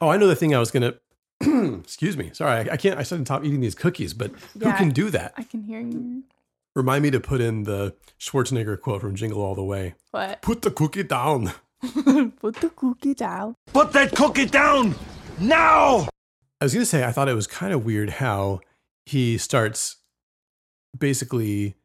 Oh, 0.00 0.08
I 0.08 0.16
know 0.16 0.26
the 0.26 0.34
thing 0.34 0.54
I 0.54 0.58
was 0.58 0.70
gonna. 0.70 0.94
excuse 1.40 2.16
me. 2.16 2.30
Sorry, 2.32 2.68
I, 2.68 2.72
I 2.72 2.76
can't. 2.76 2.98
I 2.98 3.02
shouldn't 3.02 3.28
stop 3.28 3.44
eating 3.44 3.60
these 3.60 3.74
cookies, 3.74 4.14
but 4.14 4.32
Yeah, 4.56 4.72
who 4.72 4.76
can 4.78 4.90
do 4.90 5.10
that? 5.10 5.32
I 5.36 5.42
can 5.44 5.62
hear 5.62 5.80
you. 5.80 6.24
Remind 6.74 7.02
me 7.02 7.10
to 7.12 7.20
put 7.20 7.40
in 7.40 7.62
the 7.62 7.94
Schwarzenegger 8.20 8.80
quote 8.80 9.00
from 9.00 9.14
Jingle 9.14 9.40
All 9.40 9.54
the 9.54 9.64
Way. 9.64 9.94
What? 10.10 10.42
Put 10.42 10.62
the 10.62 10.70
cookie 10.70 11.04
down. 11.04 11.52
Put 11.80 12.56
the 12.56 12.72
cookie 12.74 13.14
down. 13.14 13.54
Put 13.72 13.92
that 13.92 14.14
cookie 14.14 14.46
down 14.46 14.94
now! 15.38 16.08
I 16.60 16.64
was 16.64 16.72
gonna 16.74 16.86
say 16.86 17.04
I 17.04 17.12
thought 17.12 17.28
it 17.28 17.34
was 17.34 17.46
kind 17.46 17.72
of 17.72 17.84
weird 17.84 18.10
how 18.10 18.60
he 19.06 19.38
starts 19.38 19.96
basically 20.98 21.76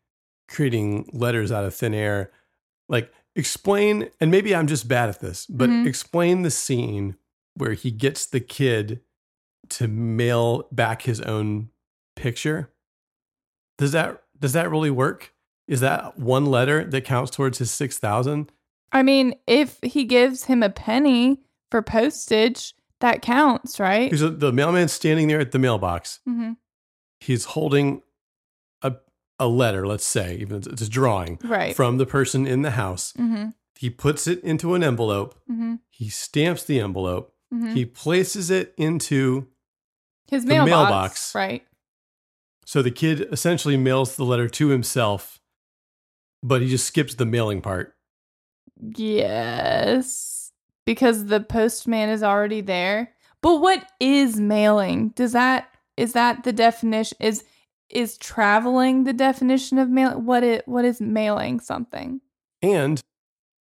creating 0.48 1.10
letters 1.14 1.52
out 1.52 1.64
of 1.64 1.74
thin 1.74 1.94
air. 1.94 2.32
Like 2.90 3.12
explain, 3.36 4.10
and 4.20 4.32
maybe 4.32 4.54
I'm 4.56 4.68
just 4.68 4.88
bad 4.88 5.10
at 5.10 5.20
this, 5.22 5.46
but 5.46 5.70
Mhm. 5.70 5.86
explain 5.88 6.42
the 6.42 6.52
scene 6.52 7.16
where 7.56 7.74
he 7.74 7.92
gets 7.92 8.26
the 8.26 8.40
kid 8.40 9.02
to 9.70 9.88
mail 9.88 10.68
back 10.72 11.04
his 11.04 11.22
own 11.22 11.70
picture. 12.16 12.72
Does 13.78 13.92
that 13.94 14.24
does 14.40 14.54
that 14.54 14.70
really 14.72 14.90
work? 14.90 15.34
Is 15.68 15.80
that 15.82 16.18
one 16.18 16.46
letter 16.48 16.84
that 16.84 17.06
counts 17.06 17.32
towards 17.32 17.60
his 17.60 17.72
six 17.72 17.98
thousand? 17.98 18.52
I 18.92 19.04
mean, 19.04 19.36
if 19.48 19.80
he 19.84 20.04
gives 20.04 20.46
him 20.46 20.62
a 20.64 20.70
penny 20.70 21.42
for 21.70 21.82
postage, 21.82 22.74
that 23.00 23.22
counts, 23.22 23.80
right? 23.80 24.12
Because 24.12 24.40
the 24.40 24.52
mailman's 24.52 24.92
standing 24.92 25.28
there 25.30 25.40
at 25.40 25.52
the 25.52 25.60
mailbox. 25.60 26.20
hmm 26.26 26.54
he's 27.22 27.46
holding 27.46 28.02
a 28.82 28.96
a 29.40 29.48
letter, 29.48 29.88
let's 29.88 30.06
say, 30.06 30.36
even 30.38 30.58
it's 30.58 30.82
a 30.82 30.90
drawing 30.90 31.40
Right. 31.44 31.74
from 31.76 31.98
the 31.98 32.06
person 32.06 32.46
in 32.46 32.62
the 32.64 32.72
house. 32.72 33.14
hmm 33.16 33.50
He 33.78 33.90
puts 33.90 34.28
it 34.28 34.44
into 34.44 34.74
an 34.76 34.84
envelope. 34.84 35.40
hmm 35.48 35.76
He 35.90 36.10
stamps 36.10 36.64
the 36.66 36.80
envelope. 36.80 37.34
Mhm. 37.54 37.74
He 37.74 37.86
places 37.86 38.50
it 38.52 38.74
into 38.78 39.48
His 40.30 40.46
mailbox, 40.46 40.70
mailbox. 40.70 41.36
right? 41.36 41.64
so 42.66 42.82
the 42.82 42.92
kid 42.92 43.28
essentially 43.34 43.76
mails 43.76 44.16
the 44.16 44.24
letter 44.24 44.48
to 44.48 44.68
himself, 44.70 45.40
but 46.42 46.62
he 46.62 46.70
just 46.70 46.86
skips 46.86 47.16
the 47.16 47.26
mailing 47.26 47.62
part. 47.62 47.96
Yes, 49.22 50.52
because 50.86 51.26
the 51.26 51.40
postman 51.42 52.10
is 52.10 52.24
already 52.24 52.62
there. 52.62 53.14
But 53.42 53.58
what 53.62 53.86
is 54.00 54.40
mailing? 54.40 55.10
Does 55.10 55.34
that 55.34 55.68
is 56.02 56.14
that 56.14 56.44
the 56.44 56.52
definition? 56.52 57.18
Is 57.20 57.44
is 57.90 58.18
traveling 58.18 59.04
the 59.04 59.14
definition 59.14 59.78
of 59.78 59.90
mail? 59.90 60.20
What 60.20 60.44
it 60.44 60.68
what 60.68 60.84
is 60.84 61.00
mailing 61.00 61.60
something? 61.60 62.22
And 62.62 63.02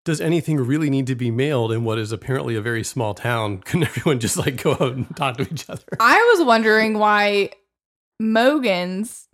does 0.05 0.21
anything 0.21 0.57
really 0.57 0.91
need 0.91 1.09
to 1.09 1.17
be 1.17 1.31
mailed 1.31 1.73
in 1.73 1.85
what 1.85 1.99
is 1.99 2.13
apparently 2.13 2.55
a 2.55 2.61
very 2.61 2.85
small 2.85 3.15
town? 3.15 3.59
Couldn't 3.65 3.89
everyone 3.89 4.21
just 4.21 4.37
like 4.37 4.63
go 4.63 4.73
out 4.73 4.93
and 4.93 5.17
talk 5.17 5.39
to 5.39 5.43
each 5.51 5.69
other? 5.69 5.83
I 5.99 6.35
was 6.35 6.47
wondering 6.47 6.99
why 6.99 7.51
Mogens, 8.23 9.27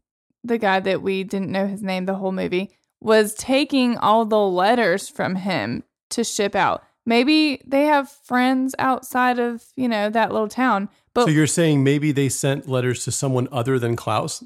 the 0.43 0.59
guy 0.59 0.81
that 0.81 1.03
we 1.03 1.23
didn't 1.23 1.53
know 1.53 1.67
his 1.67 1.83
name 1.83 2.07
the 2.07 2.15
whole 2.15 2.33
movie, 2.33 2.71
was 3.01 3.35
taking 3.35 3.99
all 3.99 4.25
the 4.25 4.41
letters 4.41 5.09
from 5.09 5.37
him 5.37 5.85
to 6.11 6.25
ship 6.25 6.55
out. 6.55 6.83
Maybe 7.05 7.61
they 7.67 7.85
have 7.85 8.11
friends 8.11 8.75
outside 8.79 9.39
of, 9.39 9.65
you 9.77 9.89
know, 9.89 10.09
that 10.11 10.33
little 10.33 10.49
town. 10.49 10.89
But 11.17 11.25
so 11.25 11.31
you're 11.31 11.47
saying 11.47 11.83
maybe 11.83 12.13
they 12.13 12.29
sent 12.29 12.69
letters 12.69 13.03
to 13.05 13.11
someone 13.11 13.49
other 13.51 13.79
than 13.79 13.97
Klaus? 13.97 14.45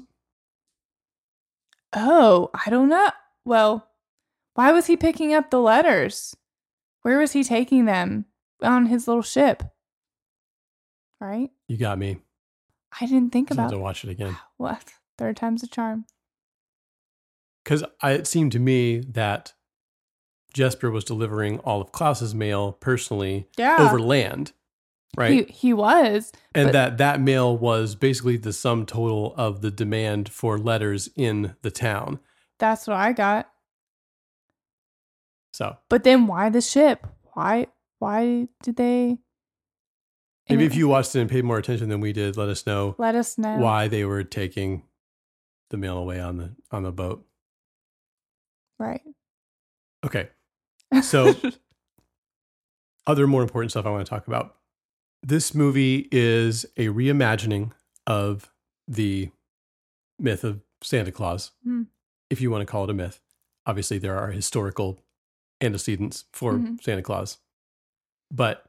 oh, 1.93 2.49
I 2.53 2.69
don't 2.69 2.89
know. 2.89 3.11
Well, 3.45 3.89
why 4.55 4.71
was 4.71 4.87
he 4.87 4.95
picking 4.95 5.33
up 5.33 5.51
the 5.51 5.59
letters? 5.59 6.35
Where 7.01 7.19
was 7.19 7.33
he 7.33 7.43
taking 7.43 7.85
them? 7.85 8.25
on 8.63 8.85
his 8.87 9.07
little 9.07 9.23
ship. 9.23 9.63
Right? 11.19 11.49
You 11.67 11.77
got 11.77 11.97
me. 11.97 12.17
I 12.99 13.05
didn't 13.05 13.31
think 13.31 13.49
Just 13.49 13.59
have 13.59 13.67
about 13.69 13.75
to 13.75 13.81
watch 13.81 14.03
it 14.03 14.09
again. 14.09 14.37
what 14.57 14.83
third 15.17 15.37
time's 15.37 15.63
a 15.63 15.67
charm. 15.67 16.05
Because 17.63 17.83
it 18.03 18.27
seemed 18.27 18.51
to 18.53 18.59
me 18.59 18.99
that 18.99 19.53
Jesper 20.53 20.89
was 20.89 21.03
delivering 21.03 21.59
all 21.59 21.81
of 21.81 21.91
Klaus's 21.91 22.33
mail 22.33 22.71
personally 22.73 23.47
Yeah. 23.57 23.77
over 23.79 23.99
land, 23.99 24.51
right? 25.17 25.47
He 25.47 25.53
he 25.53 25.73
was. 25.73 26.31
and 26.55 26.67
but- 26.67 26.73
that 26.73 26.97
that 26.99 27.21
mail 27.21 27.57
was 27.57 27.95
basically 27.95 28.37
the 28.37 28.53
sum 28.53 28.85
total 28.85 29.33
of 29.37 29.61
the 29.61 29.71
demand 29.71 30.29
for 30.29 30.57
letters 30.57 31.09
in 31.15 31.55
the 31.61 31.71
town. 31.71 32.19
that's 32.59 32.87
what 32.87 32.97
I 32.97 33.11
got. 33.13 33.49
So 35.53 35.77
But 35.89 36.03
then 36.03 36.27
why 36.27 36.49
the 36.49 36.61
ship? 36.61 37.05
Why 37.33 37.67
why 37.99 38.47
did 38.63 38.77
they 38.77 39.17
maybe 40.49 40.65
if 40.65 40.75
you 40.75 40.87
watched 40.87 41.15
it 41.15 41.19
and 41.21 41.29
paid 41.29 41.43
more 41.43 41.57
attention 41.57 41.89
than 41.89 41.99
we 42.01 42.13
did, 42.13 42.37
let 42.37 42.49
us 42.49 42.65
know 42.65 42.95
let 42.97 43.15
us 43.15 43.37
know 43.37 43.57
why 43.57 43.87
they 43.87 44.05
were 44.05 44.23
taking 44.23 44.83
the 45.69 45.77
mail 45.77 45.97
away 45.97 46.19
on 46.19 46.37
the 46.37 46.55
on 46.71 46.83
the 46.83 46.91
boat. 46.91 47.25
Right. 48.79 49.01
Okay. 50.05 50.29
So 51.03 51.33
other 53.07 53.27
more 53.27 53.41
important 53.43 53.71
stuff 53.71 53.85
I 53.85 53.89
want 53.91 54.05
to 54.05 54.09
talk 54.09 54.27
about. 54.27 54.55
This 55.23 55.53
movie 55.53 56.07
is 56.11 56.65
a 56.77 56.87
reimagining 56.87 57.71
of 58.07 58.51
the 58.87 59.29
myth 60.17 60.43
of 60.43 60.61
Santa 60.81 61.11
Claus, 61.11 61.51
Hmm. 61.63 61.83
if 62.29 62.41
you 62.41 62.49
want 62.49 62.61
to 62.61 62.65
call 62.71 62.83
it 62.85 62.89
a 62.89 62.93
myth. 62.93 63.21
Obviously, 63.65 63.99
there 63.99 64.17
are 64.17 64.31
historical 64.31 65.03
antecedents 65.61 66.25
for 66.33 66.53
Mhm. 66.53 66.81
Santa 66.83 67.03
Claus. 67.03 67.37
But 68.31 68.65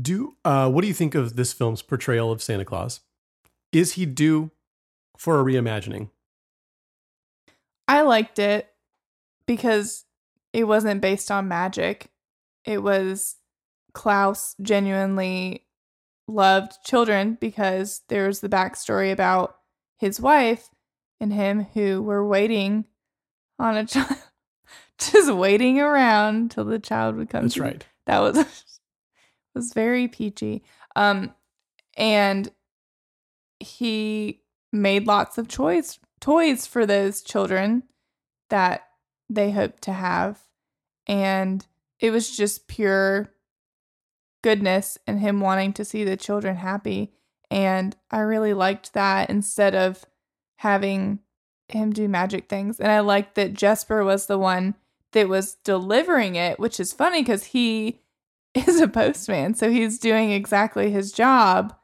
do 0.00 0.36
uh, 0.44 0.70
what 0.70 0.82
do 0.82 0.88
you 0.88 0.94
think 0.94 1.14
of 1.14 1.36
this 1.36 1.54
film's 1.54 1.80
portrayal 1.80 2.30
of 2.30 2.42
Santa 2.42 2.66
Claus? 2.66 3.00
Is 3.72 3.92
he 3.92 4.04
due 4.04 4.50
for 5.16 5.40
a 5.40 5.44
reimagining? 5.44 6.10
I 7.88 8.02
liked 8.02 8.38
it 8.38 8.74
because 9.46 10.04
it 10.52 10.64
wasn't 10.64 11.00
based 11.00 11.30
on 11.30 11.48
magic. 11.48 12.10
It 12.64 12.82
was 12.82 13.36
Klaus 13.94 14.54
genuinely 14.60 15.65
loved 16.28 16.82
children 16.84 17.36
because 17.40 18.02
there's 18.08 18.40
the 18.40 18.48
backstory 18.48 19.12
about 19.12 19.56
his 19.98 20.20
wife 20.20 20.70
and 21.20 21.32
him 21.32 21.66
who 21.74 22.02
were 22.02 22.26
waiting 22.26 22.84
on 23.58 23.76
a 23.76 23.86
child, 23.86 24.16
just 24.98 25.32
waiting 25.32 25.80
around 25.80 26.50
till 26.50 26.64
the 26.64 26.78
child 26.78 27.16
would 27.16 27.30
come. 27.30 27.42
That's 27.42 27.58
right. 27.58 27.84
That 28.06 28.20
was 28.20 28.36
was 29.54 29.72
very 29.72 30.08
peachy. 30.08 30.62
Um, 30.94 31.34
and 31.96 32.50
he 33.58 34.42
made 34.72 35.06
lots 35.06 35.38
of 35.38 35.48
choice 35.48 35.98
toys 36.20 36.66
for 36.66 36.86
those 36.86 37.22
children 37.22 37.82
that 38.50 38.82
they 39.28 39.50
hoped 39.50 39.82
to 39.82 39.92
have 39.92 40.40
and 41.06 41.66
it 42.00 42.10
was 42.10 42.36
just 42.36 42.68
pure 42.68 43.32
goodness 44.46 44.96
and 45.08 45.18
him 45.18 45.40
wanting 45.40 45.72
to 45.72 45.84
see 45.84 46.04
the 46.04 46.16
children 46.16 46.54
happy. 46.54 47.10
And 47.50 47.96
i 48.12 48.20
really 48.20 48.54
liked 48.54 48.92
that 48.92 49.28
instead 49.28 49.74
of 49.74 50.04
having 50.58 51.18
him 51.68 51.92
do 51.92 52.06
magic 52.06 52.48
things. 52.48 52.78
And 52.78 52.92
i 52.92 53.00
liked 53.00 53.34
that 53.34 53.54
jesper 53.54 54.04
was 54.04 54.26
the 54.26 54.38
one 54.38 54.76
that 55.10 55.28
was 55.28 55.56
delivering 55.64 56.36
it 56.36 56.60
which 56.60 56.78
is 56.78 56.92
funny 56.92 57.22
because 57.22 57.46
he 57.46 58.02
is 58.54 58.80
a 58.80 58.86
postman 58.86 59.54
so 59.54 59.68
he's 59.68 59.98
doing 59.98 60.30
exactly 60.30 60.92
his 60.92 61.10
job. 61.10 61.74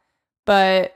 But 0.46 0.94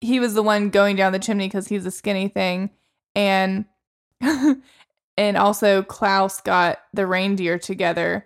he 0.00 0.20
was 0.20 0.34
the 0.34 0.42
one 0.44 0.70
going 0.70 0.94
down 0.94 1.12
the 1.12 1.18
chimney 1.18 1.48
because 1.48 1.66
he's 1.66 1.84
a 1.84 1.90
skinny 1.90 2.28
thing. 2.28 2.70
And 3.16 3.64
and 4.20 5.36
also 5.36 5.82
klaus 5.82 6.40
got 6.40 6.78
the 6.94 7.08
reindeer 7.08 7.58
together. 7.58 8.24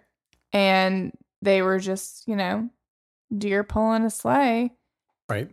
And 0.53 1.17
they 1.43 1.61
were 1.63 1.79
just 1.79 2.27
you 2.27 2.37
know 2.37 2.71
deer 3.37 3.63
pulling 3.65 4.05
a 4.05 4.11
sleigh 4.11 4.73
Right. 5.29 5.51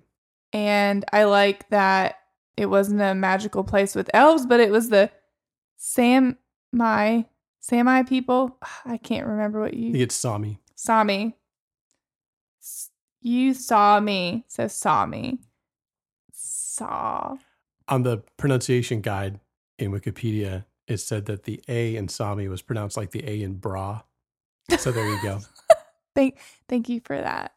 and 0.54 1.04
i 1.12 1.24
like 1.26 1.68
that 1.70 2.16
it 2.58 2.68
wasn't 2.68 3.02
a 3.02 3.14
magical 3.16 3.64
place 3.64 3.96
with 3.96 4.10
elves 4.14 4.46
but 4.46 4.60
it 4.60 4.72
was 4.72 4.90
the 4.90 5.10
sam 5.78 6.38
my 6.72 7.26
sami 7.60 8.04
people 8.04 8.58
i 8.86 8.98
can't 8.98 9.28
remember 9.28 9.60
what 9.62 9.74
you 9.74 9.96
it's 9.96 10.16
Sami. 10.16 10.60
Sami. 10.76 11.36
you 13.22 13.54
saw 13.54 14.00
me 14.00 14.46
so 14.48 14.68
saw 14.68 15.06
me 15.06 15.40
saw 16.32 17.36
On 17.88 18.04
the 18.04 18.20
pronunciation 18.38 19.02
guide 19.02 19.40
in 19.78 19.92
Wikipedia, 19.92 20.66
it 20.88 20.98
said 20.98 21.26
that 21.26 21.44
the 21.44 21.62
A 21.68 21.96
in 21.96 22.08
Sami 22.08 22.48
was 22.48 22.62
pronounced 22.62 22.96
like 22.98 23.12
the 23.12 23.28
A 23.30 23.42
in 23.42 23.56
bra. 23.56 24.02
So 24.78 24.92
there 24.92 25.08
you 25.08 25.22
go. 25.24 25.40
thank 26.16 26.38
thank 26.68 26.90
you 26.90 27.00
for 27.04 27.18
that 27.20 27.54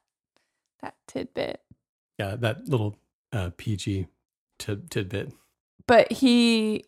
that 0.82 0.94
tidbit 1.06 1.60
Yeah, 2.18 2.36
that 2.36 2.68
little 2.68 2.96
uh, 3.32 3.50
PG 3.56 4.06
tid- 4.58 4.90
tidbit. 4.90 5.32
but 5.86 6.10
he 6.12 6.84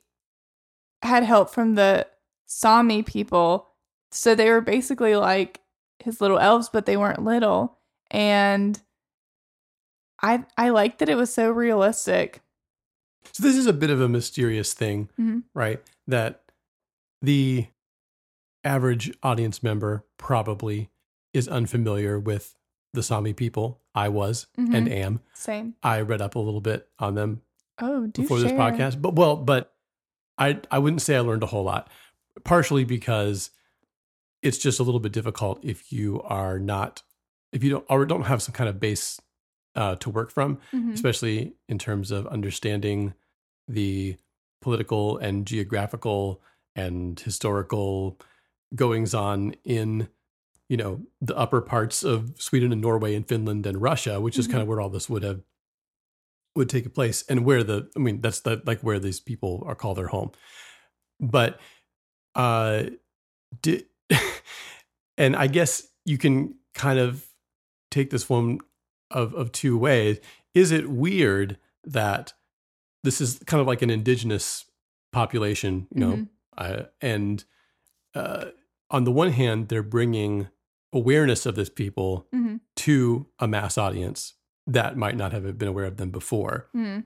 had 1.02 1.22
help 1.22 1.50
from 1.50 1.74
the 1.74 2.06
Sami 2.46 3.02
people. 3.02 3.68
So 4.10 4.34
they 4.34 4.50
were 4.50 4.60
basically 4.60 5.16
like 5.16 5.60
his 5.98 6.20
little 6.20 6.38
elves, 6.38 6.68
but 6.68 6.86
they 6.86 6.96
weren't 6.96 7.22
little. 7.24 7.78
And 8.10 8.80
I 10.22 10.44
I 10.56 10.68
liked 10.70 10.98
that 11.00 11.08
it 11.08 11.16
was 11.16 11.32
so 11.32 11.50
realistic. 11.50 12.40
So 13.32 13.42
this 13.42 13.56
is 13.56 13.66
a 13.66 13.72
bit 13.72 13.90
of 13.90 14.00
a 14.00 14.08
mysterious 14.08 14.72
thing, 14.74 15.08
Mhm. 15.18 15.44
right? 15.54 15.82
That 16.06 16.42
the 17.22 17.66
average 18.62 19.12
audience 19.22 19.62
member 19.62 20.04
probably 20.18 20.90
is 21.34 21.46
unfamiliar 21.48 22.18
with 22.18 22.56
the 22.94 23.02
Sami 23.02 23.32
people. 23.34 23.80
I 23.94 24.08
was 24.08 24.46
and 24.56 24.72
Mhm. 24.88 24.90
am. 24.90 25.20
Same. 25.34 25.74
I 25.82 26.00
read 26.00 26.22
up 26.22 26.34
a 26.36 26.38
little 26.38 26.60
bit 26.60 26.88
on 26.98 27.14
them 27.14 27.42
Oh, 27.78 28.06
do 28.06 28.22
before 28.22 28.38
share. 28.38 28.48
this 28.48 28.58
podcast. 28.58 29.02
But 29.02 29.14
well, 29.16 29.36
but 29.36 29.74
I 30.38 30.60
I 30.70 30.78
wouldn't 30.78 31.02
say 31.02 31.16
I 31.16 31.20
learned 31.20 31.42
a 31.42 31.46
whole 31.46 31.64
lot. 31.64 31.90
Partially 32.44 32.84
because 32.84 33.50
it's 34.42 34.58
just 34.58 34.80
a 34.80 34.82
little 34.82 35.00
bit 35.00 35.12
difficult 35.12 35.58
if 35.64 35.92
you 35.92 36.22
are 36.22 36.58
not 36.58 37.02
if 37.52 37.62
you 37.62 37.70
don't 37.70 37.84
or 37.88 38.04
don't 38.06 38.22
have 38.24 38.42
some 38.42 38.52
kind 38.52 38.68
of 38.68 38.80
base 38.80 39.20
uh, 39.76 39.96
to 39.96 40.08
work 40.10 40.30
from, 40.30 40.58
Mhm. 40.72 40.92
especially 40.92 41.54
in 41.68 41.78
terms 41.78 42.10
of 42.12 42.26
understanding 42.28 43.14
the 43.68 44.16
political 44.60 45.18
and 45.18 45.46
geographical 45.46 46.40
and 46.76 47.18
historical 47.20 48.18
goings 48.74 49.14
on 49.14 49.52
in 49.64 50.08
you 50.74 50.78
know 50.82 51.00
the 51.20 51.36
upper 51.38 51.60
parts 51.60 52.02
of 52.02 52.34
Sweden 52.40 52.72
and 52.72 52.80
Norway 52.80 53.14
and 53.14 53.28
Finland 53.28 53.64
and 53.64 53.80
Russia, 53.80 54.20
which 54.20 54.36
is 54.40 54.48
Mhm. 54.48 54.50
kind 54.50 54.62
of 54.62 54.68
where 54.68 54.80
all 54.80 54.90
this 54.90 55.08
would 55.08 55.22
have 55.22 55.40
would 56.56 56.68
take 56.68 56.92
place 56.94 57.22
and 57.28 57.44
where 57.44 57.62
the 57.62 57.88
I 57.96 58.00
mean 58.00 58.20
that's 58.20 58.40
the 58.40 58.60
like 58.66 58.80
where 58.80 58.98
these 58.98 59.20
people 59.20 59.62
are 59.68 59.76
called 59.76 59.98
their 59.98 60.08
home. 60.08 60.32
But 61.20 61.60
uh 62.34 62.86
did 63.62 63.84
and 65.16 65.36
I 65.36 65.46
guess 65.46 65.86
you 66.04 66.18
can 66.18 66.56
kind 66.74 66.98
of 66.98 67.24
take 67.92 68.10
this 68.10 68.28
one 68.28 68.58
of 69.12 69.32
of 69.34 69.52
two 69.52 69.78
ways. 69.78 70.18
Is 70.54 70.72
it 70.72 70.90
weird 70.90 71.56
that 71.84 72.32
this 73.04 73.20
is 73.20 73.38
kind 73.46 73.60
of 73.60 73.66
like 73.68 73.82
an 73.82 73.90
indigenous 73.90 74.64
population, 75.12 75.86
you 75.94 76.00
know, 76.00 76.16
Mhm. 76.16 76.28
uh, 76.58 76.82
and 77.00 77.44
uh, 78.14 78.46
on 78.90 79.04
the 79.04 79.12
one 79.12 79.30
hand, 79.32 79.68
they're 79.68 79.82
bringing 79.82 80.48
awareness 80.94 81.44
of 81.46 81.54
this 81.56 81.68
people 81.68 82.26
Mhm. 82.34 82.60
to 82.76 83.26
a 83.38 83.46
mass 83.48 83.76
audience 83.76 84.34
that 84.66 84.96
might 84.96 85.16
not 85.16 85.32
have 85.32 85.58
been 85.58 85.68
aware 85.68 85.84
of 85.84 85.98
them 85.98 86.10
before. 86.10 86.68
Mhm. 86.74 87.04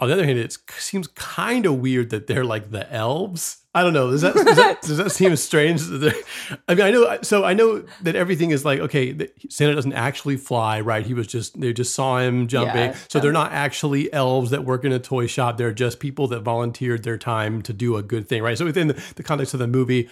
On 0.00 0.06
the 0.06 0.14
other 0.14 0.24
hand, 0.24 0.38
it 0.38 0.56
seems 0.78 1.08
kind 1.08 1.66
of 1.66 1.74
weird 1.80 2.10
that 2.10 2.28
they're 2.28 2.44
like 2.44 2.70
the 2.70 2.90
elves. 2.92 3.64
I 3.74 3.82
don't 3.82 3.92
know. 3.92 4.10
Does 4.12 4.20
that, 4.22 4.32
does 4.34 4.56
that, 4.56 4.80
does 4.82 4.96
that 4.96 5.10
seem 5.10 5.34
strange? 5.34 5.80
I 6.68 6.74
mean, 6.74 6.80
I 6.86 6.90
know. 6.92 7.18
So 7.22 7.42
I 7.44 7.52
know 7.52 7.84
that 8.02 8.14
everything 8.14 8.50
is 8.52 8.64
like 8.64 8.78
okay. 8.80 9.16
Santa 9.50 9.74
doesn't 9.74 9.92
actually 9.92 10.36
fly, 10.36 10.80
right? 10.80 11.04
He 11.04 11.14
was 11.14 11.26
just 11.26 11.60
they 11.60 11.72
just 11.72 11.94
saw 11.94 12.18
him 12.18 12.46
jumping. 12.46 12.76
Yeah, 12.90 12.96
so 13.08 13.18
they're 13.18 13.32
not 13.32 13.50
actually 13.52 14.12
elves 14.12 14.50
that 14.50 14.64
work 14.64 14.84
in 14.84 14.92
a 14.92 14.98
toy 15.00 15.26
shop. 15.26 15.58
They're 15.58 15.72
just 15.72 15.98
people 15.98 16.28
that 16.28 16.40
volunteered 16.40 17.02
their 17.02 17.18
time 17.18 17.60
to 17.62 17.72
do 17.72 17.96
a 17.96 18.02
good 18.02 18.28
thing, 18.28 18.40
right? 18.42 18.56
So 18.56 18.64
within 18.64 18.88
the, 18.88 19.02
the 19.16 19.22
context 19.24 19.52
of 19.52 19.58
the 19.60 19.66
movie, 19.68 20.08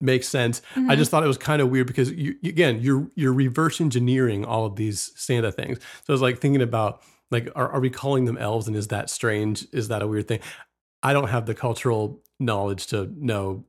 makes 0.00 0.28
sense. 0.28 0.62
I 0.76 0.80
Mhm. 0.80 0.96
just 0.96 1.10
thought 1.10 1.24
it 1.24 1.28
was 1.28 1.38
kind 1.38 1.60
of 1.62 1.70
weird 1.70 1.86
because 1.86 2.10
you 2.12 2.36
again 2.44 2.80
you're 2.80 3.08
you're 3.14 3.32
reverse 3.32 3.80
engineering 3.80 4.44
all 4.44 4.64
of 4.66 4.76
these 4.76 5.12
Santa 5.16 5.50
things. 5.52 5.78
So 5.78 6.04
I 6.10 6.12
was 6.12 6.22
like 6.22 6.38
thinking 6.38 6.62
about 6.62 7.02
like 7.30 7.48
are, 7.56 7.68
are 7.68 7.80
we 7.80 7.90
calling 7.90 8.24
them 8.24 8.38
elves 8.38 8.68
and 8.68 8.76
is 8.76 8.88
that 8.88 9.10
strange? 9.10 9.66
Is 9.72 9.88
that 9.88 10.02
a 10.02 10.06
weird 10.06 10.28
thing? 10.28 10.40
I 11.02 11.12
don't 11.12 11.28
have 11.28 11.46
the 11.46 11.54
cultural 11.54 12.22
knowledge 12.40 12.86
to 12.88 13.12
know 13.16 13.64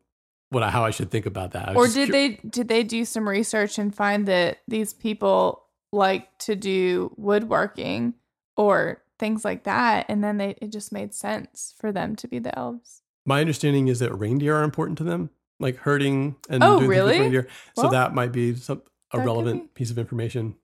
what 0.52 0.64
I, 0.64 0.70
how 0.72 0.84
I 0.84 0.90
should 0.92 1.12
think 1.12 1.26
about 1.28 1.52
that. 1.52 1.76
Or 1.76 1.88
did 1.88 2.08
cur- 2.08 2.12
they 2.12 2.30
did 2.48 2.68
they 2.68 2.84
do 2.84 3.06
some 3.06 3.28
research 3.28 3.78
and 3.78 3.94
find 3.94 4.28
that 4.28 4.60
these 4.68 4.94
people 4.94 5.64
like 5.92 6.36
to 6.40 6.56
do 6.56 7.12
woodworking 7.18 8.14
or 8.58 9.02
things 9.18 9.44
like 9.44 9.64
that 9.64 10.06
and 10.08 10.24
then 10.24 10.38
they 10.38 10.56
it 10.62 10.72
just 10.72 10.92
made 10.94 11.14
sense 11.14 11.74
for 11.80 11.92
them 11.92 12.16
to 12.16 12.28
be 12.28 12.40
the 12.40 12.58
elves. 12.58 13.02
My 13.26 13.42
understanding 13.42 13.88
is 13.90 14.00
that 14.00 14.14
reindeer 14.18 14.56
are 14.56 14.64
important 14.64 14.98
to 15.00 15.04
them, 15.04 15.30
like 15.60 15.78
herding 15.78 16.36
and 16.50 16.64
Oh, 16.64 16.78
doing 16.80 16.90
really? 16.90 17.20
reindeer. 17.20 17.48
So 17.76 17.90
that 17.90 18.14
might 18.14 18.32
be 18.32 18.56
some 18.56 18.82
a 19.12 19.20
relevant 19.20 19.74
piece 19.74 19.90
of 19.92 19.98
information. 19.98 20.56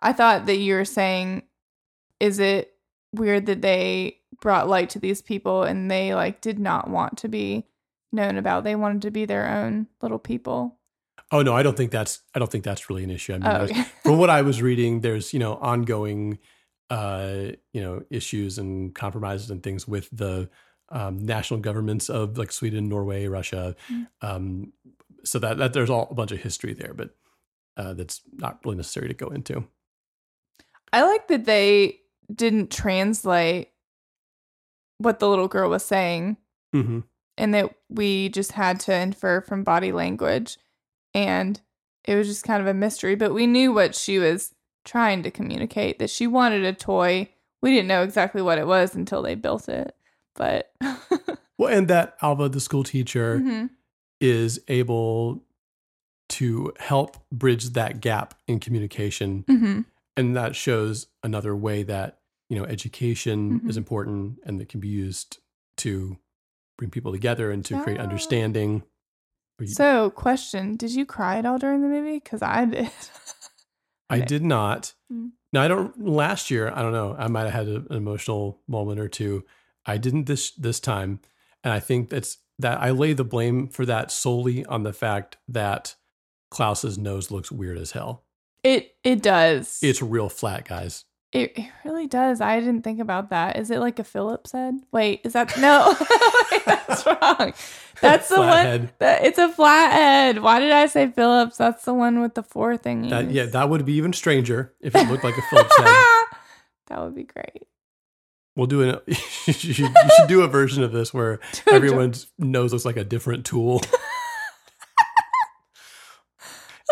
I 0.00 0.12
thought 0.12 0.46
that 0.46 0.56
you 0.56 0.74
were 0.74 0.84
saying 0.84 1.42
is 2.18 2.38
it 2.38 2.74
weird 3.14 3.46
that 3.46 3.62
they 3.62 4.18
brought 4.40 4.68
light 4.68 4.90
to 4.90 4.98
these 4.98 5.20
people 5.22 5.62
and 5.64 5.90
they 5.90 6.14
like 6.14 6.40
did 6.40 6.58
not 6.58 6.88
want 6.88 7.18
to 7.18 7.28
be 7.28 7.66
known 8.12 8.36
about. 8.36 8.64
They 8.64 8.76
wanted 8.76 9.02
to 9.02 9.10
be 9.10 9.24
their 9.24 9.48
own 9.48 9.86
little 10.02 10.18
people. 10.18 10.76
Oh 11.32 11.42
no, 11.42 11.54
I 11.56 11.62
don't 11.62 11.76
think 11.76 11.90
that's 11.90 12.20
I 12.34 12.38
don't 12.38 12.50
think 12.50 12.64
that's 12.64 12.90
really 12.90 13.04
an 13.04 13.10
issue. 13.10 13.34
I 13.34 13.38
mean, 13.38 13.46
Oh, 13.48 13.60
okay. 13.62 13.84
from 14.02 14.18
what 14.18 14.30
I 14.30 14.42
was 14.42 14.60
reading, 14.68 15.00
there's 15.00 15.32
you 15.32 15.38
know 15.38 15.54
ongoing 15.56 16.38
uh, 16.90 17.52
you 17.72 17.80
know 17.80 18.02
issues 18.10 18.58
and 18.58 18.94
compromises 18.94 19.50
and 19.50 19.62
things 19.62 19.86
with 19.86 20.08
the 20.12 20.50
um, 20.90 21.18
national 21.18 21.60
governments 21.60 22.08
of 22.08 22.36
like 22.38 22.52
Sweden, 22.52 22.88
Norway, 22.88 23.26
Russia. 23.26 23.76
Mm. 23.90 24.06
Um, 24.22 24.72
so 25.24 25.38
that 25.38 25.58
that 25.58 25.72
there's 25.72 25.90
all 25.90 26.08
a 26.10 26.14
bunch 26.14 26.32
of 26.32 26.40
history 26.40 26.72
there, 26.72 26.94
but 26.94 27.10
uh, 27.76 27.94
that's 27.94 28.22
not 28.32 28.58
really 28.64 28.76
necessary 28.76 29.08
to 29.08 29.14
go 29.14 29.28
into. 29.28 29.64
I 30.92 31.02
like 31.02 31.28
that 31.28 31.44
they 31.44 32.00
didn't 32.34 32.70
translate 32.70 33.68
what 34.98 35.18
the 35.18 35.28
little 35.28 35.48
girl 35.48 35.70
was 35.70 35.84
saying 35.84 36.36
Mm-hmm. 36.74 37.00
and 37.36 37.52
that 37.54 37.74
we 37.88 38.28
just 38.28 38.52
had 38.52 38.78
to 38.80 38.94
infer 38.94 39.40
from 39.40 39.64
body 39.64 39.90
language 39.90 40.56
and 41.12 41.60
it 42.04 42.14
was 42.14 42.28
just 42.28 42.44
kind 42.44 42.60
of 42.60 42.68
a 42.68 42.74
mystery 42.74 43.16
but 43.16 43.34
we 43.34 43.48
knew 43.48 43.72
what 43.72 43.96
she 43.96 44.20
was 44.20 44.54
trying 44.84 45.24
to 45.24 45.32
communicate 45.32 45.98
that 45.98 46.10
she 46.10 46.28
wanted 46.28 46.64
a 46.64 46.72
toy 46.72 47.28
we 47.60 47.72
didn't 47.72 47.88
know 47.88 48.04
exactly 48.04 48.40
what 48.40 48.56
it 48.58 48.68
was 48.68 48.94
until 48.94 49.20
they 49.20 49.34
built 49.34 49.68
it 49.68 49.96
but 50.34 50.72
Well, 51.58 51.72
and 51.76 51.88
that 51.88 52.16
Alva, 52.22 52.48
the 52.48 52.60
school 52.60 52.84
teacher, 52.84 53.38
Mhm. 53.38 53.70
is 54.20 54.60
able 54.68 55.44
to 56.30 56.72
help 56.78 57.16
bridge 57.30 57.70
that 57.70 58.00
gap 58.00 58.34
in 58.46 58.60
communication, 58.60 59.44
Mhm. 59.44 59.84
and 60.16 60.36
that 60.36 60.54
shows 60.56 61.08
another 61.22 61.54
way 61.56 61.82
that 61.82 62.20
you 62.48 62.56
know 62.58 62.64
education 62.64 63.60
is 63.68 63.74
Mhm. 63.76 63.78
important 63.78 64.38
and 64.44 64.58
that 64.60 64.68
can 64.68 64.80
be 64.80 64.88
used 64.88 65.38
to 65.78 66.16
bring 66.78 66.90
people 66.90 67.12
together 67.12 67.50
and 67.50 67.64
to 67.66 67.80
create 67.82 67.98
Ah. 68.00 68.04
understanding. 68.04 68.82
So 69.66 70.08
question 70.10 70.76
did 70.76 70.92
you 70.92 71.04
cry 71.04 71.36
at 71.36 71.44
all 71.44 71.58
during 71.58 71.82
the 71.82 71.88
movie 71.88 72.14
because 72.18 72.40
i 72.40 72.64
did 72.64 72.90
I 74.08 74.20
did 74.20 74.42
not. 74.42 74.94
Mm. 75.12 75.32
Now 75.52 75.62
I 75.62 75.68
don't. 75.68 76.04
Last 76.04 76.50
year, 76.50 76.72
I 76.74 76.82
don't 76.82 76.92
know. 76.92 77.14
I 77.18 77.28
might 77.28 77.42
have 77.44 77.52
had 77.52 77.68
a- 77.68 77.86
an 77.90 77.96
emotional 77.96 78.60
moment 78.66 78.98
or 78.98 79.06
two. 79.08 79.44
I 79.86 79.96
didn't 79.96 80.26
this 80.26 80.50
this 80.52 80.80
time, 80.80 81.20
and 81.64 81.72
I 81.72 81.80
think 81.80 82.10
that's 82.10 82.38
that. 82.58 82.80
I 82.80 82.90
lay 82.90 83.12
the 83.12 83.24
blame 83.24 83.68
for 83.68 83.86
that 83.86 84.10
solely 84.10 84.64
on 84.66 84.82
the 84.82 84.92
fact 84.92 85.36
that 85.48 85.96
Klaus's 86.50 86.98
nose 86.98 87.30
looks 87.30 87.50
weird 87.50 87.78
as 87.78 87.92
hell. 87.92 88.24
it 88.64 88.94
it 89.04 89.22
does 89.22 89.78
It's 89.82 90.02
real 90.02 90.28
flat, 90.28 90.66
guys. 90.66 91.04
It, 91.32 91.56
it 91.56 91.70
really 91.84 92.08
does. 92.08 92.40
I 92.40 92.58
didn't 92.58 92.82
think 92.82 92.98
about 92.98 93.30
that. 93.30 93.56
Is 93.56 93.70
it 93.70 93.78
like 93.78 94.00
a 94.00 94.04
Phillips 94.04 94.50
head? 94.50 94.74
Wait, 94.90 95.20
is 95.22 95.34
that 95.34 95.56
no? 95.58 95.94
Wait, 96.50 96.62
that's 96.66 97.06
wrong. 97.06 97.52
That's 98.00 98.28
the 98.28 98.40
one. 98.40 98.48
head. 98.48 98.92
That, 98.98 99.24
it's 99.24 99.38
a 99.38 99.48
flat 99.48 99.92
head. 99.92 100.42
Why 100.42 100.58
did 100.58 100.72
I 100.72 100.86
say 100.86 101.08
Phillips? 101.08 101.56
That's 101.56 101.84
the 101.84 101.94
one 101.94 102.20
with 102.20 102.34
the 102.34 102.42
four 102.42 102.76
thingies. 102.76 103.10
That 103.10 103.30
yeah, 103.30 103.46
that 103.46 103.68
would 103.68 103.84
be 103.84 103.92
even 103.92 104.12
stranger 104.12 104.74
if 104.80 104.96
it 104.96 105.08
looked 105.08 105.22
like 105.22 105.38
a 105.38 105.42
Phillips 105.42 105.76
head. 105.78 105.86
that 106.88 107.00
would 107.00 107.14
be 107.14 107.24
great. 107.24 107.62
We'll 108.56 108.66
do 108.66 108.82
an. 108.82 108.98
You 109.06 109.14
should, 109.52 109.78
you 109.78 109.88
should 110.16 110.28
do 110.28 110.42
a 110.42 110.48
version 110.48 110.82
of 110.82 110.92
this 110.92 111.14
where 111.14 111.40
everyone's 111.70 112.26
nose 112.38 112.72
looks 112.72 112.84
like 112.84 112.96
a 112.96 113.04
different 113.04 113.46
tool. 113.46 113.80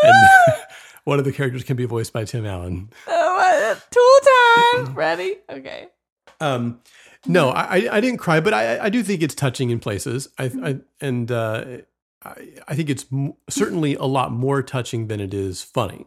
and 0.03 0.15
one 1.05 1.19
of 1.19 1.25
the 1.25 1.33
characters 1.33 1.65
can 1.65 1.77
be 1.77 1.85
voiced 1.85 2.13
by 2.13 2.25
Tim 2.25 2.47
Allen. 2.47 2.91
Oh, 3.07 3.81
tool 3.91 4.85
time. 4.87 4.95
Ready? 4.95 5.37
Okay. 5.51 5.89
Um, 6.41 6.81
no, 7.27 7.51
I, 7.51 7.63
I- 7.79 7.89
I 7.97 8.01
didn't 8.01 8.19
cry, 8.19 8.41
but 8.41 8.55
I, 8.55 8.85
I 8.85 8.89
do 8.91 9.03
think 9.03 9.23
it's 9.23 9.35
touching 9.35 9.71
in 9.71 9.81
places. 9.81 10.29
I, 10.39 10.51
I 10.63 10.79
and 11.01 11.31
uh, 11.33 11.65
I, 12.25 12.49
I 12.69 12.75
think 12.77 12.89
it's 12.91 13.07
m- 13.13 13.35
certainly 13.49 13.95
a 13.97 14.05
lot 14.05 14.31
more 14.33 14.63
touching 14.63 15.09
than 15.09 15.21
it 15.21 15.35
is 15.35 15.63
funny. 15.63 16.07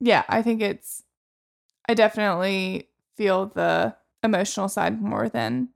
Yeah, 0.00 0.24
I 0.28 0.42
think 0.42 0.60
it's. 0.60 1.02
I 1.88 1.94
definitely 1.94 2.88
feel 3.16 3.46
the 3.46 3.96
emotional 4.26 4.68
side 4.68 5.00
more 5.00 5.28
than 5.30 5.70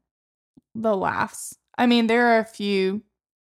the 0.74 0.94
laughs. 0.96 1.56
I 1.78 1.86
mean, 1.86 2.06
there 2.06 2.26
are 2.28 2.40
a 2.40 2.44
few, 2.44 3.02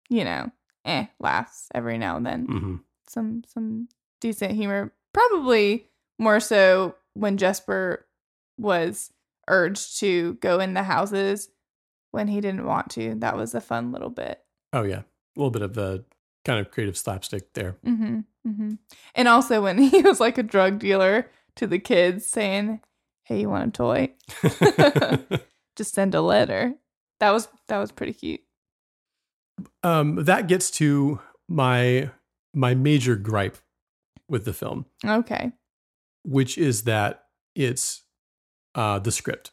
you 0.09 0.23
know, 0.23 0.51
eh 0.83 1.05
laughs 1.19 1.67
every 1.75 1.97
now 1.99 2.17
and 2.17 2.25
then. 2.25 2.47
Mhm. 2.47 2.79
Some 3.07 3.43
some 3.47 3.87
decent 4.19 4.53
humor. 4.53 4.91
Probably 5.13 5.87
more 6.17 6.39
so 6.39 6.95
when 7.13 7.37
Jesper 7.37 8.07
was 8.57 9.11
urged 9.47 9.99
to 9.99 10.33
go 10.35 10.59
in 10.59 10.73
the 10.73 10.83
houses 10.83 11.49
when 12.11 12.27
he 12.27 12.41
didn't 12.41 12.65
want 12.65 12.89
to. 12.91 13.15
That 13.15 13.37
was 13.37 13.53
a 13.53 13.61
fun 13.61 13.91
little 13.91 14.09
bit. 14.09 14.41
Oh 14.73 14.83
yeah, 14.83 15.01
a 15.01 15.05
little 15.37 15.51
bit 15.51 15.61
of 15.61 15.75
the 15.75 16.03
kind 16.43 16.59
of 16.59 16.71
creative 16.71 16.97
slapstick 16.97 17.53
there. 17.53 17.77
hmm 17.83 18.21
hmm 18.43 18.73
And 19.13 19.27
also 19.27 19.61
when 19.61 19.77
he 19.91 20.01
was 20.01 20.19
like 20.19 20.37
a 20.37 20.43
drug 20.43 20.79
dealer 20.79 21.29
to 21.55 21.67
the 21.67 21.79
kids 21.79 22.25
saying, 22.25 22.81
"Hey, 23.25 23.41
you 23.41 23.49
want 23.49 23.67
a 23.67 23.71
toy? 23.71 24.13
Just 25.75 25.93
send 25.93 26.15
a 26.15 26.21
letter." 26.21 26.73
That 27.19 27.31
was 27.31 27.47
that 27.67 27.77
was 27.77 27.91
pretty 27.91 28.13
cute. 28.13 28.41
Um, 29.83 30.23
that 30.25 30.47
gets 30.47 30.71
to 30.71 31.19
my 31.47 32.09
my 32.53 32.73
major 32.73 33.15
gripe 33.15 33.57
with 34.27 34.45
the 34.45 34.53
film, 34.53 34.85
Okay. 35.05 35.51
which 36.23 36.57
is 36.57 36.83
that 36.83 37.25
it's 37.55 38.03
uh, 38.73 38.99
the 38.99 39.11
script. 39.11 39.51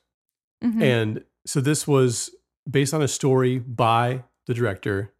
Mhm. 0.64 0.82
And 0.82 1.24
so 1.46 1.60
this 1.60 1.86
was 1.86 2.30
based 2.68 2.94
on 2.94 3.02
a 3.02 3.08
story 3.08 3.58
by 3.58 4.24
the 4.46 4.54
director, 4.54 5.12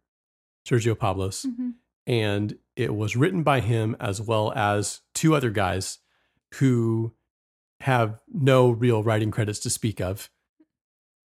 Sergio 0.67 0.97
Pablos, 0.97 1.45
Mhm. 1.45 1.73
and 2.07 2.57
it 2.75 2.95
was 2.95 3.15
written 3.15 3.43
by 3.43 3.59
him 3.59 3.95
as 3.99 4.19
well 4.21 4.51
as 4.53 5.01
two 5.13 5.35
other 5.35 5.51
guys 5.51 5.99
who 6.55 7.13
have 7.83 8.19
no 8.31 8.69
real 8.69 9.03
writing 9.03 9.29
credits 9.31 9.59
to 9.59 9.69
speak 9.69 9.99
of. 9.99 10.29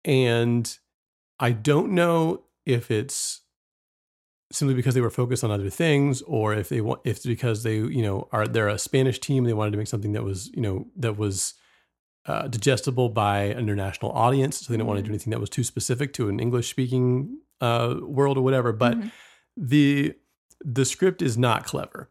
And 0.04 0.78
I 1.38 1.52
don't 1.52 1.92
know 1.92 2.44
if 2.64 2.90
it's 2.90 3.42
simply 4.50 4.74
because 4.74 4.94
they 4.94 5.00
were 5.02 5.10
focused 5.10 5.44
on 5.44 5.50
other 5.50 5.68
things 5.68 6.22
or 6.22 6.54
if 6.54 6.70
they 6.70 6.80
want 6.80 7.00
if 7.04 7.16
it's 7.18 7.26
because 7.26 7.64
they 7.64 7.76
you 7.76 8.00
know 8.02 8.28
are 8.32 8.46
they're 8.48 8.68
a 8.68 8.78
spanish 8.78 9.18
team 9.20 9.44
they 9.44 9.52
wanted 9.52 9.72
to 9.72 9.76
make 9.76 9.86
something 9.86 10.12
that 10.12 10.24
was 10.24 10.48
you 10.54 10.62
know 10.62 10.86
that 10.96 11.18
was 11.18 11.52
uh, 12.24 12.48
digestible 12.48 13.10
by 13.10 13.40
an 13.40 13.58
international 13.58 14.10
audience 14.12 14.60
so 14.60 14.72
they 14.72 14.76
didn't 14.78 14.86
want 14.88 14.96
to 14.98 15.02
do 15.02 15.10
anything 15.10 15.30
that 15.32 15.40
was 15.40 15.50
too 15.50 15.62
specific 15.64 16.14
to 16.14 16.30
an 16.30 16.40
english 16.40 16.70
speaking 16.70 17.38
uh, 17.60 17.96
world 18.00 18.38
or 18.38 18.42
whatever 18.42 18.72
but 18.72 18.96
Mhm. 18.96 19.10
the 19.54 20.14
the 20.64 20.86
script 20.86 21.20
is 21.20 21.36
not 21.36 21.66
clever 21.66 22.10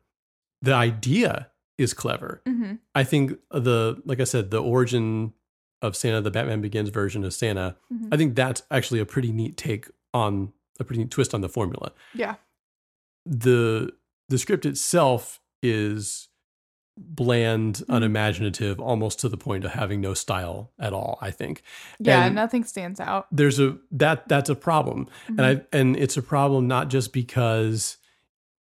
the 0.61 0.73
idea 0.73 1.49
is 1.78 1.93
clever 1.93 2.41
Mhm. 2.47 2.80
i 2.95 3.03
think 3.03 3.34
the 3.51 4.01
like 4.05 4.19
i 4.19 4.23
said 4.23 4.51
the 4.51 4.61
origin 4.61 5.34
of 5.82 5.95
santa 5.95 6.21
the 6.21 6.32
batman 6.32 6.59
begins 6.61 6.89
version 6.89 7.23
of 7.23 7.34
santa 7.34 7.75
Mhm. 7.93 8.09
i 8.11 8.17
think 8.17 8.36
that's 8.36 8.63
actually 8.71 8.99
a 8.99 9.05
pretty 9.05 9.32
neat 9.32 9.57
take 9.57 9.88
on 10.13 10.51
a 10.80 10.84
pretty 10.84 11.01
neat 11.03 11.11
twist 11.11 11.34
on 11.34 11.41
the 11.41 11.49
formula 11.49 11.91
Yeah. 12.13 12.36
the 13.25 13.93
the 14.30 14.38
script 14.38 14.65
itself 14.65 15.39
is 15.63 16.30
bland, 16.99 17.75
Mm-hmm. 17.75 17.91
unimaginative, 17.93 18.80
almost 18.80 19.19
to 19.19 19.30
the 19.30 19.38
point 19.38 19.63
of 19.63 19.71
having 19.71 20.01
no 20.01 20.15
style 20.15 20.71
at 20.80 20.93
all. 20.93 21.19
I 21.21 21.30
think. 21.30 21.61
Yeah, 21.99 22.25
And 22.25 22.34
nothing 22.34 22.63
stands 22.63 22.99
out. 22.99 23.28
there's 23.32 23.59
a 23.59 23.78
that 23.91 24.28
that's 24.28 24.49
a 24.49 24.55
problem, 24.55 25.07
and 25.28 25.41
I 25.45 25.61
and 25.71 25.95
it's 25.95 26.17
a 26.17 26.23
problem 26.23 26.67
not 26.67 26.89
just 26.89 27.13
because 27.13 27.97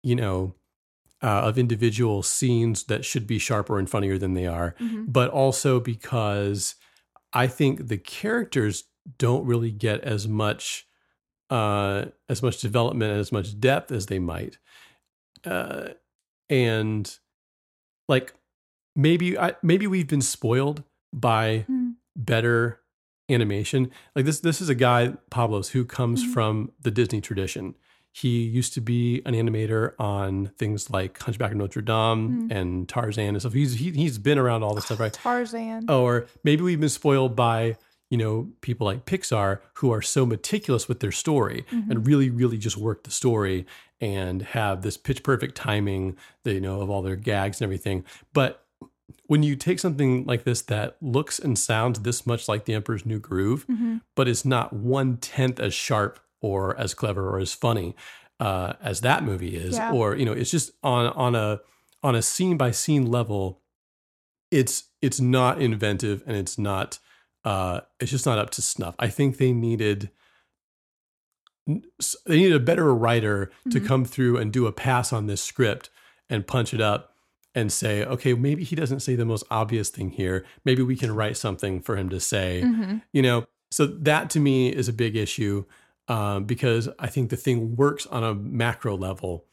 you 0.03 0.14
know 0.14 0.55
uh, 1.22 1.26
of 1.48 1.58
individual 1.58 2.22
scenes 2.22 2.84
that 2.84 3.04
should 3.04 3.26
be 3.26 3.38
sharper 3.38 3.78
and 3.78 3.88
funnier 3.90 4.16
than 4.18 4.34
they 4.34 4.46
are, 4.46 4.74
Mhm. 4.80 5.04
but 5.12 5.30
also 5.30 5.78
because 5.80 6.76
I 7.32 7.46
think 7.46 7.88
the 7.88 7.98
characters 7.98 8.84
don't 9.18 9.44
really 9.46 9.70
get 9.70 10.00
as 10.02 10.26
much 10.28 10.86
uh, 11.50 12.04
as 12.28 12.42
much 12.44 12.60
development 12.60 13.10
and 13.10 13.20
as 13.20 13.32
much 13.32 13.58
depth 13.58 13.90
as 13.90 14.06
they 14.06 14.20
might, 14.20 14.58
uh, 15.44 15.88
and 16.48 17.18
like 18.08 18.34
maybe 18.94 19.36
I 19.36 19.54
maybe 19.62 19.86
we've 19.88 20.06
been 20.08 20.22
spoiled 20.22 20.84
by 21.12 21.66
Mm. 21.68 21.94
better 22.16 22.80
animation. 23.28 23.90
Like 24.14 24.26
this 24.26 24.40
this 24.40 24.60
is 24.60 24.68
a 24.68 24.74
guy 24.76 25.14
Pablos 25.30 25.70
who 25.70 25.84
comes 25.84 26.22
Mhm. 26.24 26.32
from 26.32 26.72
the 26.80 26.90
Disney 26.92 27.20
tradition. 27.20 27.74
He 28.12 28.42
used 28.42 28.74
to 28.74 28.80
be 28.80 29.22
an 29.24 29.34
animator 29.34 29.92
on 29.98 30.46
things 30.58 30.90
like 30.90 31.20
Hunchback 31.22 31.52
of 31.52 31.56
Notre 31.58 31.80
Dame 31.82 32.48
Mhm. 32.48 32.50
and 32.50 32.88
Tarzan 32.88 33.28
and 33.28 33.40
stuff. 33.40 33.52
He's 33.52 33.74
he, 33.74 33.90
he's 33.92 34.18
been 34.18 34.38
around 34.38 34.62
all 34.62 34.74
this 34.74 34.86
stuff, 34.86 34.98
right? 35.00 35.12
Tarzan. 35.12 35.88
Or 35.88 36.26
maybe 36.42 36.62
we've 36.62 36.80
been 36.80 36.88
spoiled 36.88 37.36
by 37.36 37.76
you 38.11 38.18
know 38.18 38.48
people 38.61 38.84
like 38.86 39.06
Pixar 39.06 39.61
who 39.74 39.92
are 39.92 40.02
so 40.02 40.26
meticulous 40.26 40.88
with 40.88 40.98
their 41.00 41.12
story 41.12 41.64
Mhm. 41.70 41.90
and 41.90 42.06
really 42.06 42.30
really 42.30 42.58
just 42.58 42.76
work 42.76 43.04
the 43.04 43.11
story 43.12 43.64
and 44.00 44.42
have 44.42 44.82
this 44.82 44.96
pitch 44.96 45.22
perfect 45.22 45.54
timing 45.54 46.16
that 46.42 46.52
you 46.54 46.61
know 46.61 46.80
of 46.80 46.90
all 46.90 47.02
their 47.02 47.14
gags 47.16 47.61
and 47.61 47.66
everything. 47.66 48.04
But 48.32 48.64
when 49.26 49.42
you 49.44 49.54
take 49.54 49.78
something 49.78 50.24
like 50.24 50.42
this 50.44 50.62
that 50.62 50.96
looks 51.00 51.38
and 51.38 51.56
sounds 51.58 52.00
this 52.00 52.26
much 52.26 52.48
like 52.48 52.64
The 52.64 52.74
Emperor's 52.74 53.06
New 53.06 53.18
Groove, 53.20 53.66
Mhm. 53.68 54.00
but 54.16 54.26
is 54.26 54.44
not 54.44 54.72
one 54.72 55.16
tenth 55.18 55.61
as 55.61 55.74
sharp 55.74 56.18
or 56.41 56.76
as 56.78 56.95
clever 56.95 57.28
or 57.28 57.38
as 57.38 57.53
funny 57.53 57.95
uh, 58.38 58.72
as 58.82 59.03
that 59.03 59.22
movie 59.22 59.57
is, 59.57 59.76
Yeah. 59.76 59.93
or 59.93 60.16
you 60.16 60.24
know, 60.24 60.32
it's 60.32 60.51
just 60.51 60.72
on 60.82 61.07
on 61.09 61.34
a 61.34 61.61
on 62.03 62.14
a 62.14 62.22
scene 62.22 62.57
by 62.57 62.70
scene 62.70 63.07
level, 63.11 63.61
it's 64.51 64.84
it's 65.03 65.20
not 65.20 65.61
inventive 65.61 66.22
and 66.26 66.36
it's 66.36 66.57
not 66.59 66.99
uh, 67.45 67.80
it's 68.01 68.11
just 68.11 68.26
not 68.26 68.38
up 68.38 68.51
to 68.51 68.62
snuff. 68.62 68.95
I 68.99 69.09
think 69.09 69.36
they 69.38 69.53
needed 69.53 70.11
they 71.66 72.36
needed 72.36 72.55
a 72.57 72.61
better 72.61 72.93
writer 72.95 73.51
to 73.70 73.80
Mhm. 73.80 73.86
come 73.86 74.05
through 74.05 74.38
and 74.38 74.53
do 74.53 74.66
a 74.66 74.72
pass 74.72 75.12
on 75.12 75.26
this 75.26 75.43
script 75.43 75.88
and 76.28 76.47
punch 76.47 76.74
it 76.74 76.80
up 76.80 77.14
and 77.55 77.72
say, 77.72 78.05
okay, 78.05 78.32
maybe 78.34 78.64
he 78.64 78.74
doesn't 78.76 79.01
say 79.01 79.14
the 79.14 79.24
most 79.24 79.45
obvious 79.51 79.88
thing 79.88 80.11
here. 80.11 80.45
Maybe 80.64 80.82
we 80.82 80.97
can 80.97 81.14
write 81.14 81.36
something 81.36 81.80
for 81.80 81.97
him 81.97 82.09
to 82.09 82.20
say. 82.20 82.62
Mhm. 82.64 83.03
You 83.12 83.22
know, 83.22 83.47
so 83.70 83.86
that 83.86 84.30
to 84.30 84.41
me 84.41 84.68
is 84.68 84.88
a 84.88 84.93
big 84.93 85.16
issue 85.16 85.64
um, 86.11 86.44
because 86.44 86.88
I 86.98 87.06
think 87.06 87.30
the 87.30 87.36
thing 87.36 87.76
works 87.76 88.04
on 88.06 88.22
a 88.24 88.34
macro 88.34 88.96
level. 88.96 89.46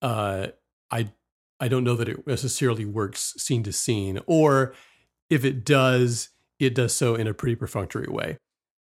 Uh, 0.00 0.48
I 0.90 1.10
I 1.60 1.68
don't 1.68 1.84
know 1.84 1.96
that 1.96 2.08
it 2.08 2.26
necessarily 2.26 2.84
works 2.84 3.34
scene 3.38 3.62
to 3.64 3.72
scene, 3.72 4.20
or 4.26 4.74
if 5.30 5.44
it 5.44 5.64
does, 5.64 6.28
it 6.60 6.74
does 6.74 6.94
so 6.94 7.14
in 7.14 7.26
a 7.26 7.34
pretty 7.34 7.56
perfunctory 7.56 8.08
way, 8.08 8.38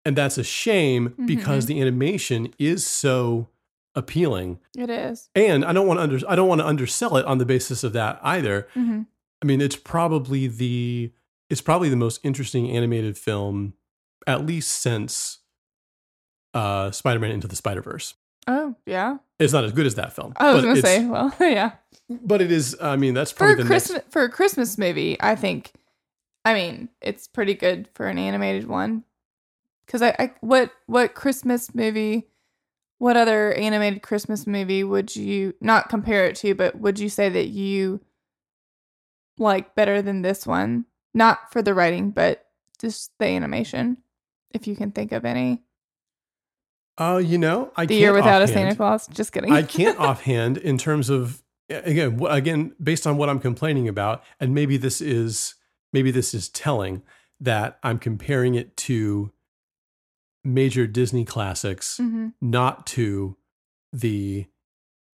and 0.06 0.16
that's 0.16 0.38
a 0.38 0.44
shame 0.44 1.14
because 1.26 1.64
Mhm. 1.66 1.68
the 1.68 1.82
animation 1.82 2.54
is 2.60 2.86
so 2.86 3.48
appealing. 3.96 4.60
It 4.76 4.90
is. 4.90 5.30
And 5.36 5.64
I 5.64 5.72
don't 5.72 5.86
want 5.88 6.00
to 6.00 6.02
under 6.04 6.20
I 6.28 6.36
don't 6.36 6.48
want 6.50 6.62
to 6.62 6.68
undersell 6.68 7.16
it 7.18 7.26
on 7.26 7.38
the 7.38 7.46
basis 7.46 7.84
of 7.84 7.94
that 7.94 8.20
either. 8.24 8.68
Mhm. 8.76 9.06
I 9.42 9.46
mean, 9.46 9.62
it's 9.62 9.76
probably 9.76 10.48
the 10.48 11.12
it's 11.50 11.62
probably 11.62 11.90
the 11.90 11.96
most 11.96 12.20
interesting 12.24 12.72
animated 12.72 13.18
film, 13.20 13.76
at 14.26 14.46
least 14.46 14.72
since 14.72 15.40
uh, 16.54 16.92
Spider-Man 16.92 17.32
Into 17.32 17.48
the 17.48 17.56
Spider-Verse. 17.56 18.16
Oh, 18.48 18.76
yeah. 18.86 19.18
It's 19.40 19.54
not 19.54 19.64
as 19.64 19.72
good 19.72 19.86
as 19.86 19.96
that 19.96 20.14
film. 20.14 20.34
I 20.38 20.54
was 20.54 20.64
going 20.64 20.76
to 20.76 20.82
say, 20.82 21.06
well, 21.06 21.34
yeah. 21.40 21.74
but 22.10 22.42
it 22.42 22.52
is. 22.52 22.76
I 22.82 22.96
mean, 22.98 23.14
that's 23.14 23.32
For 23.32 23.38
probably 23.40 23.54
a 23.54 23.58
the 23.58 23.64
Christmas 23.66 23.92
next. 23.98 24.12
for 24.12 24.24
a 24.24 24.30
Christmas 24.30 24.78
movie, 24.78 25.18
I 25.20 25.36
think 25.36 25.72
I 26.46 26.54
mean, 26.54 26.90
it's 27.02 27.28
pretty 27.28 27.54
good 27.54 27.88
for 27.94 28.08
an 28.08 28.18
animated 28.18 28.68
one. 28.68 29.04
Cuz 29.88 30.02
I, 30.02 30.10
I 30.20 30.34
what 30.42 30.72
what 30.88 31.14
Christmas 31.16 31.74
movie 31.74 32.28
what 32.98 33.18
other 33.18 33.54
animated 33.54 34.02
Christmas 34.02 34.48
movie 34.48 34.84
would 34.84 35.14
you 35.16 35.54
not 35.60 35.90
compare 35.90 36.26
it 36.26 36.36
to, 36.38 36.56
but 36.56 36.76
would 36.80 37.00
you 37.00 37.10
say 37.10 37.28
that 37.30 37.48
you 37.48 38.00
like 39.38 39.76
better 39.76 40.02
than 40.02 40.22
this 40.22 40.46
one? 40.48 40.86
Not 41.14 41.52
for 41.52 41.62
the 41.62 41.74
writing, 41.74 42.12
but 42.12 42.46
just 42.80 43.12
the 43.20 43.26
animation, 43.26 43.98
if 44.52 44.68
you 44.68 44.76
can 44.76 44.92
think 44.92 45.12
of 45.12 45.26
any. 45.26 45.62
Oh, 46.98 47.18
you 47.18 47.38
know, 47.38 47.72
I 47.76 47.86
the 47.86 47.96
year 47.96 48.14
without 48.14 48.42
a. 48.42 48.48
Santa 48.48 48.76
Claus. 48.76 49.08
Just 49.08 49.32
kidding. 49.32 49.52
I 49.52 49.64
can't 49.64 50.00
offhand 50.00 50.58
in 50.58 50.78
terms 50.78 51.10
of 51.10 51.42
again 51.70 52.20
again 52.30 52.76
based 52.82 53.08
on 53.08 53.18
what 53.18 53.30
I'm 53.30 53.40
complaining 53.40 53.88
about, 53.88 54.24
and 54.40 54.54
maybe 54.54 54.78
this 54.78 55.02
is 55.02 55.56
maybe 55.92 56.12
this 56.12 56.34
is 56.34 56.50
telling 56.50 57.02
that 57.40 57.80
I'm 57.84 57.98
comparing 58.00 58.56
it 58.56 58.78
to 58.78 59.32
major 60.44 60.86
Disney 60.88 61.26
classics, 61.26 61.98
Mhm. 62.02 62.34
not 62.42 62.86
to 62.88 63.38
the 63.92 64.46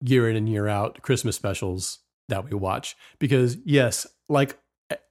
year 0.01 0.29
in 0.31 0.37
and 0.37 0.49
year 0.49 0.69
out 0.69 1.03
Christmas 1.03 1.37
specials 1.37 1.99
that 2.29 2.45
we 2.45 2.57
watch. 2.57 2.97
Because 3.19 3.57
yes, 3.65 4.07
like 4.29 4.59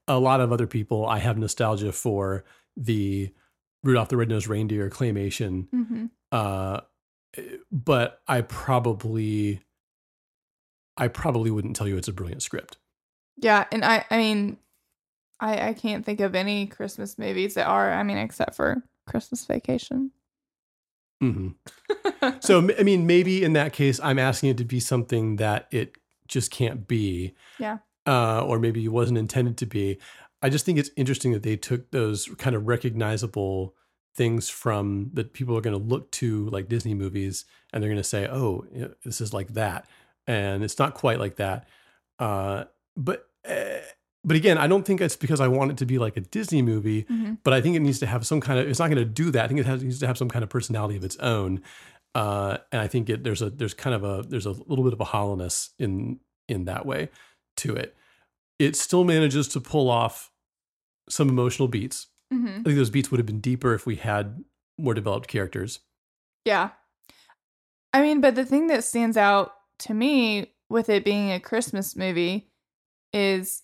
a 0.08 0.20
lot 0.20 0.40
of 0.42 0.52
other 0.52 0.68
people, 0.68 1.06
I 1.06 1.20
have 1.20 1.38
nostalgia 1.38 1.92
for 1.92 2.46
the 2.78 3.34
Rudolph 3.86 4.10
the 4.10 4.18
Red-Nosed 4.18 4.48
Reindeer 4.48 4.90
claymation 4.90 5.68
Mhm. 5.70 6.10
uh, 6.32 6.82
but 7.72 8.22
I 8.28 8.42
probably, 8.42 9.62
I 10.98 11.08
probably 11.08 11.52
wouldn't 11.52 11.76
tell 11.76 11.88
you 11.88 11.98
it's 11.98 12.08
a 12.08 12.14
brilliant 12.14 12.42
script. 12.44 12.78
Yeah, 13.38 13.66
and 13.72 13.84
I 13.86 14.06
I 14.10 14.18
mean 14.18 14.58
I 15.40 15.70
I 15.70 15.74
can't 15.74 16.06
think 16.06 16.20
of 16.22 16.36
any 16.36 16.66
Christmas 16.68 17.18
movies 17.18 17.54
that 17.56 17.68
are, 17.68 17.92
I 17.94 18.04
mean, 18.04 18.18
except 18.18 18.56
for 18.56 18.84
Christmas 19.06 19.46
Vacation. 19.46 20.12
hmm 21.22 21.50
so 22.40 22.68
I 22.80 22.84
mean, 22.84 23.06
maybe 23.06 23.44
in 23.44 23.54
that 23.54 23.74
case, 23.74 24.00
I'm 24.02 24.20
asking 24.20 24.50
it 24.52 24.58
to 24.58 24.66
be 24.66 24.80
something 24.80 25.36
that 25.38 25.68
it 25.72 25.96
just 26.28 26.52
can't 26.52 26.88
be, 26.88 27.36
Yeah. 27.60 27.80
uh, 28.08 28.44
or 28.46 28.58
maybe 28.60 28.84
it 28.84 28.90
wasn't 28.90 29.18
intended 29.18 29.58
to 29.58 29.66
be. 29.66 30.00
I 30.46 30.50
just 30.50 30.66
think 30.66 30.78
it's 30.80 30.92
interesting 30.96 31.32
that 31.34 31.44
they 31.44 31.58
took 31.58 31.92
those 31.92 32.26
kind 32.38 32.56
of 32.56 32.68
recognizable 32.68 33.76
things 34.16 34.48
from 34.50 35.10
that 35.14 35.34
people 35.34 35.58
are 35.58 35.62
going 35.62 35.78
to 35.78 35.86
look 35.94 36.10
to 36.12 36.50
like 36.50 36.70
Disney 36.70 36.94
movies 36.94 37.46
and 37.74 37.82
they're 37.82 37.90
going 37.90 37.98
to 37.98 38.04
say, 38.16 38.28
"Oh, 38.28 38.66
this 39.04 39.20
is 39.22 39.34
like 39.34 39.50
that," 39.54 39.88
and 40.28 40.64
it's 40.64 40.80
not 40.80 40.94
quite 40.94 41.20
like 41.20 41.36
that. 41.38 41.68
Uh, 42.20 42.66
but 42.96 43.28
uh, 43.50 43.80
but 44.24 44.36
again, 44.38 44.58
I 44.58 44.68
don't 44.68 44.86
think 44.86 45.02
it's 45.02 45.16
because 45.16 45.42
I 45.42 45.48
want 45.48 45.72
it 45.72 45.78
to 45.78 45.86
be 45.86 45.98
like 46.00 46.18
a 46.18 46.22
Disney 46.22 46.62
movie, 46.62 47.04
Mhm. 47.04 47.38
but 47.44 47.54
I 47.54 47.62
think 47.62 47.76
it 47.76 47.82
needs 47.82 48.00
to 48.00 48.06
have 48.08 48.26
some 48.26 48.42
kind 48.42 48.60
of. 48.60 48.68
It's 48.68 48.80
not 48.80 48.88
going 48.90 48.98
to 48.98 49.06
do 49.24 49.32
that. 49.32 49.46
I 49.46 49.48
think 49.48 49.60
it 49.60 49.66
has, 49.66 49.84
needs 49.84 50.00
to 50.00 50.08
have 50.08 50.18
some 50.18 50.30
kind 50.30 50.44
of 50.44 50.50
personality 50.50 50.96
of 50.98 51.04
its 51.04 51.18
own. 51.18 51.62
Uh, 52.16 52.58
and 52.72 52.82
I 52.82 52.88
think 52.88 53.10
it 53.10 53.24
there's 53.24 53.42
a 53.42 53.50
there's 53.50 53.74
kind 53.74 53.94
of 53.96 54.04
a 54.04 54.24
there's 54.28 54.46
a 54.46 54.52
little 54.52 54.84
bit 54.84 54.94
of 54.94 55.02
a 55.02 55.06
hollowness 55.06 55.72
in 55.78 56.20
in 56.48 56.66
that 56.66 56.86
way 56.86 57.10
to 57.58 57.76
it. 57.76 57.96
It 58.58 58.76
still 58.78 59.04
manages 59.04 59.48
to 59.50 59.60
pull 59.60 59.90
off 59.90 60.32
some 61.10 61.30
emotional 61.30 61.68
beats. 61.68 62.08
Mhm. 62.34 62.60
I 62.60 62.64
think 62.64 62.76
those 62.76 62.90
beats 62.90 63.12
would 63.12 63.20
have 63.20 63.26
been 63.26 63.40
deeper 63.42 63.74
if 63.74 63.86
we 63.86 63.96
had 63.98 64.44
more 64.78 64.94
developed 64.94 65.28
characters. 65.28 65.80
Yeah. 66.44 66.72
I 67.94 68.02
mean, 68.02 68.22
but 68.22 68.36
the 68.36 68.46
thing 68.46 68.68
that 68.68 68.84
stands 68.84 69.16
out 69.18 69.54
to 69.80 69.94
me 69.94 70.54
with 70.70 70.90
it 70.90 71.06
being 71.06 71.32
a 71.32 71.40
Christmas 71.40 71.96
movie 71.96 72.50
is 73.14 73.62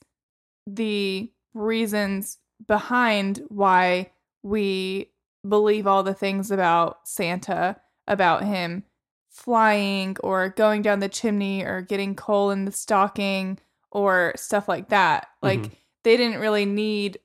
the 0.67 1.31
reasons 1.53 2.37
behind 2.67 3.43
why 3.49 4.11
we 4.43 5.11
believe 5.47 5.87
all 5.87 6.03
the 6.03 6.13
things 6.13 6.51
about 6.51 7.07
Santa, 7.07 7.81
about 8.07 8.43
him 8.43 8.83
flying 9.31 10.15
or 10.23 10.49
going 10.49 10.81
down 10.81 10.99
the 10.99 11.09
chimney 11.09 11.63
or 11.63 11.81
getting 11.81 12.15
coal 12.15 12.51
in 12.51 12.65
the 12.65 12.71
stocking 12.71 13.57
or 13.91 14.33
stuff 14.35 14.67
like 14.67 14.89
that. 14.89 15.27
Like 15.41 15.59
Mhm. 15.59 15.71
they 16.03 16.17
didn't 16.17 16.39
really 16.39 16.65
need 16.65 17.17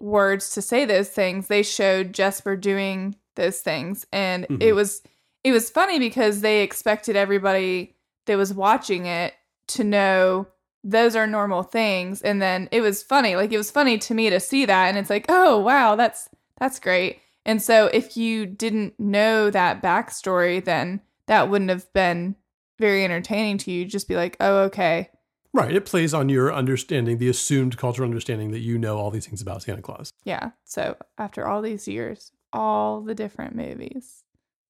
words 0.00 0.50
to 0.54 0.62
say 0.62 0.84
those 0.84 1.08
things. 1.08 1.46
They 1.48 1.62
showed 1.62 2.12
Jesper 2.12 2.56
doing 2.56 3.16
those 3.36 3.60
things. 3.60 4.06
And 4.12 4.44
it 4.44 4.72
Mhm. 4.72 4.74
was 4.74 5.02
it 5.42 5.52
was 5.52 5.70
funny 5.70 5.98
because 5.98 6.42
they 6.42 6.62
expected 6.62 7.16
everybody 7.16 7.96
that 8.26 8.36
was 8.36 8.52
watching 8.52 9.06
it 9.06 9.32
to 9.68 9.82
know 9.84 10.46
those 10.84 11.16
are 11.16 11.26
normal 11.26 11.62
things. 11.62 12.20
And 12.20 12.42
then 12.42 12.68
it 12.72 12.80
was 12.82 13.02
funny 13.02 13.36
like 13.36 13.52
it 13.52 13.56
was 13.58 13.70
funny 13.70 13.96
to 13.98 14.14
me 14.14 14.28
to 14.30 14.40
see 14.40 14.64
that. 14.66 14.88
And 14.88 14.98
it's 14.98 15.10
like 15.10 15.26
oh 15.28 15.58
wow 15.58 15.96
that's 15.96 16.28
that's 16.58 16.78
great. 16.80 17.20
And 17.46 17.62
so 17.62 17.86
if 17.86 18.16
you 18.16 18.44
didn't 18.46 18.98
know 19.00 19.50
that 19.50 19.82
backstory 19.82 20.62
then 20.64 21.00
that 21.26 21.48
wouldn't 21.48 21.70
have 21.70 21.90
been 21.92 22.36
very 22.78 23.04
entertaining 23.04 23.56
to 23.58 23.70
you. 23.70 23.84
Just 23.84 24.08
be 24.08 24.16
like 24.16 24.36
oh 24.40 24.58
okay 24.64 25.08
Right. 25.52 25.74
It 25.74 25.84
plays 25.84 26.14
on 26.14 26.28
your 26.28 26.52
understanding, 26.52 27.18
the 27.18 27.28
assumed 27.28 27.76
cultural 27.76 28.06
understanding 28.08 28.52
that 28.52 28.60
you 28.60 28.78
know 28.78 28.98
all 28.98 29.10
these 29.10 29.26
things 29.26 29.42
about 29.42 29.62
Santa 29.62 29.82
Claus. 29.82 30.12
yeah 30.24 30.50
so 30.64 30.96
after 31.18 31.46
all 31.46 31.60
these 31.62 31.88
years 31.88 32.32
all 32.52 33.00
the 33.00 33.14
different 33.14 33.54
movies 33.56 34.22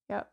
yep 0.08 0.30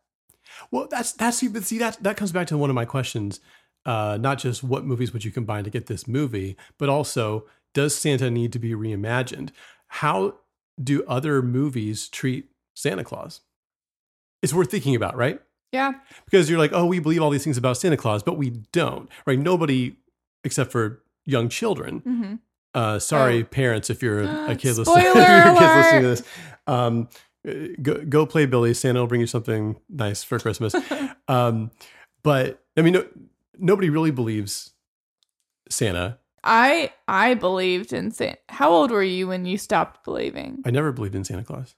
Well, 0.71 0.87
that's 0.89 1.11
that's 1.13 1.37
see, 1.37 1.47
but 1.47 1.63
see 1.63 1.77
that 1.79 2.01
that 2.03 2.17
comes 2.17 2.31
back 2.31 2.47
to 2.47 2.57
one 2.57 2.69
of 2.69 2.75
my 2.75 2.85
questions. 2.85 3.39
Uh, 3.85 4.17
not 4.19 4.37
just 4.37 4.63
what 4.63 4.83
movies 4.85 5.13
would 5.13 5.23
you 5.23 5.31
combine 5.31 5.63
to 5.63 5.69
get 5.69 5.85
this 5.87 6.07
movie, 6.07 6.57
but 6.77 6.89
also 6.89 7.45
does 7.73 7.95
Santa 7.95 8.29
need 8.29 8.51
to 8.53 8.59
be 8.59 8.71
reimagined? 8.71 9.51
How 9.87 10.35
do 10.81 11.03
other 11.05 11.41
movies 11.41 12.09
treat 12.09 12.49
Santa 12.75 13.03
Claus? 13.03 13.41
It's 14.41 14.53
worth 14.53 14.69
thinking 14.71 14.95
about, 14.95 15.15
right? 15.15 15.41
yeah 15.73 15.93
Because 16.25 16.49
you're 16.49 16.59
like, 16.59 16.71
oh, 16.73 16.85
we 16.85 16.99
believe 16.99 17.21
all 17.21 17.29
these 17.29 17.43
things 17.43 17.57
about 17.57 17.77
Santa 17.77 17.97
Claus, 17.97 18.23
but 18.23 18.37
we 18.37 18.49
don't, 18.71 19.09
right? 19.25 19.39
Nobody, 19.39 19.95
except 20.47 20.71
for 20.71 21.03
young 21.25 21.49
children. 21.49 21.99
hmm 21.99 22.35
Uh, 22.73 22.97
sorry, 22.99 23.43
parents, 23.43 23.89
if 23.89 24.01
you're 24.01 24.21
a, 24.21 24.51
a 24.51 24.55
kid 24.55 24.77
listening, 24.77 25.05
if 25.05 25.15
your 25.45 25.55
kid's 25.55 25.75
listening 25.75 26.01
to 26.01 26.07
this. 26.09 26.23
Um, 26.67 27.09
go, 27.81 28.03
go 28.05 28.25
play 28.25 28.45
Billy. 28.45 28.73
Santa 28.73 28.99
will 28.99 29.07
bring 29.07 29.21
you 29.21 29.27
something 29.27 29.77
nice 29.89 30.23
for 30.23 30.39
Christmas. 30.39 30.75
um, 31.27 31.71
but 32.23 32.63
I 32.75 32.81
mean, 32.81 32.93
no, 32.93 33.07
nobody 33.57 33.89
really 33.89 34.11
believes 34.11 34.71
Santa. 35.69 36.19
I 36.43 36.91
I 37.07 37.33
believed 37.33 37.93
in 37.93 38.11
Santa. 38.11 38.37
How 38.49 38.69
old 38.69 38.91
were 38.91 39.03
you 39.03 39.27
when 39.27 39.45
you 39.45 39.57
stopped 39.57 40.03
believing? 40.05 40.61
I 40.65 40.71
never 40.71 40.91
believed 40.91 41.15
in 41.15 41.23
Santa 41.23 41.43
Claus. 41.43 41.75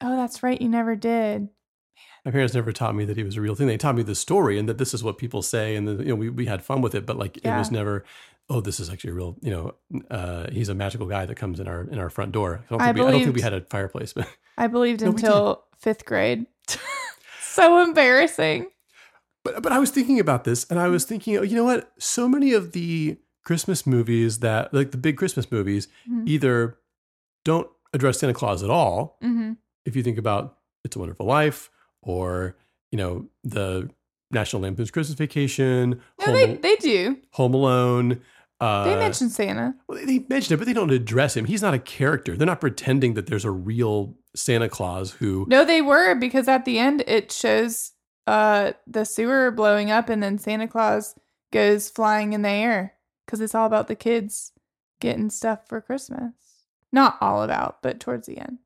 Oh, 0.00 0.16
that's 0.16 0.42
right. 0.42 0.60
You 0.60 0.68
never 0.68 0.94
did. 0.94 1.48
My 2.24 2.30
parents 2.30 2.54
never 2.54 2.72
taught 2.72 2.94
me 2.94 3.04
that 3.04 3.16
he 3.18 3.22
was 3.22 3.36
a 3.36 3.40
real 3.40 3.54
thing. 3.54 3.66
They 3.66 3.76
taught 3.76 3.96
me 3.96 4.02
the 4.02 4.14
story 4.14 4.58
and 4.58 4.66
that 4.68 4.78
this 4.78 4.94
is 4.94 5.04
what 5.04 5.18
people 5.18 5.42
say, 5.42 5.76
and 5.76 5.86
the, 5.86 5.92
you 6.02 6.08
know 6.08 6.14
we 6.14 6.30
we 6.30 6.46
had 6.46 6.64
fun 6.64 6.80
with 6.80 6.94
it. 6.94 7.04
But 7.04 7.18
like 7.18 7.36
it 7.38 7.50
was 7.50 7.70
never, 7.70 8.04
oh, 8.48 8.60
this 8.60 8.80
is 8.80 8.88
actually 8.90 9.10
a 9.10 9.14
real. 9.14 9.36
You 9.42 9.50
know, 9.50 10.02
uh, 10.10 10.50
he's 10.50 10.68
a 10.70 10.74
magical 10.74 11.06
guy 11.06 11.26
that 11.26 11.34
comes 11.34 11.60
in 11.60 11.68
our 11.68 11.82
in 11.82 11.98
our 11.98 12.08
front 12.10 12.32
door. 12.32 12.64
I 12.64 12.70
don't 12.70 12.80
I 12.80 12.84
think, 12.86 12.96
we, 12.96 13.02
I 13.06 13.10
don't 13.10 13.22
think 13.24 13.36
we 13.36 13.42
had 13.42 13.52
a 13.52 13.60
fireplace, 13.62 14.12
but 14.14 14.26
I 14.58 14.66
believed 14.68 15.02
No, 15.02 15.10
until 15.10 15.64
fifth 15.78 16.04
grade. 16.06 16.46
so 17.42 17.82
embarrassing. 17.84 18.66
But 19.44 19.62
but 19.62 19.72
I 19.72 19.78
was 19.78 19.90
thinking 19.90 20.18
about 20.18 20.44
this, 20.44 20.64
and 20.70 20.78
I 20.80 20.88
was 20.88 21.04
thinking, 21.04 21.36
oh, 21.36 21.42
you 21.42 21.56
know 21.56 21.64
what? 21.64 21.92
So 21.98 22.26
many 22.28 22.54
of 22.54 22.72
the 22.72 23.18
Christmas 23.44 23.86
movies 23.86 24.38
that, 24.38 24.72
like 24.72 24.92
the 24.92 24.96
big 24.96 25.18
Christmas 25.18 25.52
movies, 25.52 25.88
Mhm. 26.10 26.26
either 26.26 26.78
don't 27.44 27.68
address 27.92 28.18
Santa 28.20 28.32
Claus 28.32 28.62
at 28.62 28.70
all. 28.70 29.18
hmm 29.20 29.52
If 29.84 29.94
you 29.94 30.02
think 30.02 30.16
about 30.16 30.56
It's 30.84 30.96
a 30.96 30.98
Wonderful 30.98 31.26
Life, 31.26 31.70
or 32.06 32.56
you 32.92 32.98
know 32.98 33.26
the 33.42 33.90
National 34.30 34.62
Lampoon's 34.62 34.90
Christmas 34.90 35.16
Vacation, 35.18 36.00
No, 36.20 36.26
Home, 36.26 36.34
they 36.34 36.54
they 36.56 36.76
do. 36.76 37.18
Home 37.32 37.54
Alone. 37.54 38.20
Uh, 38.60 38.84
They 38.84 38.96
mention 38.96 39.28
Santa. 39.28 39.74
well, 39.88 40.04
they 40.06 40.20
mention 40.28 40.54
it, 40.54 40.56
but 40.58 40.66
they 40.66 40.72
don't 40.72 40.90
address 40.92 41.36
him. 41.36 41.44
He's 41.44 41.60
not 41.60 41.74
a 41.74 41.78
character. 41.78 42.36
They're 42.36 42.46
not 42.46 42.60
pretending 42.60 43.14
that 43.14 43.26
there's 43.26 43.44
a 43.44 43.50
real 43.50 44.14
Santa 44.34 44.68
Claus 44.68 45.10
who. 45.12 45.44
No, 45.48 45.64
they 45.64 45.82
were 45.82 46.14
because 46.14 46.48
at 46.48 46.64
the 46.64 46.78
end 46.78 47.02
it 47.06 47.30
shows 47.32 47.92
uh 48.26 48.72
the 48.86 49.04
sewer 49.04 49.50
blowing 49.50 49.90
up 49.90 50.08
and 50.08 50.22
then 50.22 50.38
Santa 50.38 50.66
Claus 50.68 51.14
goes 51.52 51.90
flying 51.90 52.32
in 52.32 52.42
the 52.42 52.48
air 52.48 52.94
because 53.26 53.40
it's 53.40 53.54
all 53.54 53.66
about 53.66 53.86
the 53.88 53.94
kids 53.96 54.52
getting 55.00 55.30
stuff 55.30 55.60
for 55.68 55.80
Christmas. 55.80 56.32
Not 56.92 57.18
all 57.20 57.42
about, 57.42 57.82
but 57.82 58.00
towards 58.00 58.26
the 58.26 58.38
end. 58.38 58.58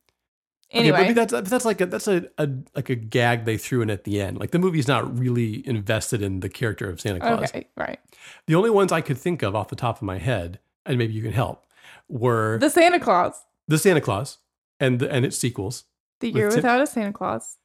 Okay, 0.71 0.81
Anyway, 0.81 0.99
but 0.99 1.03
maybe 1.03 1.13
that's 1.15 1.51
that's 1.51 1.65
like 1.65 1.81
a 1.81 1.87
that's 1.87 2.09
a, 2.09 2.29
a 2.37 2.49
like 2.75 2.91
a 2.91 2.95
gag 2.95 3.47
they 3.47 3.57
threw 3.57 3.81
in 3.81 3.89
at 3.89 4.05
the 4.05 4.21
end. 4.21 4.39
Like 4.39 4.51
the 4.51 4.59
movie's 4.59 4.87
not 4.87 5.19
really 5.19 5.67
invested 5.67 6.21
in 6.21 6.41
the 6.41 6.51
character 6.51 6.91
of 6.91 7.01
Santa 7.01 7.21
Claus. 7.21 7.45
okay, 7.51 7.69
right. 7.77 7.99
The 8.47 8.55
only 8.55 8.69
ones 8.69 8.93
I 8.93 9.01
could 9.01 9.17
think 9.17 9.43
of 9.43 9.55
off 9.57 9.69
the 9.69 9.77
top 9.77 9.97
of 9.97 10.03
my 10.03 10.19
head, 10.19 10.59
and 10.85 10.99
maybe 10.99 11.15
you 11.15 11.23
can 11.23 11.33
help, 11.33 11.65
were 12.09 12.59
The 12.59 12.69
Santa 12.69 13.01
Claus, 13.01 13.33
the 13.67 13.79
Santa 13.79 14.03
Claus 14.03 14.39
and 14.79 14.99
the, 15.01 15.11
and 15.11 15.25
its 15.25 15.39
sequels. 15.39 15.85
the 16.21 16.29
With 16.29 16.37
year 16.37 16.49
Tim- 16.51 16.57
without 16.57 16.81
a 16.83 16.87
Santa 16.87 17.13
Claus. 17.15 17.57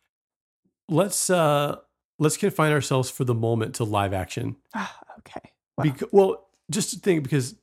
Let's 0.87 1.29
uh 1.29 1.77
let's 2.19 2.37
confine 2.37 2.71
ourselves 2.71 3.09
for 3.09 3.25
the 3.25 3.33
moment 3.35 3.75
to 3.75 3.83
live 3.83 4.13
action. 4.13 4.55
Ah, 4.73 4.97
okay. 5.19 5.51
Because, 5.81 6.07
well, 6.13 6.47
just 6.71 6.91
to 6.91 6.99
think 6.99 7.23
because 7.23 7.55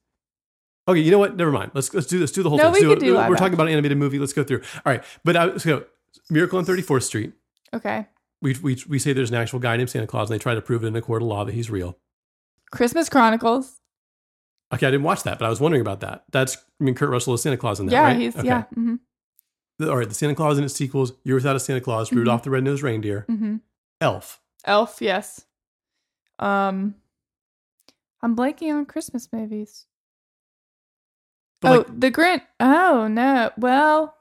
okay, 0.90 1.00
you 1.00 1.10
know 1.10 1.18
what? 1.18 1.36
Never 1.36 1.50
mind. 1.52 1.70
Let's 1.74 1.92
let's 1.94 2.06
do 2.06 2.18
this. 2.18 2.32
Do 2.32 2.42
the 2.42 2.48
whole 2.48 2.58
No, 2.58 2.72
thing. 2.72 2.88
we 2.88 2.94
do 2.96 3.14
live 3.14 3.28
We're 3.28 3.36
talking 3.36 3.54
about 3.54 3.66
an 3.66 3.72
animated 3.72 3.98
movie. 3.98 4.18
Let's 4.18 4.32
go 4.32 4.44
through. 4.44 4.62
All 4.76 4.92
right, 4.92 5.02
but 5.24 5.36
I, 5.36 5.44
let's 5.46 5.64
go. 5.64 5.84
Miracle 6.28 6.58
on 6.58 6.64
Thirty 6.64 6.82
Fourth 6.82 7.04
Street. 7.04 7.32
Okay. 7.72 8.06
We, 8.42 8.56
we 8.62 8.78
we 8.88 8.98
say 8.98 9.12
there's 9.12 9.30
an 9.30 9.36
actual 9.36 9.58
guy 9.58 9.76
named 9.76 9.90
Santa 9.90 10.06
Claus, 10.06 10.30
and 10.30 10.38
they 10.38 10.42
try 10.42 10.54
to 10.54 10.62
prove 10.62 10.82
it 10.84 10.86
in 10.88 10.96
a 10.96 11.02
court 11.02 11.22
of 11.22 11.28
law 11.28 11.44
that 11.44 11.52
he's 11.54 11.70
real. 11.70 11.98
Christmas 12.70 13.08
Chronicles. 13.08 13.80
Okay, 14.72 14.86
I 14.86 14.90
didn't 14.90 15.02
watch 15.04 15.24
that, 15.24 15.38
but 15.38 15.46
I 15.46 15.48
was 15.48 15.60
wondering 15.60 15.80
about 15.82 16.00
that. 16.00 16.24
That's 16.30 16.56
I 16.56 16.84
mean, 16.84 16.94
Kurt 16.94 17.10
Russell 17.10 17.34
is 17.34 17.42
Santa 17.42 17.56
Claus 17.56 17.80
in 17.80 17.86
that, 17.86 17.92
yeah, 17.92 18.02
right? 18.02 18.16
he's 18.16 18.36
Okay. 18.36 18.46
yeah. 18.46 18.62
hmm 18.74 18.94
The- 19.78 19.90
All 19.90 19.96
right, 19.98 20.08
the 20.08 20.14
Santa 20.14 20.34
Claus 20.34 20.56
and 20.58 20.64
its 20.64 20.74
sequels. 20.74 21.12
Year 21.24 21.34
Without 21.34 21.56
a 21.56 21.60
Santa 21.60 21.80
Claus, 21.80 22.10
Mhm. 22.10 22.16
Rudolph 22.16 22.42
the 22.44 22.50
Red-Nosed 22.50 22.82
Reindeer, 22.82 23.24
hmm 23.28 23.56
Elf. 24.00 24.40
Elf, 24.64 24.98
yes. 25.02 25.44
Um, 26.38 26.94
I'm 28.22 28.34
blanking 28.36 28.72
on 28.74 28.86
Christmas 28.86 29.28
movies. 29.32 29.86
But 31.60 31.72
oh, 31.72 31.76
like, 31.78 32.00
the 32.00 32.10
Grinch. 32.10 32.42
Oh 32.58 33.06
no. 33.08 33.50
Well, 33.56 34.14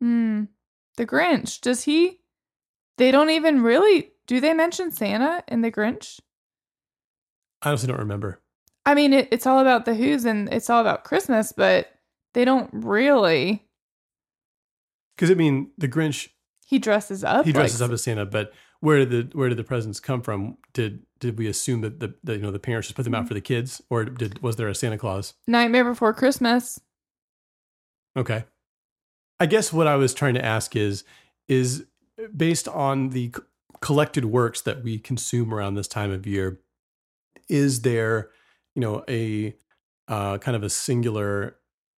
hmm. 0.00 0.44
The 0.96 1.06
Grinch. 1.06 1.60
Does 1.60 1.84
he? 1.84 2.20
They 2.98 3.10
don't 3.10 3.30
even 3.30 3.62
really. 3.62 4.10
Do 4.26 4.40
they 4.40 4.54
mention 4.54 4.90
Santa 4.90 5.42
in 5.48 5.62
the 5.62 5.72
Grinch? 5.72 6.20
I 7.62 7.68
honestly 7.68 7.88
don't 7.88 7.98
remember. 7.98 8.40
I 8.84 8.94
mean, 8.94 9.12
it, 9.12 9.28
it's 9.30 9.46
all 9.46 9.60
about 9.60 9.84
the 9.84 9.94
Who's 9.94 10.24
and 10.24 10.52
it's 10.52 10.68
all 10.68 10.80
about 10.80 11.04
Christmas, 11.04 11.52
but 11.52 11.88
they 12.34 12.44
don't 12.44 12.68
really. 12.72 13.64
Because 15.16 15.30
I 15.30 15.34
mean, 15.34 15.70
the 15.78 15.88
Grinch 15.88 16.28
He 16.66 16.78
dresses 16.78 17.22
up. 17.22 17.44
he 17.44 17.52
dresses 17.52 17.80
like, 17.80 17.90
up 17.90 17.94
as 17.94 18.02
Santa, 18.02 18.26
but 18.26 18.52
where 18.82 18.98
did 18.98 19.10
the 19.10 19.38
where 19.38 19.48
did 19.48 19.58
the 19.58 19.64
presents 19.64 20.00
come 20.00 20.22
from? 20.22 20.58
Did 20.72 21.04
did 21.20 21.38
we 21.38 21.46
assume 21.46 21.82
that 21.82 22.00
the, 22.00 22.14
the 22.24 22.34
you 22.34 22.42
know 22.42 22.50
the 22.50 22.58
parents 22.58 22.88
just 22.88 22.96
put 22.96 23.04
them 23.04 23.14
out 23.14 23.28
for 23.28 23.34
the 23.34 23.40
kids, 23.40 23.80
or 23.88 24.04
did 24.04 24.42
was 24.42 24.56
there 24.56 24.66
a 24.66 24.74
Santa 24.74 24.98
Claus? 24.98 25.34
Nightmare 25.46 25.84
Before 25.84 26.12
Christmas. 26.12 26.80
Okay. 28.16 28.44
I 29.38 29.46
guess 29.46 29.72
what 29.72 29.86
I 29.86 29.94
was 29.94 30.12
trying 30.12 30.34
to 30.34 30.44
ask 30.44 30.74
is 30.74 31.04
is 31.46 31.86
based 32.36 32.66
on 32.66 33.10
the 33.10 33.32
c- 33.34 33.42
collected 33.80 34.24
works 34.24 34.60
that 34.62 34.82
we 34.82 34.98
consume 34.98 35.54
around 35.54 35.76
this 35.76 35.88
time 35.88 36.10
of 36.10 36.26
year 36.26 36.60
is 37.48 37.82
there 37.82 38.30
you 38.74 38.80
know 38.80 39.04
a 39.08 39.54
uh, 40.08 40.38
kind 40.38 40.56
of 40.56 40.64
a 40.64 40.70
singular 40.70 41.56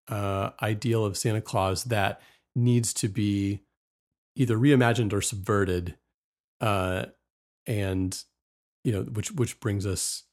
uh, 0.08 0.50
ideal 0.60 1.02
of 1.02 1.16
Santa 1.16 1.40
Claus 1.40 1.84
that 1.84 2.20
needs 2.54 2.92
to 2.92 3.08
be 3.08 3.62
either 4.36 4.58
reimagined 4.58 5.14
or 5.14 5.22
subverted 5.22 5.96
uh, 6.64 7.04
and 7.66 8.24
you 8.84 8.92
know 8.92 9.02
which 9.02 9.30
which 9.32 9.60
brings 9.60 9.84
us 9.86 10.24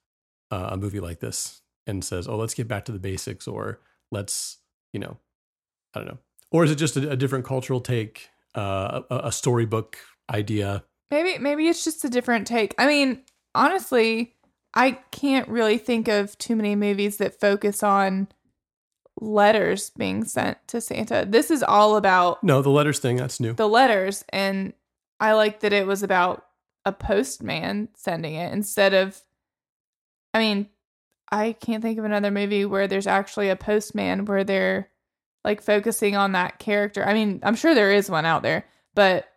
uh, 0.52 0.70
a 0.72 0.78
movie 0.78 1.00
like 1.00 1.20
this 1.20 1.62
and 1.88 2.04
says 2.04 2.28
oh 2.28 2.38
let's 2.38 2.54
get 2.54 2.68
back 2.68 2.86
to 2.86 2.92
the 2.92 3.00
basics 3.00 3.48
or 3.48 3.80
let's 4.12 4.58
you 4.94 5.00
know 5.00 5.18
I 5.94 6.00
don't 6.00 6.08
know. 6.08 6.18
Or 6.52 6.64
is 6.64 6.72
it 6.72 6.76
just 6.78 6.96
a, 6.98 7.12
a 7.12 7.16
different 7.18 7.44
cultural 7.46 7.82
take, 7.82 8.30
uh, 8.56 9.02
a, 9.10 9.16
a 9.26 9.32
storybook 9.32 9.98
idea? 10.30 10.84
Maybe 11.10 11.38
maybe 11.38 11.68
it's 11.68 11.84
just 11.84 12.06
a 12.06 12.10
different 12.10 12.48
take. 12.48 12.74
I 12.78 12.88
mean, 12.88 13.24
honestly, 13.56 14.36
I 14.74 14.92
can't 15.12 15.50
really 15.50 15.78
think 15.78 16.08
of 16.08 16.38
too 16.38 16.56
many 16.56 16.76
movies 16.78 17.18
that 17.18 17.40
focus 17.40 17.84
on 17.84 18.30
letters 19.20 19.90
being 19.92 20.24
sent 20.24 20.58
to 20.70 20.82
Santa. 20.82 21.26
This 21.28 21.52
is 21.52 21.64
all 21.64 21.98
about 21.98 22.44
No, 22.44 22.62
the 22.62 22.70
letters 22.70 23.00
thing, 23.00 23.18
that's 23.18 23.40
new. 23.40 23.54
the 23.54 23.68
letters 23.68 24.24
and 24.30 24.74
I 25.22 25.34
like 25.34 25.62
that 25.62 25.72
it 25.72 25.88
was 25.88 26.04
about 26.04 26.46
a 26.84 26.92
postman 26.92 27.90
sending 27.96 28.34
it 28.34 28.52
instead 28.52 28.94
of 28.94 29.22
I 30.34 30.40
mean, 30.40 30.68
I 31.32 31.54
can't 31.54 31.82
think 31.84 32.00
of 32.00 32.06
another 32.06 32.32
movie 32.32 32.66
where 32.66 32.88
there's 32.88 33.08
actually 33.08 33.50
a 33.50 33.56
postman 33.56 34.26
where 34.26 34.44
they're 34.44 34.90
like 35.44 35.62
focusing 35.62 36.16
on 36.16 36.32
that 36.34 36.60
character. 36.60 37.06
I 37.06 37.14
mean, 37.14 37.40
I'm 37.44 37.56
sure 37.56 37.76
there 37.76 37.92
is 37.92 38.10
one 38.10 38.26
out 38.26 38.44
there, 38.44 38.66
but 38.96 39.28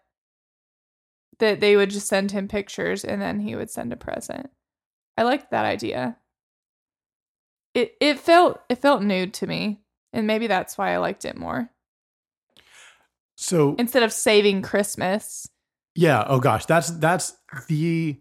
that 1.39 1.61
they 1.61 1.77
would 1.77 1.91
just 1.91 2.07
send 2.09 2.31
him 2.31 2.49
pictures 2.49 3.05
and 3.05 3.21
then 3.21 3.41
he 3.41 3.57
would 3.57 3.71
send 3.71 3.93
a 3.93 3.97
present. 3.97 4.51
I 5.17 5.23
liked 5.25 5.51
that 5.51 5.65
idea. 5.65 6.17
It 7.75 7.95
it 8.01 8.19
felt 8.19 8.61
it 8.69 8.77
felt 8.79 9.03
new 9.03 9.27
to 9.27 9.47
me, 9.47 9.81
and 10.13 10.27
maybe 10.27 10.47
that's 10.47 10.79
why 10.79 10.93
I 10.95 10.99
liked 10.99 11.25
it 11.25 11.37
more. 11.37 11.71
So 13.37 13.75
Instead 13.79 14.05
of 14.05 14.13
saving 14.13 14.63
Christmas, 14.63 15.49
yeah, 15.95 16.25
oh 16.27 16.41
gosh, 16.41 16.67
that's 16.67 16.91
that's 16.91 17.37
the 17.69 18.21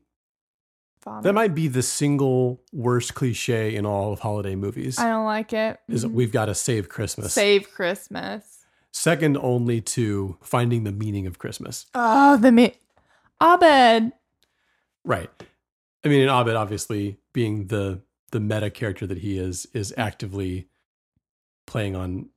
vomit. 1.04 1.24
that 1.24 1.34
might 1.34 1.54
be 1.56 1.68
the 1.68 1.82
single 1.82 2.62
worst 2.72 3.14
cliche 3.16 3.76
in 3.76 3.86
all 3.86 4.14
of 4.14 4.20
holiday 4.20 4.56
movies. 4.56 4.98
I 5.00 5.10
don't 5.10 5.26
like 5.26 5.54
it. 5.54 5.80
is 5.88 6.06
Mhm. 6.06 6.12
we've 6.14 6.32
got 6.32 6.46
to 6.46 6.56
save 6.56 6.90
Christmas. 6.90 7.34
Save 7.34 7.72
Christmas. 7.72 8.60
Second 8.92 9.38
only 9.38 9.82
to 9.82 10.38
finding 10.42 10.84
the 10.84 10.92
meaning 10.92 11.26
of 11.28 11.40
Christmas. 11.40 11.88
Oh, 11.96 12.38
the 12.38 12.52
me 12.52 12.76
Abed. 13.42 14.14
Right. 15.04 15.30
I 16.06 16.08
mean, 16.10 16.22
and 16.22 16.30
Abed 16.30 16.56
obviously 16.56 17.18
being 17.34 17.68
the 17.68 18.02
the 18.32 18.40
meta 18.40 18.70
character 18.70 19.06
that 19.08 19.20
he 19.20 19.38
is 19.38 19.66
is 19.74 19.94
actively 19.98 20.68
playing 21.68 21.96
on 21.96 22.30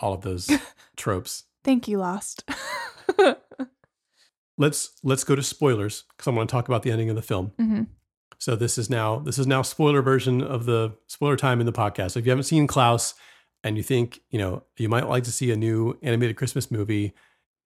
all 0.00 0.12
of 0.14 0.22
those 0.22 0.48
tropes. 0.96 1.44
Thank 1.64 1.86
you, 1.88 1.98
Lost. 1.98 2.44
let's 4.58 4.90
let's 5.02 5.24
go 5.24 5.34
to 5.34 5.42
spoilers 5.42 6.04
because 6.10 6.28
I 6.28 6.32
want 6.32 6.50
to 6.50 6.52
talk 6.52 6.68
about 6.68 6.82
the 6.82 6.90
ending 6.90 7.08
of 7.08 7.16
the 7.16 7.22
film. 7.22 7.52
hmm 7.58 7.82
So 8.38 8.56
this 8.56 8.76
is 8.76 8.90
now 8.90 9.20
this 9.20 9.38
is 9.38 9.46
now 9.46 9.62
spoiler 9.62 10.02
version 10.02 10.42
of 10.42 10.66
the 10.66 10.94
spoiler 11.06 11.36
time 11.36 11.60
in 11.60 11.66
the 11.66 11.72
podcast. 11.72 12.12
So 12.12 12.18
if 12.18 12.26
you 12.26 12.30
haven't 12.30 12.44
seen 12.44 12.66
Klaus 12.66 13.14
and 13.64 13.76
you 13.76 13.82
think 13.82 14.20
you 14.30 14.38
know 14.38 14.64
you 14.76 14.88
might 14.88 15.08
like 15.08 15.24
to 15.24 15.32
see 15.32 15.50
a 15.50 15.56
new 15.56 15.96
animated 16.02 16.36
Christmas 16.36 16.70
movie, 16.70 17.14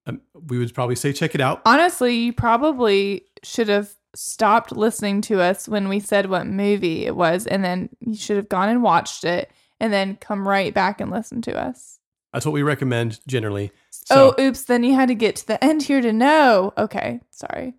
um, 0.07 0.21
we 0.49 0.59
would 0.59 0.73
probably 0.73 0.97
say 0.97 1.13
check 1.13 1.35
it 1.35 1.41
out. 1.41 1.63
Honestly, 1.65 2.15
you 2.15 2.33
probably 2.33 3.25
should 3.43 3.69
have 3.69 3.93
stopped 4.15 4.73
listening 4.73 5.23
to 5.23 5.41
us 5.41 5.67
when 5.67 5.89
we 5.89 5.99
said 5.99 6.29
what 6.29 6.47
movie 6.47 7.07
it 7.07 7.17
was, 7.17 7.47
and 7.47 7.65
then 7.65 7.89
you 8.01 8.15
should 8.15 8.37
have 8.37 8.49
gone 8.49 8.69
and 8.69 8.83
watched 8.83 9.25
it, 9.25 9.51
and 9.81 9.93
then 9.93 10.17
come 10.17 10.47
right 10.47 10.75
back 10.75 11.01
and 11.01 11.11
listen 11.11 11.41
to 11.43 11.59
us. 11.59 11.99
That's 12.33 12.47
what 12.47 12.53
we 12.53 12.63
recommend 12.63 13.21
generally. 13.27 13.73
So, 13.91 14.35
oh, 14.37 14.43
oops! 14.43 14.65
Then 14.65 14.85
you 14.85 14.95
had 14.95 15.09
to 15.09 15.15
get 15.15 15.37
to 15.37 15.47
the 15.47 15.63
end 15.63 15.83
here 15.83 16.01
to 16.01 16.13
know. 16.13 16.73
Okay, 16.79 17.21
sorry. 17.31 17.75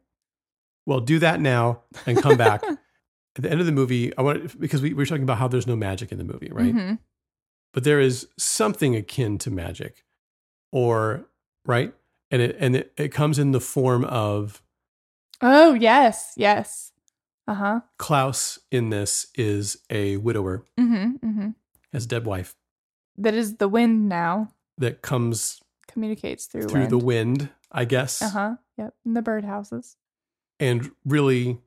Well, 0.85 0.99
do 0.99 1.19
that 1.19 1.39
now 1.39 1.81
and 2.05 2.21
come 2.21 2.37
back. 2.37 2.63
At 3.35 3.41
the 3.41 3.49
end 3.49 3.59
of 3.61 3.65
the 3.65 3.71
movie, 3.71 4.15
I 4.15 4.21
want 4.21 4.59
because 4.59 4.81
we, 4.83 4.89
we 4.89 4.93
were 4.95 5.05
talking 5.07 5.23
about 5.23 5.39
how 5.39 5.47
there's 5.47 5.65
no 5.65 5.75
magic 5.75 6.11
in 6.11 6.19
the 6.19 6.23
movie, 6.23 6.49
right? 6.51 6.73
Mhm. 6.75 6.99
But 7.73 7.83
there 7.83 7.99
is 7.99 8.27
something 8.37 8.95
akin 8.95 9.39
to 9.39 9.49
magic, 9.49 10.03
or 10.71 11.25
right, 11.65 11.93
and 12.29 12.43
it 12.43 12.55
and 12.59 12.75
it, 12.75 12.93
it 12.95 13.09
comes 13.09 13.39
in 13.39 13.51
the 13.51 13.59
form 13.59 14.05
of 14.05 14.61
Oh, 15.41 15.73
yes. 15.73 16.33
Yes. 16.37 16.91
Uh 17.47 17.55
huh. 17.55 17.79
Klaus. 17.97 18.59
In 18.71 18.91
this 18.91 19.27
is 19.35 19.77
a 19.89 20.17
widower, 20.17 20.63
Mm 20.79 20.87
hmm. 20.87 21.27
Mm 21.27 21.33
hmm. 21.33 21.49
has 21.91 22.05
a 22.05 22.07
dead 22.07 22.25
wife 22.25 22.55
That 23.17 23.33
is 23.33 23.57
the 23.57 23.67
wind 23.67 24.09
now. 24.09 24.51
that 24.77 25.01
comes 25.01 25.61
Communicates 25.87 26.45
through, 26.47 26.63
through 26.63 26.81
wind. 26.81 26.91
the 26.91 26.97
wind, 26.97 27.49
I 27.71 27.85
guess, 27.85 28.21
Uh 28.21 28.29
huh. 28.29 28.55
Yep. 28.77 28.93
And 29.05 29.15
the 29.17 29.21
birdhouses. 29.21 29.95
and 30.59 30.91
really 31.05 31.59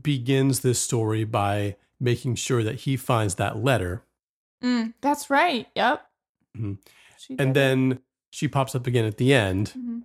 begins 0.00 0.60
this 0.60 0.78
story 0.78 1.24
by 1.24 1.76
making 2.00 2.34
sure 2.36 2.62
that 2.62 2.80
he 2.80 2.96
finds 2.96 3.34
that 3.36 3.56
letter 3.62 4.02
Mm, 4.62 4.94
that's 5.02 5.28
right. 5.28 5.66
Yep. 5.74 6.06
Mhm. 6.56 6.78
Did 7.28 7.40
and 7.40 7.50
it. 7.50 7.54
then 7.54 7.98
she 8.30 8.48
pops 8.48 8.74
up 8.74 8.86
again 8.86 9.04
at 9.04 9.18
the 9.18 9.34
end. 9.34 9.72
Mhm. 9.76 10.04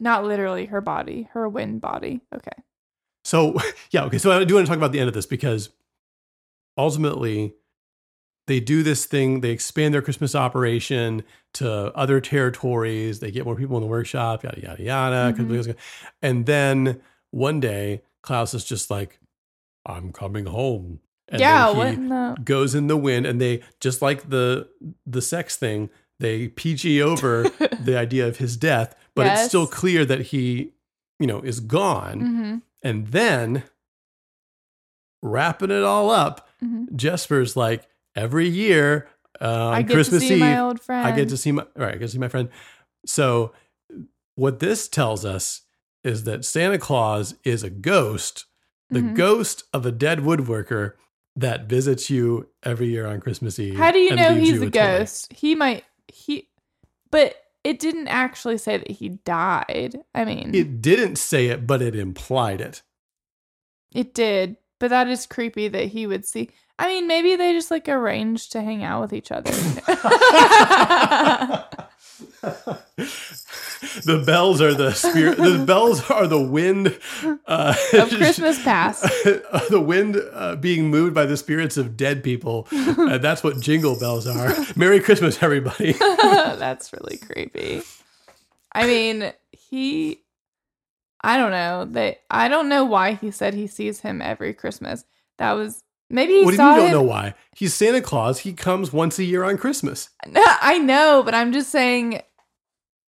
Not 0.00 0.24
literally 0.24 0.66
her 0.66 0.80
body, 0.80 1.28
her 1.32 1.48
wind 1.48 1.80
body. 1.80 2.20
Okay. 2.34 2.62
So 3.22 3.54
yeah, 3.90 4.04
okay. 4.04 4.18
So 4.18 4.32
I 4.32 4.42
do 4.44 4.54
want 4.54 4.66
to 4.66 4.68
talk 4.70 4.78
about 4.78 4.90
the 4.92 4.98
end 4.98 5.06
of 5.08 5.14
this 5.14 5.26
because 5.26 5.70
ultimately 6.76 7.54
they 8.46 8.60
do 8.60 8.82
this 8.82 9.06
thing. 9.06 9.40
They 9.40 9.50
expand 9.50 9.94
their 9.94 10.02
Christmas 10.02 10.34
operation 10.34 11.22
to 11.54 11.92
other 11.96 12.20
territories. 12.20 13.20
They 13.20 13.30
get 13.30 13.44
more 13.44 13.56
people 13.56 13.76
in 13.76 13.82
the 13.82 13.88
workshop. 13.88 14.44
Yada 14.44 14.60
yada 14.60 14.82
yada. 14.82 15.32
Mhm. 15.36 15.76
And 16.22 16.46
then 16.46 17.00
one 17.30 17.60
day 17.60 18.02
Klaus 18.22 18.54
is 18.54 18.64
just 18.64 18.90
like, 18.90 19.18
"I'm 19.86 20.12
coming 20.12 20.46
home." 20.46 21.00
And 21.28 21.40
yeah. 21.40 21.68
then 21.68 21.76
What 21.76 21.86
in 21.88 22.08
the? 22.10 22.36
goes 22.44 22.74
in 22.74 22.86
the 22.86 22.96
wind, 22.98 23.24
and 23.26 23.40
they 23.40 23.62
just 23.80 24.02
like 24.02 24.28
the 24.30 24.68
the 25.06 25.22
sex 25.22 25.56
thing. 25.56 25.88
They 26.20 26.48
PG 26.48 27.00
over 27.02 27.42
the 27.82 27.96
idea 27.98 28.26
of 28.28 28.36
his 28.36 28.56
death, 28.56 28.94
but 29.14 29.26
it's 29.26 29.44
still 29.46 29.66
clear 29.66 30.04
that 30.04 30.20
he, 30.26 30.72
you 31.18 31.26
know, 31.26 31.40
is 31.40 31.60
gone. 31.60 32.20
Mhm. 32.20 32.62
And 32.82 33.06
then 33.08 33.64
wrapping 35.22 35.70
it 35.70 35.82
all 35.82 36.10
up, 36.10 36.48
Mhm. 36.62 36.94
Jesper's 36.94 37.56
like, 37.56 37.88
every 38.14 38.48
year 38.48 39.08
uh, 39.40 39.44
on 39.68 39.74
I 39.74 39.82
get 39.82 39.88
to 39.88 39.94
Christmas 39.94 40.22
see 40.22 40.34
Eve, 40.34 40.40
my 40.40 40.58
old 40.60 40.76
I 40.88 41.10
get 41.10 41.14
friend." 41.14 41.30
to 41.30 41.36
see 41.36 41.52
my 41.52 41.66
right, 41.76 41.94
I 41.94 41.98
get 41.98 42.06
to 42.06 42.08
see 42.08 42.18
my 42.18 42.28
friend. 42.28 42.48
So 43.06 43.52
what 44.36 44.60
this 44.60 44.88
tells 44.88 45.24
us 45.24 45.62
is 46.02 46.24
that 46.24 46.44
Santa 46.44 46.78
Claus 46.78 47.34
is 47.44 47.62
a 47.62 47.70
ghost, 47.70 48.46
the 48.90 49.00
Mhm. 49.00 49.14
ghost 49.14 49.64
of 49.72 49.86
a 49.86 49.92
dead 49.92 50.20
woodworker 50.20 50.92
that 51.36 51.64
visits 51.66 52.10
you 52.10 52.48
every 52.62 52.86
year 52.88 53.06
on 53.06 53.20
Christmas 53.20 53.58
Eve. 53.58 53.76
How 53.76 53.90
do 53.90 53.98
you 53.98 54.14
know 54.14 54.34
he's 54.34 54.50
you 54.50 54.62
a 54.62 54.64
toy. 54.66 54.70
ghost? 54.70 55.32
He 55.32 55.54
might. 55.54 55.84
He. 56.08 56.48
But 57.10 57.36
it 57.64 57.78
didn't 57.78 58.08
actually 58.08 58.58
say 58.58 58.76
that 58.76 58.90
he 58.90 59.08
died. 59.08 60.04
I 60.14 60.24
mean, 60.24 60.54
It 60.54 60.82
didn't 60.82 61.16
say 61.16 61.46
it, 61.46 61.66
but 61.66 61.80
it 61.82 61.96
implied 61.96 62.60
it. 62.60 62.82
It 63.94 64.12
did, 64.14 64.56
but 64.84 64.90
that 64.90 65.08
is 65.08 65.24
creepy 65.24 65.66
that 65.68 65.86
he 65.86 66.06
would 66.06 66.26
see. 66.26 66.50
I 66.78 66.88
mean, 66.88 67.06
maybe 67.06 67.36
they 67.36 67.54
just 67.54 67.70
like 67.70 67.88
arranged 67.88 68.52
to 68.52 68.60
hang 68.60 68.84
out 68.84 69.00
with 69.00 69.14
each 69.14 69.32
other. 69.32 69.50
the 74.04 74.22
bells 74.26 74.60
are 74.60 74.74
the 74.74 74.92
spirit. 74.92 75.38
the 75.38 75.64
bells 75.66 76.10
are 76.10 76.26
the 76.26 76.38
wind 76.38 76.98
uh, 77.46 77.74
Of 77.94 78.10
Christmas 78.10 78.62
past. 78.62 79.04
the 79.70 79.82
wind 79.82 80.20
uh, 80.34 80.56
being 80.56 80.90
moved 80.90 81.14
by 81.14 81.24
the 81.24 81.38
spirits 81.38 81.78
of 81.78 81.96
dead 81.96 82.22
people. 82.22 82.68
Uh, 83.04 83.16
that's 83.16 83.42
what 83.42 83.58
jingle 83.60 83.98
bells 83.98 84.26
are. 84.26 84.54
Merry 84.76 85.00
Christmas, 85.00 85.42
everybody. 85.42 85.92
That's 85.92 86.92
really 86.92 87.16
creepy. 87.16 87.80
I 88.72 88.86
mean, 88.86 89.32
he. 89.50 90.23
I 91.24 91.36
don't 91.36 91.50
know. 91.50 91.86
They. 91.86 92.18
I 92.30 92.48
don't 92.48 92.68
know 92.68 92.84
why 92.84 93.14
he 93.14 93.30
said 93.30 93.54
he 93.54 93.66
sees 93.66 94.00
him 94.00 94.20
every 94.20 94.52
Christmas. 94.52 95.04
That 95.38 95.52
was 95.52 95.82
maybe 96.10 96.34
he 96.34 96.44
what 96.44 96.50
do 96.50 96.52
you 96.52 96.56
saw 96.58 96.64
mean 96.64 96.74
you 96.74 96.80
don't 96.80 96.86
him. 96.88 97.06
know 97.06 97.10
why? 97.10 97.34
He's 97.56 97.74
Santa 97.74 98.02
Claus. 98.02 98.40
He 98.40 98.52
comes 98.52 98.92
once 98.92 99.18
a 99.18 99.24
year 99.24 99.42
on 99.42 99.56
Christmas. 99.56 100.10
I 100.36 100.78
know, 100.78 101.22
but 101.24 101.34
I'm 101.34 101.52
just 101.52 101.70
saying. 101.70 102.20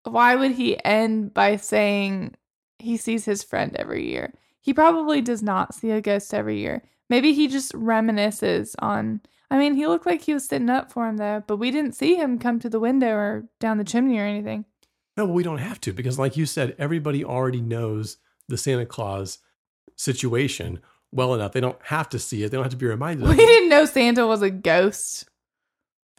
Why 0.03 0.35
would 0.35 0.51
he 0.51 0.83
end 0.85 1.33
by 1.33 1.55
saying 1.55 2.35
he 2.77 2.95
sees 2.95 3.25
his 3.25 3.41
friend 3.41 3.75
every 3.75 4.07
year? 4.07 4.35
He 4.61 4.71
probably 4.71 5.19
does 5.19 5.41
not 5.41 5.73
see 5.73 5.89
a 5.89 5.99
ghost 5.99 6.31
every 6.31 6.59
year. 6.59 6.83
Maybe 7.09 7.33
he 7.33 7.47
just 7.47 7.73
reminisces 7.73 8.75
on. 8.79 9.21
I 9.49 9.57
mean, 9.57 9.73
he 9.73 9.87
looked 9.87 10.05
like 10.05 10.21
he 10.21 10.33
was 10.33 10.45
sitting 10.45 10.69
up 10.69 10.91
for 10.91 11.07
him 11.07 11.17
though, 11.17 11.43
but 11.47 11.57
we 11.57 11.71
didn't 11.71 11.95
see 11.95 12.15
him 12.15 12.37
come 12.37 12.59
to 12.59 12.69
the 12.69 12.79
window 12.79 13.15
or 13.15 13.45
down 13.59 13.77
the 13.79 13.83
chimney 13.83 14.19
or 14.19 14.25
anything. 14.25 14.65
No, 15.17 15.25
we 15.25 15.43
don't 15.43 15.59
have 15.59 15.79
to 15.81 15.93
because, 15.93 16.19
like 16.19 16.35
you 16.35 16.45
said, 16.45 16.75
everybody 16.77 17.23
already 17.23 17.61
knows 17.61 18.17
the 18.47 18.57
Santa 18.57 18.85
Claus 18.85 19.39
situation 19.95 20.81
well 21.11 21.33
enough. 21.33 21.53
They 21.53 21.61
don't 21.61 21.79
have 21.83 22.09
to 22.09 22.19
see 22.19 22.43
it. 22.43 22.49
They 22.51 22.57
don't 22.57 22.63
have 22.63 22.71
to 22.71 22.77
be 22.77 22.85
reminded 22.85 23.27
We 23.27 23.35
didn't 23.35 23.69
know 23.69 23.85
Santa 23.85 24.27
was 24.27 24.41
a 24.41 24.49
ghost. 24.49 25.29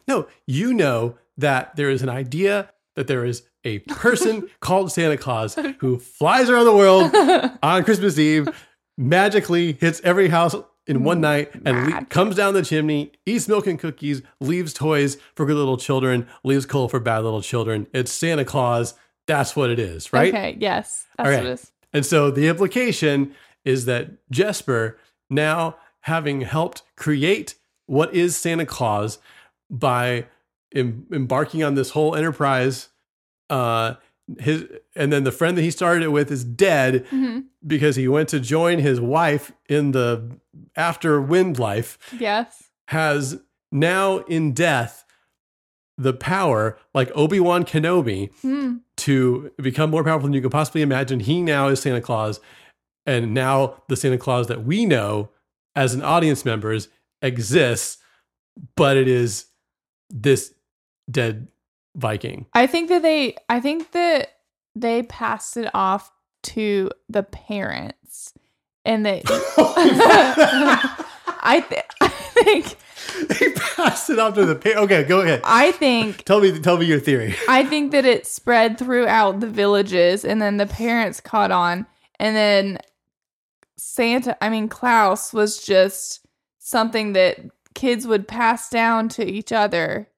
No, 0.09 0.27
you 0.47 0.73
know 0.73 1.19
that 1.37 1.77
there 1.77 1.91
is 1.91 2.03
an 2.03 2.09
idea 2.09 2.71
that 2.95 3.07
there 3.07 3.25
is 3.25 3.43
a 3.65 3.81
person 3.81 4.49
called 4.61 4.91
Santa 4.91 5.17
Claus 5.17 5.57
who 5.81 5.99
flies 5.99 6.49
around 6.49 6.65
the 6.65 6.77
world 6.77 7.15
on 7.63 7.85
Christmas 7.85 8.19
Eve, 8.19 8.49
magically 8.97 9.73
hits 9.73 10.01
every 10.03 10.29
house 10.29 10.55
in 10.87 11.03
one 11.05 11.21
night, 11.21 11.51
and 11.65 11.91
le- 11.91 12.05
comes 12.07 12.37
down 12.37 12.55
the 12.55 12.63
chimney, 12.63 13.13
eats 13.27 13.49
milk 13.49 13.67
and 13.67 13.79
cookies, 13.79 14.23
leaves 14.41 14.73
toys 14.73 15.17
for 15.35 15.45
good 15.47 15.57
little 15.57 15.77
children, 15.77 16.27
leaves 16.45 16.67
coal 16.67 16.89
for 16.89 17.01
bad 17.01 17.25
little 17.25 17.43
children. 17.43 17.87
It's 17.93 18.13
Santa 18.13 18.45
Claus. 18.45 18.95
That's 19.27 19.57
what 19.57 19.71
it 19.71 19.79
is, 19.81 20.13
right? 20.13 20.33
Okay, 20.33 20.57
yes. 20.61 21.07
That's 21.19 21.29
Okay. 21.29 21.37
what 21.39 21.47
it 21.47 21.53
is. 21.53 21.73
And 21.93 22.07
so 22.07 22.31
the 22.31 22.47
implication 22.49 23.35
is 23.65 23.85
that 23.87 24.11
Jesper, 24.31 24.97
now 25.29 25.77
having 26.03 26.43
helped 26.43 26.83
create 26.97 27.57
what 27.87 28.15
is 28.15 28.37
Santa 28.37 28.65
Claus 28.67 29.19
by 29.69 30.27
em- 30.75 31.07
embarking 31.13 31.65
on 31.65 31.75
this 31.75 31.91
whole 31.91 32.15
enterprise, 32.15 32.91
uh, 33.51 33.95
his 34.41 34.65
and 34.97 35.13
then 35.13 35.25
the 35.25 35.33
friend 35.33 35.57
that 35.57 35.63
he 35.63 35.71
started 35.71 36.03
it 36.03 36.09
with 36.13 36.31
is 36.33 36.43
dead 36.45 37.07
Mhm. 37.13 37.45
because 37.67 37.97
he 37.97 38.09
went 38.09 38.29
to 38.31 38.41
join 38.41 38.79
his 38.81 39.01
wife 39.01 39.53
in 39.69 39.93
the 39.93 40.37
after 40.75 41.21
wind 41.21 41.59
life 41.59 41.99
Yes. 42.19 42.71
has 42.89 43.39
now 43.71 44.19
in 44.21 44.53
death 44.53 45.05
the 45.99 46.13
power 46.13 46.77
like 46.93 47.11
Obi-Wan 47.15 47.65
Kenobi 47.65 48.31
Hmm. 48.43 48.79
to 48.99 49.51
become 49.63 49.91
more 49.91 50.05
powerful 50.05 50.27
than 50.27 50.35
you 50.35 50.43
could 50.43 50.51
possibly 50.51 50.83
imagine. 50.83 51.21
He 51.21 51.41
now 51.41 51.69
is 51.69 51.81
Santa 51.81 52.01
Claus, 52.03 52.41
and 53.07 53.33
now 53.33 53.83
the 53.89 53.97
Santa 53.97 54.19
Claus 54.19 54.47
that 54.49 54.65
we 54.65 54.85
know 54.85 55.31
as 55.75 55.95
an 55.95 56.03
audience 56.03 56.45
members 56.45 56.89
exists, 57.23 57.99
but 58.77 58.97
it 58.97 59.09
is 59.09 59.47
this 60.11 60.53
dead 61.11 61.49
Viking. 61.97 62.47
I 62.53 62.67
think 62.67 62.89
that 62.91 63.03
they 63.03 63.37
I 63.49 63.61
think 63.61 63.93
that 63.93 64.29
they 64.75 65.03
passed 65.03 65.57
it 65.57 65.71
off 65.75 66.13
to 66.45 66.91
the 67.09 67.23
parents 67.23 68.35
and 68.85 69.05
that 69.07 69.23
oh 69.29 69.75
I, 71.49 71.61
th- 71.61 71.85
I 72.01 72.09
think 72.09 72.77
they 73.29 73.53
passed 73.53 74.11
it 74.11 74.19
off 74.19 74.35
to 74.35 74.45
the 74.45 74.55
parents. 74.55 74.83
Okay, 74.83 75.05
go 75.05 75.21
ahead. 75.21 75.41
I 75.45 75.73
think 75.73 76.25
Tell 76.25 76.41
me, 76.41 76.59
tell 76.59 76.77
me 76.77 76.87
your 76.87 77.01
theory. 77.01 77.35
I 77.49 77.65
think 77.65 77.93
that 77.93 78.05
it 78.05 78.27
spread 78.27 78.79
throughout 78.79 79.41
the 79.41 79.47
villages 79.47 80.25
and 80.25 80.41
then 80.43 80.57
the 80.57 80.67
parents 80.67 81.21
caught 81.21 81.51
on 81.51 81.87
and 82.19 82.37
then 82.37 82.79
Santa 83.79 84.37
I 84.45 84.51
mean 84.51 84.69
Klaus 84.69 85.33
was 85.33 85.65
just 85.65 86.27
something 86.59 87.13
that 87.15 87.39
kids 87.75 88.07
would 88.07 88.27
pass 88.29 88.69
down 88.69 89.09
to 89.11 89.25
each 89.25 89.53
other 89.53 90.09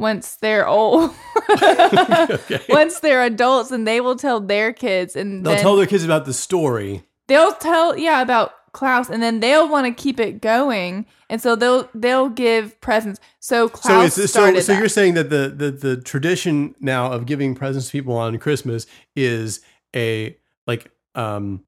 once 0.00 0.36
they're 0.36 0.66
old. 0.66 1.12
Once 2.68 3.00
they're 3.00 3.22
adults 3.22 3.70
and 3.70 3.86
they 3.86 4.00
will 4.00 4.16
tell 4.16 4.40
their 4.40 4.72
kids 4.72 5.16
and 5.16 5.44
They'll 5.44 5.56
tell 5.56 5.76
their 5.76 5.86
kids 5.86 6.04
about 6.04 6.24
the 6.24 6.32
story. 6.32 7.02
they'll 7.28 7.52
tell 7.54 7.96
yeah 7.96 8.20
about 8.22 8.52
Klaus 8.72 9.08
and 9.10 9.22
then 9.22 9.40
they'll 9.40 9.68
want 9.68 9.86
to 9.86 10.02
keep 10.02 10.20
it 10.20 10.40
going 10.40 11.06
and 11.28 11.40
so 11.42 11.54
they'll 11.56 11.88
they'll 11.94 12.28
give 12.28 12.80
presents. 12.80 13.20
So 13.40 13.66
So 13.68 13.68
Klaus 13.68 14.14
so 14.14 14.26
so 14.26 14.50
that. 14.52 14.78
you're 14.78 14.88
saying 14.88 15.14
that 15.14 15.30
the, 15.30 15.52
the 15.54 15.70
the 15.70 15.96
tradition 15.96 16.74
now 16.80 17.12
of 17.12 17.26
giving 17.26 17.54
presents 17.54 17.86
to 17.86 17.92
people 17.92 18.16
on 18.16 18.38
Christmas 18.38 18.86
is 19.16 19.60
a 19.94 20.36
like 20.66 20.90
um 21.14 21.64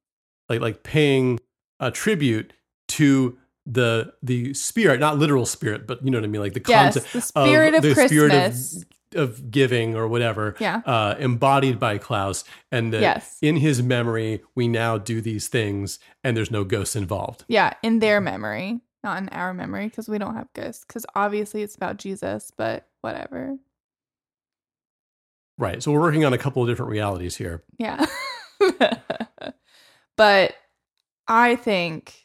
like 0.48 0.60
like 0.60 0.82
paying 0.84 1.40
a 1.80 1.90
tribute 1.90 2.52
to 2.88 3.36
the 3.66 4.12
the 4.22 4.54
spirit, 4.54 4.98
not 5.00 5.18
literal 5.18 5.46
spirit, 5.46 5.86
but 5.86 6.04
you 6.04 6.10
know 6.10 6.18
what 6.18 6.24
I 6.24 6.28
mean, 6.28 6.40
like 6.40 6.54
the 6.54 6.62
Yes, 6.66 6.94
concept 6.94 7.12
the 7.12 7.20
spirit 7.20 7.74
of 7.74 7.82
the 7.82 7.94
spirit 7.94 8.30
Christmas. 8.32 8.84
of 9.14 9.50
giving 9.50 9.94
or 9.94 10.08
whatever, 10.08 10.56
Yeah. 10.58 10.80
uh, 10.86 11.14
embodied 11.18 11.78
by 11.78 11.98
Klaus, 11.98 12.44
and 12.72 12.92
that 12.92 13.00
Yes. 13.02 13.38
in 13.42 13.56
his 13.56 13.82
memory 13.82 14.42
we 14.54 14.66
now 14.68 14.98
do 14.98 15.20
these 15.20 15.48
things, 15.48 15.98
and 16.24 16.36
there's 16.36 16.50
no 16.50 16.64
ghosts 16.64 16.96
involved. 16.96 17.44
Yeah, 17.48 17.74
in 17.82 17.98
their 18.00 18.20
memory, 18.20 18.80
not 19.04 19.18
in 19.22 19.28
our 19.28 19.52
memory, 19.54 19.86
because 19.88 20.08
we 20.08 20.18
don't 20.18 20.34
have 20.34 20.48
ghosts. 20.54 20.84
Because 20.86 21.04
obviously 21.14 21.62
it's 21.62 21.76
about 21.76 21.98
Jesus, 21.98 22.50
but 22.56 22.88
whatever. 23.02 23.58
Right. 25.58 25.82
So 25.82 25.92
we're 25.92 26.00
working 26.00 26.24
on 26.24 26.32
a 26.32 26.38
couple 26.38 26.62
of 26.62 26.68
different 26.68 26.90
realities 26.90 27.36
here. 27.36 27.62
Yeah. 27.78 28.06
but 30.16 30.54
I 31.28 31.56
think 31.56 32.21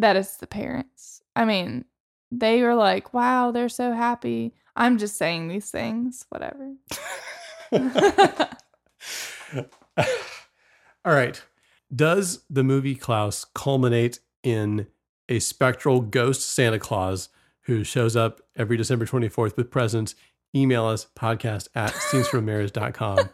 that 0.00 0.16
it's 0.16 0.36
the 0.36 0.46
parents. 0.46 1.22
I 1.36 1.44
mean, 1.44 1.84
they 2.30 2.62
were 2.62 2.74
like, 2.74 3.12
wow, 3.12 3.50
they're 3.50 3.68
so 3.68 3.92
happy. 3.92 4.54
I'm 4.76 4.98
just 4.98 5.16
saying 5.16 5.48
these 5.48 5.70
things, 5.70 6.26
whatever. 6.30 6.74
All 11.04 11.14
right. 11.14 11.42
Does 11.94 12.44
the 12.48 12.64
movie 12.64 12.94
Klaus 12.94 13.44
culminate 13.44 14.20
in 14.42 14.86
a 15.28 15.38
spectral 15.38 16.00
ghost 16.00 16.48
Santa 16.48 16.78
Claus 16.78 17.28
who 17.62 17.84
shows 17.84 18.16
up 18.16 18.40
every 18.56 18.76
December 18.76 19.06
24th 19.06 19.56
with 19.56 19.70
presents? 19.70 20.14
Email 20.54 20.86
us 20.86 21.06
podcast 21.16 21.68
at 21.74 21.92
scenesfrommarriage.com. 22.10 23.30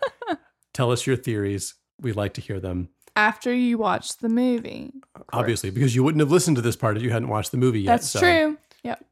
Tell 0.74 0.90
us 0.90 1.06
your 1.06 1.16
theories. 1.16 1.74
We'd 2.00 2.16
like 2.16 2.34
to 2.34 2.40
hear 2.40 2.60
them. 2.60 2.88
After 3.16 3.52
you 3.52 3.78
watch 3.78 4.18
the 4.18 4.28
movie. 4.28 4.92
Obviously, 5.32 5.70
because 5.70 5.94
you 5.96 6.02
wouldn't 6.04 6.20
have 6.20 6.30
listened 6.30 6.56
to 6.56 6.62
this 6.62 6.76
part 6.76 6.96
if 6.96 7.02
you 7.02 7.10
hadn't 7.10 7.28
watched 7.28 7.50
the 7.50 7.56
movie 7.56 7.80
yet. 7.80 7.92
That's 7.92 8.10
so. 8.10 8.20
true. 8.20 8.58
Yep. 8.84 9.04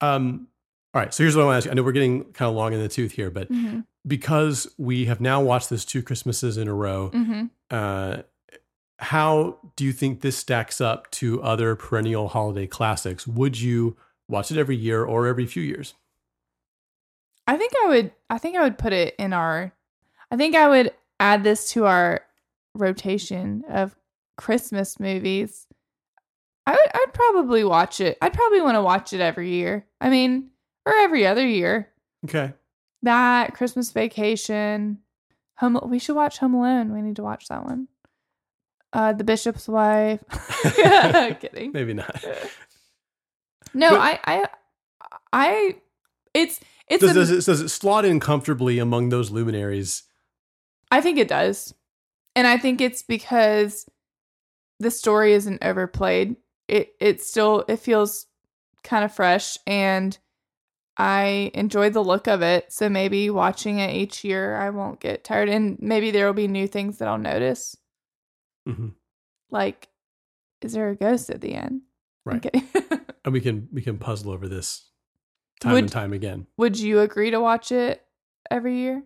Um, 0.00 0.48
all 0.92 1.00
right. 1.00 1.14
So 1.14 1.22
here's 1.22 1.36
what 1.36 1.42
I 1.42 1.46
want 1.46 1.54
to 1.54 1.56
ask 1.58 1.64
you. 1.66 1.70
I 1.70 1.74
know 1.74 1.82
we're 1.84 1.92
getting 1.92 2.24
kind 2.32 2.48
of 2.48 2.56
long 2.56 2.72
in 2.72 2.80
the 2.80 2.88
tooth 2.88 3.12
here, 3.12 3.30
but 3.30 3.50
Mhm. 3.50 3.84
because 4.06 4.68
we 4.78 5.04
have 5.04 5.20
now 5.20 5.40
watched 5.40 5.70
this 5.70 5.84
two 5.84 6.02
Christmases 6.02 6.56
in 6.58 6.66
a 6.68 6.74
row, 6.74 7.10
Mhm. 7.14 7.50
uh, 7.70 8.22
how 8.98 9.58
do 9.76 9.84
you 9.84 9.92
think 9.92 10.20
this 10.20 10.36
stacks 10.36 10.80
up 10.80 11.10
to 11.12 11.40
other 11.42 11.76
perennial 11.76 12.28
holiday 12.28 12.66
classics? 12.66 13.26
Would 13.26 13.60
you 13.60 13.96
watch 14.28 14.50
it 14.50 14.58
every 14.58 14.76
year 14.76 15.04
or 15.04 15.26
every 15.26 15.46
few 15.46 15.62
years? 15.62 15.94
I 17.46 17.56
think 17.56 17.72
I 17.84 17.88
would 17.88 18.12
I 18.28 18.38
think 18.38 18.56
I 18.56 18.62
would 18.62 18.78
put 18.78 18.92
it 18.92 19.14
in 19.18 19.32
our 19.32 19.72
I 20.30 20.36
think 20.36 20.54
I 20.54 20.68
would 20.68 20.92
add 21.18 21.42
this 21.44 21.70
to 21.72 21.86
our 21.86 22.22
rotation 22.74 23.64
of 23.68 23.94
Christmas 24.36 24.98
movies. 25.00 25.66
I 26.66 26.72
would 26.72 26.90
I'd 26.94 27.12
probably 27.14 27.64
watch 27.64 28.00
it. 28.00 28.16
I'd 28.22 28.32
probably 28.34 28.60
want 28.60 28.76
to 28.76 28.82
watch 28.82 29.12
it 29.12 29.20
every 29.20 29.50
year. 29.50 29.86
I 30.00 30.10
mean, 30.10 30.50
or 30.86 30.94
every 30.94 31.26
other 31.26 31.46
year. 31.46 31.88
Okay. 32.26 32.52
That 33.02 33.54
Christmas 33.54 33.90
Vacation, 33.92 34.98
Home 35.58 35.78
we 35.86 35.98
should 35.98 36.16
watch 36.16 36.38
Home 36.38 36.54
Alone. 36.54 36.92
We 36.92 37.02
need 37.02 37.16
to 37.16 37.22
watch 37.22 37.48
that 37.48 37.64
one. 37.64 37.88
Uh 38.92 39.12
The 39.14 39.24
Bishop's 39.24 39.66
Wife. 39.68 40.22
Kidding. 41.40 41.72
Maybe 41.72 41.94
not. 41.94 42.24
No, 43.74 43.90
But- 43.90 44.00
I 44.00 44.20
I 44.24 44.46
I 45.32 45.76
it's 46.34 46.60
it's 46.88 47.00
Does, 47.02 47.10
a- 47.12 47.14
does, 47.14 47.30
it, 47.30 47.44
does 47.46 47.60
it 47.60 47.68
slot 47.68 48.04
in 48.04 48.20
comfortably 48.20 48.78
among 48.78 49.08
those 49.08 49.30
luminaries? 49.30 50.02
I 50.90 51.00
think 51.00 51.18
it 51.18 51.28
does. 51.28 51.72
And 52.36 52.46
I 52.46 52.56
think 52.58 52.80
it's 52.80 53.02
because 53.02 53.86
the 54.78 54.90
story 54.90 55.32
isn't 55.34 55.62
overplayed. 55.64 56.36
It 56.68 56.94
it 57.00 57.22
still 57.22 57.64
it 57.68 57.78
feels 57.78 58.26
kind 58.82 59.04
of 59.04 59.12
fresh 59.14 59.58
and 59.66 60.16
I 60.96 61.50
enjoy 61.54 61.90
the 61.90 62.04
look 62.04 62.26
of 62.28 62.42
it. 62.42 62.72
So 62.72 62.88
maybe 62.88 63.30
watching 63.30 63.78
it 63.78 63.94
each 63.94 64.24
year 64.24 64.56
I 64.56 64.70
won't 64.70 65.00
get 65.00 65.24
tired 65.24 65.48
and 65.48 65.78
maybe 65.80 66.10
there 66.10 66.26
will 66.26 66.32
be 66.34 66.48
new 66.48 66.66
things 66.66 66.98
that 66.98 67.08
I'll 67.08 67.18
notice. 67.18 67.76
Mhm. 68.68 68.94
Like 69.50 69.88
is 70.62 70.72
there 70.72 70.90
a 70.90 70.96
ghost 70.96 71.30
at 71.30 71.40
the 71.40 71.54
end? 71.54 71.82
Right. 72.24 72.44
Okay. 72.46 72.62
And 73.22 73.34
we 73.34 73.42
can 73.42 73.68
we 73.70 73.82
can 73.82 73.98
puzzle 73.98 74.32
over 74.32 74.48
this 74.48 74.88
time 75.60 75.72
Would- 75.72 75.84
and 75.84 75.92
time 75.92 76.14
again. 76.14 76.46
Would 76.56 76.78
you 76.78 77.00
agree 77.00 77.30
to 77.32 77.38
watch 77.40 77.70
it 77.70 78.02
every 78.50 78.78
year? 78.78 79.02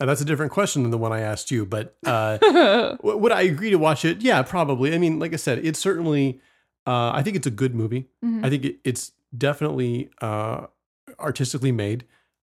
Now 0.00 0.06
that's 0.06 0.20
a 0.20 0.24
different 0.24 0.52
question 0.52 0.82
than 0.82 0.90
the 0.90 0.98
one 0.98 1.12
I 1.12 1.20
asked 1.20 1.50
you, 1.50 1.66
but 1.66 1.96
uh, 2.06 2.38
w- 2.38 3.16
would 3.18 3.32
I 3.32 3.42
agree 3.42 3.70
to 3.70 3.76
watch 3.78 4.04
it? 4.04 4.22
Yeah, 4.22 4.42
probably. 4.42 4.94
I 4.94 4.98
mean, 4.98 5.18
like 5.18 5.32
I 5.32 5.36
said, 5.36 5.58
it's 5.64 5.78
certainly. 5.78 6.40
Uh, 6.86 7.10
I 7.12 7.22
think 7.22 7.36
it's 7.36 7.46
a 7.46 7.50
good 7.50 7.74
movie. 7.74 8.08
Mhm. 8.24 8.44
I 8.44 8.48
think 8.50 8.64
it, 8.64 8.76
it's 8.84 9.12
definitely 9.36 10.08
uh, 10.22 10.66
artistically 11.20 11.72
made. 11.72 12.04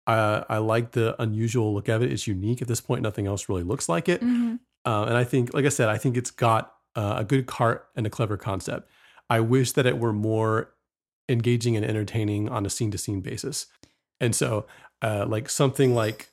Uh, 0.08 0.44
I 0.50 0.58
like 0.58 0.92
the 0.94 1.22
unusual 1.22 1.74
look 1.76 1.88
of 1.90 2.02
it. 2.02 2.12
It's 2.12 2.26
unique. 2.26 2.62
At 2.62 2.68
this 2.68 2.82
point, 2.82 3.02
nothing 3.04 3.28
else 3.28 3.48
really 3.50 3.64
looks 3.64 3.88
like 3.88 4.10
it. 4.10 4.22
Mhm. 4.22 4.60
Uh, 4.84 5.04
and 5.08 5.16
I 5.16 5.24
think, 5.24 5.54
like 5.54 5.66
I 5.66 5.70
said, 5.70 5.90
I 5.90 5.98
think 5.98 6.18
it's 6.18 6.32
got 6.32 6.74
uh, 6.96 7.16
a 7.20 7.24
good 7.24 7.46
cart 7.46 7.88
and 7.96 8.08
a 8.08 8.10
clever 8.10 8.36
concept. 8.36 8.90
I 9.30 9.40
wish 9.42 9.74
that 9.74 9.86
it 9.86 10.00
were 10.00 10.12
more 10.14 10.74
engaging 11.30 11.76
and 11.78 11.86
entertaining 11.86 12.50
on 12.50 12.66
a 12.66 12.70
scene 12.70 12.90
to 12.92 12.98
scene 12.98 13.22
basis. 13.22 13.68
And 14.20 14.36
so, 14.36 14.66
uh, 15.04 15.26
like 15.28 15.50
something 15.50 15.94
like 15.94 16.30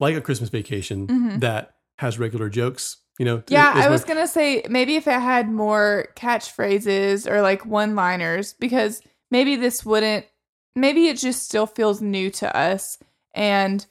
like 0.00 0.14
a 0.16 0.20
Christmas 0.20 0.50
Vacation 0.50 1.06
Mhm. 1.06 1.40
that 1.40 1.74
has 1.98 2.18
regular 2.18 2.48
jokes. 2.48 2.98
You 3.18 3.24
know, 3.24 3.42
Yeah, 3.48 3.72
I 3.74 3.88
was 3.88 4.04
gonna 4.04 4.26
say 4.28 4.62
maybe 4.68 4.96
if 4.96 5.06
it 5.06 5.12
had 5.20 5.50
more 5.50 6.08
catchphrases 6.16 7.26
or 7.30 7.40
like 7.40 7.64
one-liners, 7.64 8.52
because 8.54 9.00
maybe 9.30 9.56
this 9.56 9.84
wouldn't. 9.86 10.26
Maybe 10.74 11.08
it 11.08 11.16
just 11.16 11.42
still 11.44 11.66
feels 11.66 12.02
new 12.02 12.30
to 12.32 12.54
us, 12.54 12.98
and 13.34 13.86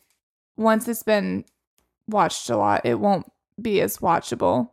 once 0.57 0.87
it's 0.87 1.01
been 1.01 1.43
watched 2.07 2.49
a 2.51 2.57
lot, 2.57 2.85
it 2.85 2.99
won't 2.99 3.25
be 3.59 3.81
as 3.81 3.97
watchable. 3.97 4.69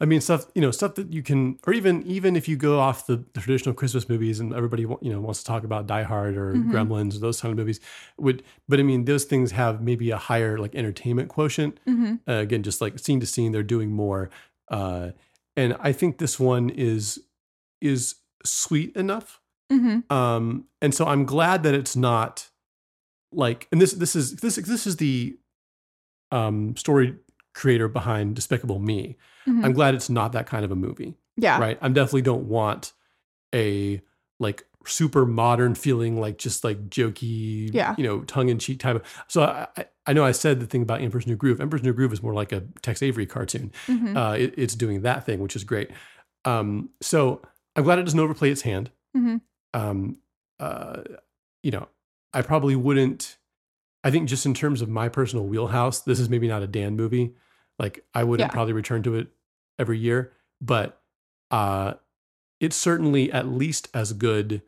I 0.00 0.06
mean, 0.06 0.20
stuff 0.20 0.46
you 0.54 0.60
know, 0.60 0.70
stuff 0.70 0.94
that 0.96 1.12
you 1.12 1.22
can, 1.22 1.58
or 1.66 1.72
even 1.72 2.02
even 2.04 2.34
if 2.36 2.48
you 2.48 2.56
go 2.56 2.80
off 2.80 3.06
the, 3.06 3.24
the 3.32 3.40
traditional 3.40 3.74
Christmas 3.74 4.08
movies, 4.08 4.40
and 4.40 4.52
everybody 4.52 4.82
you 4.82 5.12
know 5.12 5.20
wants 5.20 5.40
to 5.40 5.46
talk 5.46 5.64
about 5.64 5.86
Die 5.86 6.02
Hard 6.02 6.36
or 6.36 6.54
Mhm. 6.54 6.70
Gremlins 6.72 7.16
or 7.16 7.20
those 7.20 7.40
kind 7.40 7.52
of 7.52 7.58
movies, 7.58 7.80
would 8.18 8.42
but 8.68 8.80
I 8.80 8.82
mean, 8.82 9.04
those 9.04 9.24
things 9.24 9.52
have 9.52 9.80
maybe 9.82 10.10
a 10.10 10.16
higher 10.18 10.58
like 10.58 10.74
entertainment 10.74 11.28
quotient. 11.28 11.78
Mhm. 11.86 12.20
Uh, 12.28 12.32
again, 12.34 12.62
just 12.62 12.80
like 12.80 12.98
scene 12.98 13.20
to 13.20 13.26
scene, 13.26 13.52
they're 13.52 13.62
doing 13.62 13.92
more, 13.92 14.30
uh, 14.68 15.10
and 15.56 15.76
I 15.80 15.92
think 15.92 16.18
this 16.18 16.40
one 16.40 16.70
is 16.70 17.20
is 17.80 18.16
sweet 18.44 18.94
enough. 18.96 19.40
Mm-hmm. 19.72 20.12
Um, 20.12 20.64
and 20.82 20.94
so 20.94 21.06
I'm 21.06 21.24
glad 21.24 21.62
that 21.62 21.74
it's 21.74 21.96
not 21.96 22.50
like, 23.32 23.68
and 23.72 23.80
this 23.80 23.92
this 23.92 24.14
is 24.16 24.36
this 24.36 24.56
this 24.56 24.86
is 24.86 24.96
the 24.96 25.36
um 26.30 26.76
story 26.76 27.14
creator 27.54 27.88
behind 27.88 28.34
Despicable 28.36 28.78
Me. 28.78 29.16
Mhm. 29.46 29.64
I'm 29.64 29.72
glad 29.72 29.94
it's 29.94 30.10
not 30.10 30.32
that 30.32 30.46
kind 30.46 30.64
of 30.64 30.70
a 30.70 30.76
movie. 30.76 31.16
Yeah. 31.36 31.58
Right. 31.58 31.78
I 31.80 31.88
definitely 31.88 32.22
don't 32.22 32.44
want 32.48 32.92
a 33.54 34.00
like 34.40 34.64
super 34.86 35.24
modern 35.24 35.74
feeling 35.74 36.20
like 36.20 36.36
just 36.36 36.62
like 36.64 36.90
jokey, 36.90 37.70
Yeah. 37.72 37.94
you 37.96 38.04
know, 38.04 38.20
tongue 38.22 38.48
in 38.50 38.58
cheek 38.58 38.80
type 38.80 38.96
of. 38.96 39.02
So 39.28 39.42
I, 39.44 39.86
I- 40.06 40.12
know 40.12 40.24
I 40.24 40.32
said 40.32 40.60
the 40.60 40.66
thing 40.66 40.82
about 40.82 41.00
Emperor's 41.00 41.26
New 41.26 41.36
Groove. 41.36 41.60
Emperor's 41.60 41.82
New 41.82 41.94
Groove 41.94 42.12
is 42.12 42.22
more 42.22 42.34
like 42.34 42.52
a 42.52 42.60
Tex 42.82 43.02
Avery 43.02 43.24
cartoon. 43.26 43.72
Mhm. 43.86 44.16
Uh, 44.16 44.36
it- 44.36 44.54
it's 44.58 44.74
doing 44.74 45.00
that 45.02 45.24
thing, 45.24 45.40
which 45.40 45.56
is 45.56 45.64
great. 45.64 45.90
Um, 46.44 46.90
so 47.00 47.40
I'm 47.76 47.84
glad 47.84 47.98
it 47.98 48.02
doesn't 48.04 48.20
overplay 48.20 48.50
its 48.50 48.62
hand. 48.62 48.90
Mhm. 49.16 49.40
Um, 49.72 50.18
uh, 50.60 51.02
you 51.62 51.70
know, 51.70 51.88
I 52.34 52.42
probably 52.42 52.76
wouldn't. 52.76 53.38
I 54.02 54.10
think 54.10 54.28
just 54.28 54.44
in 54.44 54.52
terms 54.52 54.82
of 54.82 54.88
my 54.90 55.08
personal 55.08 55.46
wheelhouse, 55.46 56.00
this 56.00 56.20
is 56.20 56.28
maybe 56.28 56.46
not 56.48 56.62
a 56.62 56.66
Dan 56.66 56.94
movie. 56.96 57.34
Like 57.78 58.04
I 58.14 58.24
wouldn't 58.24 58.48
Yeah. 58.48 58.52
probably 58.52 58.72
return 58.72 59.02
to 59.04 59.14
it 59.16 59.28
every 59.78 59.98
year, 59.98 60.32
but 60.60 61.00
uh, 61.50 61.94
it's 62.60 62.76
certainly 62.76 63.32
at 63.32 63.46
least 63.48 63.88
as 63.94 64.12
good 64.12 64.62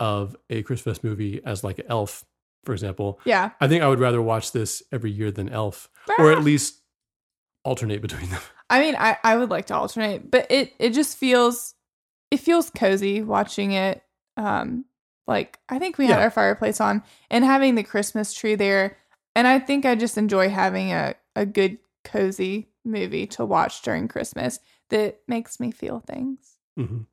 of 0.00 0.36
a 0.50 0.62
Christmas 0.62 1.02
movie 1.02 1.40
as 1.44 1.64
like 1.64 1.80
Elf, 1.88 2.24
for 2.64 2.72
example. 2.72 3.20
Yeah. 3.24 3.50
I 3.60 3.68
think 3.68 3.82
I 3.82 3.88
would 3.88 4.00
rather 4.00 4.22
watch 4.22 4.52
this 4.52 4.82
every 4.92 5.10
year 5.10 5.30
than 5.30 5.48
Elf, 5.48 5.88
or 6.18 6.32
Ah. 6.32 6.36
at 6.36 6.44
least 6.44 6.80
alternate 7.64 8.00
between 8.02 8.30
them. 8.30 8.40
I 8.70 8.80
mean, 8.80 8.96
I, 8.98 9.16
I 9.24 9.36
would 9.36 9.50
like 9.50 9.66
to 9.66 9.74
alternate, 9.76 10.30
but 10.30 10.46
it 10.50 10.74
it 10.78 10.90
just 10.90 11.16
feels 11.16 11.74
it 12.30 12.38
feels 12.38 12.70
cozy 12.70 13.22
watching 13.22 13.72
it. 13.72 14.02
Um, 14.36 14.84
like 15.26 15.58
I 15.68 15.78
think 15.78 15.98
we 15.98 16.06
had 16.06 16.18
Yeah. 16.18 16.24
our 16.24 16.30
fireplace 16.30 16.80
on 16.80 17.02
and 17.30 17.44
having 17.44 17.74
the 17.76 17.82
Christmas 17.82 18.32
tree 18.34 18.54
there, 18.56 18.96
and 19.34 19.46
I 19.48 19.58
think 19.58 19.84
I 19.86 19.94
just 19.94 20.18
enjoy 20.18 20.48
having 20.50 20.92
a 20.92 21.14
a 21.34 21.46
good 21.46 21.78
cozy 22.10 22.68
movie 22.84 23.26
to 23.26 23.44
watch 23.44 23.82
during 23.82 24.08
Christmas 24.08 24.60
that 24.90 25.20
makes 25.28 25.60
me 25.60 25.70
feel 25.70 26.00
things. 26.00 26.56
Mhm. 26.78 27.06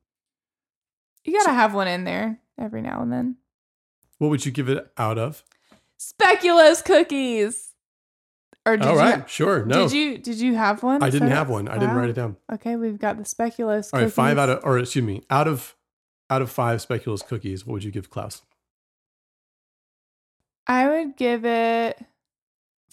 You 1.24 1.32
gotta 1.32 1.52
have 1.52 1.74
one 1.74 1.88
in 1.88 2.04
there 2.04 2.40
every 2.58 2.82
now 2.82 3.02
and 3.02 3.12
then. 3.12 3.36
What 4.18 4.28
would 4.28 4.46
you 4.46 4.52
give 4.52 4.68
it 4.68 4.90
out 4.96 5.18
of? 5.18 5.44
Speculoos 5.98 6.84
cookies. 6.84 7.72
Or 8.64 8.76
did 8.76 8.86
All 8.86 8.96
you 9.18 9.24
sure. 9.28 9.64
No, 9.64 9.84
Did 9.88 9.92
you 9.92 10.18
did 10.18 10.40
you 10.40 10.54
have 10.56 10.82
one? 10.82 11.02
I 11.02 11.10
didn't 11.10 11.28
have 11.28 11.48
one. 11.48 11.68
I 11.68 11.78
didn't 11.78 11.94
write 11.94 12.10
it 12.10 12.14
down. 12.14 12.36
Okay, 12.52 12.74
we've 12.76 12.98
got 12.98 13.16
the 13.16 13.22
speculoos. 13.22 13.90
All 13.92 14.00
right, 14.00 14.12
five 14.12 14.38
out 14.38 14.48
of, 14.48 14.60
or 14.64 14.78
excuse 14.78 15.04
me, 15.04 15.22
out 15.30 15.46
of 15.46 15.76
out 16.28 16.42
of 16.42 16.50
five 16.50 16.84
speculoos 16.84 17.24
cookies, 17.24 17.64
what 17.64 17.74
would 17.74 17.84
you 17.84 17.92
give 17.92 18.10
Klaus? 18.10 18.42
I 20.66 20.88
would 20.88 21.16
give 21.16 21.44
it 21.44 22.04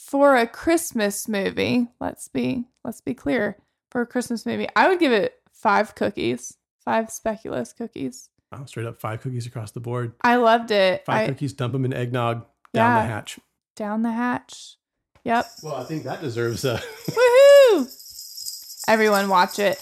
for 0.06 0.36
a 0.36 0.46
Christmas 0.48 1.28
movie. 1.28 1.88
Let's 2.00 2.28
be 2.28 2.66
let's 2.84 3.02
be 3.02 3.14
clear. 3.14 3.58
For 3.92 4.02
a 4.02 4.08
Christmas 4.08 4.46
movie, 4.46 4.68
I 4.76 4.88
would 4.90 5.00
give 5.00 5.12
it 5.12 5.36
five 5.52 5.94
cookies, 5.96 6.58
five 6.84 7.10
speculoos 7.10 7.76
cookies. 7.76 8.30
Wow, 8.52 8.66
straight 8.66 8.88
up 8.88 9.00
five 9.00 9.22
cookies 9.22 9.46
across 9.46 9.72
the 9.72 9.80
board. 9.80 10.14
I 10.22 10.36
loved 10.38 10.72
it. 10.72 11.06
Five 11.06 11.26
I, 11.26 11.28
cookies, 11.28 11.54
dump 11.54 11.74
them 11.74 11.86
in 11.86 11.94
eggnog 11.94 12.46
down 12.74 12.96
Yeah. 12.98 13.02
the 13.04 13.08
hatch. 13.08 13.40
down 13.76 14.02
the 14.02 14.12
hatch. 14.12 14.78
Yep. 15.24 15.46
Well, 15.64 15.76
I 15.76 15.84
think 15.86 16.04
that 16.04 16.22
deserves 16.22 16.66
a. 16.66 16.82
Woohoo! 17.08 18.84
Everyone 18.88 19.30
watch 19.30 19.60
it. 19.60 19.78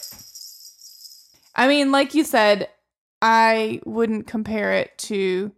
I 1.55 1.67
mean, 1.67 1.91
like 1.91 2.13
you 2.13 2.23
said, 2.23 2.69
I 3.21 3.81
wouldn't 3.85 4.27
compare 4.27 4.73
it 4.73 4.97
to 4.99 5.51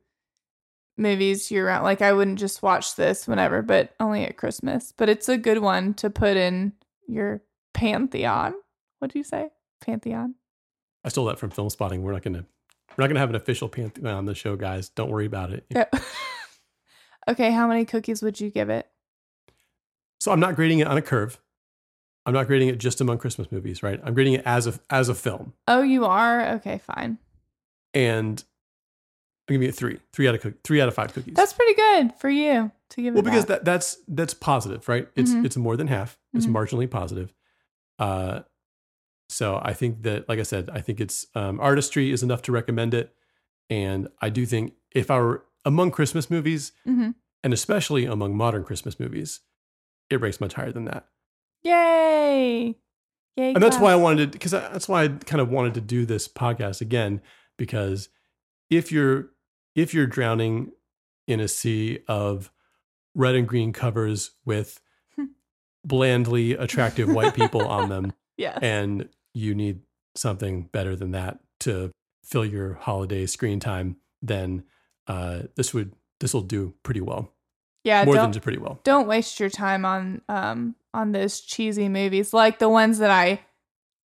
movies 0.97 1.49
year 1.51 1.67
round. 1.67 1.83
Like 1.83 2.01
I 2.01 2.13
wouldn't 2.13 2.39
just 2.39 2.61
watch 2.63 2.95
this 2.95 3.27
whenever, 3.27 3.61
but 3.61 3.93
only 3.99 4.23
at 4.25 4.37
Christmas. 4.37 4.93
But 4.95 5.09
it's 5.09 5.29
a 5.29 5.37
good 5.37 5.59
one 5.59 5.93
to 5.95 6.09
put 6.09 6.37
in 6.37 6.73
your 7.07 7.41
pantheon. 7.73 8.53
What 8.99 9.11
do 9.11 9.19
you 9.19 9.23
say? 9.23 9.49
Pantheon. 9.81 10.35
I 11.03 11.09
stole 11.09 11.25
that 11.25 11.39
from 11.39 11.51
Filmspotting. 11.51 12.01
We're 12.01 12.13
not 12.13 12.21
gonna. 12.23 12.45
We're 12.97 13.03
not 13.03 13.07
gonna 13.07 13.19
have 13.19 13.29
an 13.29 13.35
official 13.35 13.67
pantheon 13.69 14.13
on 14.13 14.25
the 14.25 14.35
show, 14.35 14.55
guys. 14.55 14.89
Don't 14.89 15.09
worry 15.09 15.25
about 15.25 15.51
it. 15.51 15.65
Yep. 15.69 15.95
okay, 17.29 17.51
how 17.51 17.67
many 17.67 17.85
cookies 17.85 18.21
would 18.21 18.39
you 18.39 18.49
give 18.49 18.69
it? 18.69 18.87
So 20.19 20.31
I'm 20.31 20.39
not 20.39 20.55
grading 20.55 20.79
it 20.79 20.87
on 20.87 20.95
a 20.97 21.01
curve. 21.01 21.39
I'm 22.25 22.33
not 22.33 22.47
grading 22.47 22.69
it 22.69 22.77
just 22.77 23.01
among 23.01 23.17
Christmas 23.17 23.51
movies, 23.51 23.83
right? 23.83 23.99
I'm 24.01 24.13
grading 24.13 24.33
it 24.33 24.43
as 24.45 24.67
a 24.67 24.79
as 24.89 25.09
a 25.09 25.15
film, 25.15 25.53
Oh, 25.67 25.81
you 25.81 26.05
are? 26.05 26.53
Okay, 26.53 26.77
fine. 26.77 27.17
and 27.93 28.41
I'm 29.49 29.53
giving 29.55 29.67
it 29.67 29.75
three, 29.75 29.99
three 30.13 30.27
out 30.27 30.35
of 30.35 30.41
cook, 30.41 30.63
three 30.63 30.79
out 30.81 30.87
of 30.87 30.93
five 30.95 31.13
cookies. 31.13 31.33
That's 31.33 31.51
pretty 31.53 31.73
good 31.73 32.13
for 32.17 32.29
you 32.29 32.71
to 32.91 33.01
give 33.01 33.13
well 33.13 33.21
it 33.21 33.25
because 33.25 33.45
that. 33.45 33.65
that 33.65 33.65
that's 33.65 33.97
that's 34.07 34.33
positive, 34.33 34.87
right? 34.87 35.07
It's 35.15 35.31
Mhm. 35.31 35.45
it's 35.45 35.57
more 35.57 35.75
than 35.75 35.87
half. 35.87 36.17
It's 36.33 36.45
Mhm. 36.45 36.53
marginally 36.53 36.89
positive. 36.89 37.33
Uh, 37.99 38.41
so 39.29 39.59
I 39.63 39.73
think 39.73 40.03
that, 40.03 40.29
like 40.29 40.39
I 40.39 40.43
said, 40.43 40.69
I 40.69 40.79
think 40.81 41.01
it's 41.01 41.25
um, 41.35 41.59
artistry 41.59 42.11
is 42.11 42.23
enough 42.23 42.41
to 42.43 42.51
recommend 42.51 42.93
it, 42.93 43.13
and 43.69 44.07
I 44.21 44.29
do 44.29 44.45
think 44.45 44.73
if 44.91 45.11
I 45.11 45.19
were 45.19 45.45
among 45.65 45.91
Christmas 45.91 46.29
movies, 46.29 46.71
Mhm. 46.87 47.15
and 47.43 47.53
especially 47.53 48.05
among 48.05 48.37
modern 48.37 48.63
Christmas 48.63 48.99
movies, 48.99 49.41
it 50.09 50.21
ranks 50.21 50.39
much 50.39 50.53
higher 50.53 50.71
than 50.71 50.85
that. 50.85 51.07
Yay! 51.63 52.75
Yay! 53.35 53.53
and 53.53 53.63
that's 53.63 53.77
why 53.79 53.91
I 53.91 53.95
wanted 53.95 54.31
to 54.31 54.37
because 54.37 54.51
that's 54.51 54.87
why 54.87 55.03
I 55.03 55.07
kind 55.07 55.41
of 55.41 55.49
wanted 55.49 55.73
to 55.75 55.81
do 55.81 56.05
this 56.05 56.27
podcast 56.27 56.81
again 56.81 57.19
because 57.57 58.09
if 58.69 58.91
you're 58.91 59.31
if 59.75 59.93
you're 59.93 60.07
drowning 60.07 60.71
in 61.27 61.39
a 61.39 61.47
sea 61.47 61.99
of 62.07 62.51
red 63.15 63.35
and 63.35 63.47
green 63.47 63.71
covers 63.73 64.31
with 64.45 64.79
blandly 65.85 66.53
attractive 66.53 67.09
white 67.13 67.33
people 67.33 67.65
on 67.67 67.89
them 67.89 68.13
Yes. 68.37 68.59
and 68.61 69.09
you 69.33 69.53
need 69.53 69.81
something 70.15 70.63
better 70.71 70.95
than 70.95 71.11
that 71.11 71.39
to 71.61 71.91
fill 72.23 72.43
your 72.45 72.73
holiday 72.73 73.25
screen 73.27 73.59
time 73.59 73.97
then 74.21 74.63
uh 75.07 75.43
this 75.55 75.73
would 75.73 75.93
this 76.19 76.33
will 76.33 76.41
do 76.41 76.73
pretty 76.83 77.01
well 77.01 77.31
Yeah, 77.83 78.05
more 78.05 78.15
than 78.15 78.31
just 78.31 78.43
pretty 78.43 78.57
well 78.57 78.79
Don't 78.83 79.07
waste 79.07 79.39
your 79.39 79.49
time 79.49 79.85
on 79.85 80.21
um 80.29 80.75
on 80.95 81.11
those 81.11 81.41
cheesy 81.41 81.89
movies 81.89 82.33
like 82.33 82.57
the 82.59 82.69
ones 82.69 82.97
that 82.99 83.11
I 83.11 83.41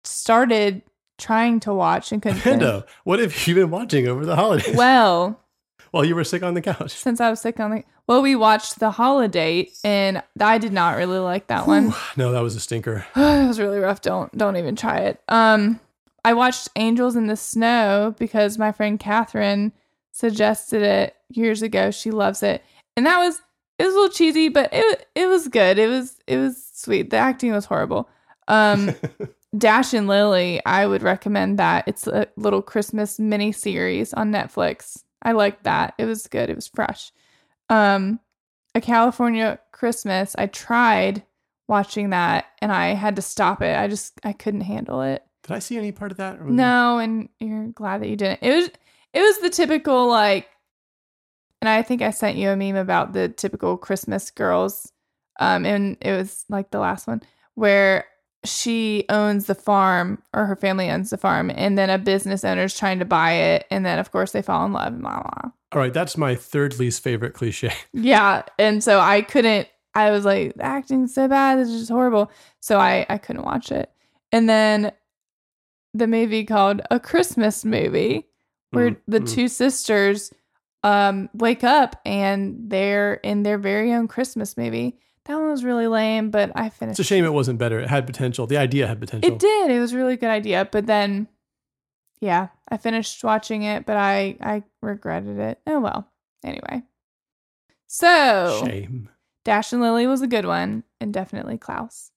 started 0.04 0.82
trying 1.18 1.60
to 1.60 1.72
watch 1.72 2.12
and 2.12 2.20
couldn't. 2.20 2.40
Pando, 2.42 2.84
what 3.04 3.18
have 3.20 3.46
you 3.46 3.54
been 3.54 3.70
watching 3.70 4.06
over 4.08 4.24
the 4.26 4.36
holidays 4.36 4.76
Well, 4.76 5.40
while 5.94 6.04
you 6.04 6.16
were 6.16 6.24
sick 6.24 6.42
on 6.42 6.54
the 6.54 6.60
couch 6.60 6.90
since 6.90 7.20
I 7.20 7.30
was 7.30 7.40
sick 7.40 7.60
on 7.60 7.70
the 7.70 7.84
well, 8.06 8.20
we 8.20 8.36
watched 8.36 8.80
The 8.80 8.90
Holiday, 8.90 9.70
and 9.82 10.22
I 10.38 10.58
did 10.58 10.74
not 10.74 10.98
really 10.98 11.18
like 11.18 11.46
that 11.46 11.66
one. 11.66 11.94
no 12.16 12.32
that 12.32 12.42
was 12.42 12.56
a 12.56 12.60
stinker 12.60 13.06
it 13.16 13.46
was 13.46 13.60
really 13.60 13.78
rough. 13.78 14.02
Don't 14.02 14.36
don't 14.36 14.56
even 14.56 14.76
try 14.76 14.98
it. 14.98 15.22
Um, 15.28 15.80
I 16.24 16.34
watched 16.34 16.68
Angels 16.76 17.16
in 17.16 17.28
the 17.28 17.36
Snow 17.36 18.14
because 18.18 18.58
my 18.58 18.72
friend 18.72 18.98
Catherine 18.98 19.72
suggested 20.12 20.82
it 20.82 21.16
years 21.30 21.62
ago. 21.62 21.90
She 21.90 22.10
loves 22.10 22.42
it, 22.42 22.62
and 22.96 23.06
that 23.06 23.18
was 23.18 23.40
it 23.78 23.84
was 23.84 23.94
a 23.94 23.96
little 23.96 24.14
cheesy, 24.14 24.48
but 24.48 24.70
it 24.72 25.06
it 25.14 25.26
was 25.26 25.48
good. 25.48 25.78
It 25.78 25.88
was 25.88 26.16
it 26.26 26.38
was 26.38 26.62
sweet. 26.74 27.10
The 27.10 27.18
acting 27.18 27.52
was 27.52 27.66
horrible. 27.66 28.08
Um, 28.48 28.90
Dash 29.56 29.94
and 29.94 30.08
Lily, 30.08 30.60
I 30.66 30.86
would 30.86 31.02
recommend 31.02 31.58
that. 31.60 31.84
It's 31.86 32.08
a 32.08 32.26
little 32.36 32.62
Christmas 32.62 33.20
mini 33.20 33.52
series 33.52 34.12
on 34.12 34.32
Netflix. 34.32 35.04
I 35.24 35.32
liked 35.32 35.64
that. 35.64 35.94
It 35.98 36.04
was 36.04 36.26
good. 36.26 36.50
It 36.50 36.56
was 36.56 36.68
fresh. 36.68 37.12
Um, 37.70 38.20
a 38.74 38.80
California 38.80 39.58
Christmas. 39.72 40.34
I 40.36 40.46
tried 40.46 41.22
watching 41.68 42.10
that 42.10 42.46
and 42.60 42.70
I 42.70 42.88
had 42.94 43.16
to 43.16 43.22
stop 43.22 43.62
it. 43.62 43.76
I 43.78 43.88
just 43.88 44.20
I 44.24 44.32
couldn't 44.32 44.60
handle 44.62 45.00
it. 45.02 45.24
Did 45.44 45.52
I 45.52 45.58
see 45.60 45.76
any 45.78 45.92
part 45.92 46.10
of 46.10 46.18
that? 46.18 46.38
or 46.38 46.44
was 46.44 46.52
it- 46.52 46.56
No, 46.56 46.98
and 46.98 47.28
you're 47.40 47.68
glad 47.68 48.02
that 48.02 48.08
you 48.08 48.16
didn't. 48.16 48.40
It 48.42 48.54
was 48.54 48.70
it 49.12 49.20
was 49.22 49.38
the 49.38 49.50
typical 49.50 50.06
like 50.08 50.48
and 51.62 51.68
I 51.68 51.82
think 51.82 52.02
I 52.02 52.10
sent 52.10 52.36
you 52.36 52.50
a 52.50 52.56
meme 52.56 52.76
about 52.76 53.12
the 53.14 53.28
typical 53.28 53.76
Christmas 53.78 54.30
girls. 54.30 54.92
Um 55.40 55.64
and 55.64 55.96
it 56.00 56.12
was 56.12 56.44
like 56.48 56.70
the 56.70 56.78
last 56.80 57.06
one 57.06 57.22
where 57.54 58.04
she 58.44 59.04
owns 59.08 59.46
the 59.46 59.54
farm 59.54 60.22
or 60.34 60.46
her 60.46 60.56
family 60.56 60.90
owns 60.90 61.10
the 61.10 61.16
farm 61.18 61.50
and 61.54 61.78
then 61.78 61.90
a 61.90 61.98
business 61.98 62.44
owner 62.44 62.64
is 62.64 62.76
trying 62.78 62.98
to 62.98 63.04
buy 63.04 63.32
it 63.32 63.66
and 63.70 63.84
then 63.86 63.98
of 63.98 64.10
course 64.12 64.32
they 64.32 64.42
fall 64.42 64.64
in 64.66 64.72
love 64.72 64.92
and 64.92 65.02
blah 65.02 65.22
blah. 65.22 65.50
All 65.72 65.80
right, 65.80 65.92
that's 65.92 66.16
my 66.16 66.34
third 66.36 66.78
least 66.78 67.02
favorite 67.02 67.34
cliche. 67.34 67.72
Yeah, 67.92 68.42
and 68.58 68.82
so 68.84 69.00
I 69.00 69.22
couldn't. 69.22 69.68
I 69.94 70.10
was 70.10 70.24
like, 70.24 70.54
acting 70.60 71.06
so 71.06 71.28
bad. 71.28 71.58
This 71.58 71.68
is 71.68 71.80
just 71.82 71.90
horrible. 71.90 72.30
So 72.60 72.78
I 72.78 73.06
I 73.08 73.18
couldn't 73.18 73.44
watch 73.44 73.72
it. 73.72 73.90
And 74.32 74.48
then 74.48 74.92
the 75.92 76.06
movie 76.06 76.44
called 76.44 76.80
A 76.90 76.98
Christmas 77.00 77.64
Movie, 77.64 78.26
where 78.70 78.92
Mm, 78.92 78.96
the 79.08 79.20
mm. 79.20 79.28
two 79.32 79.48
sisters 79.48 80.32
um 80.82 81.30
wake 81.34 81.64
up 81.64 82.00
and 82.04 82.56
they're 82.70 83.14
in 83.14 83.42
their 83.42 83.58
very 83.58 83.92
own 83.92 84.06
Christmas 84.08 84.56
movie. 84.56 84.98
That 85.26 85.36
one 85.36 85.50
was 85.50 85.64
really 85.64 85.86
lame, 85.86 86.30
but 86.30 86.52
I 86.54 86.68
finished. 86.68 87.00
It's 87.00 87.06
a 87.06 87.08
shame 87.08 87.24
it 87.24 87.32
wasn't 87.32 87.58
better. 87.58 87.80
It 87.80 87.88
had 87.88 88.06
potential. 88.06 88.46
The 88.46 88.58
idea 88.58 88.86
had 88.86 89.00
potential. 89.00 89.32
It 89.32 89.38
did. 89.38 89.70
It 89.70 89.80
was 89.80 89.92
a 89.92 89.96
really 89.96 90.16
good 90.16 90.28
idea, 90.28 90.68
but 90.70 90.86
then, 90.86 91.28
yeah, 92.20 92.48
I 92.68 92.76
finished 92.76 93.24
watching 93.24 93.62
it, 93.62 93.86
but 93.86 93.96
I 93.96 94.36
I 94.40 94.62
regretted 94.82 95.38
it. 95.38 95.60
Oh 95.66 95.80
well. 95.80 96.10
Anyway, 96.44 96.82
so 97.86 98.62
Shame. 98.66 99.08
Dash 99.46 99.72
and 99.72 99.80
Lily 99.80 100.06
was 100.06 100.20
a 100.20 100.26
good 100.26 100.44
one, 100.44 100.84
and 101.00 101.12
definitely 101.12 101.56
Klaus. 101.56 102.10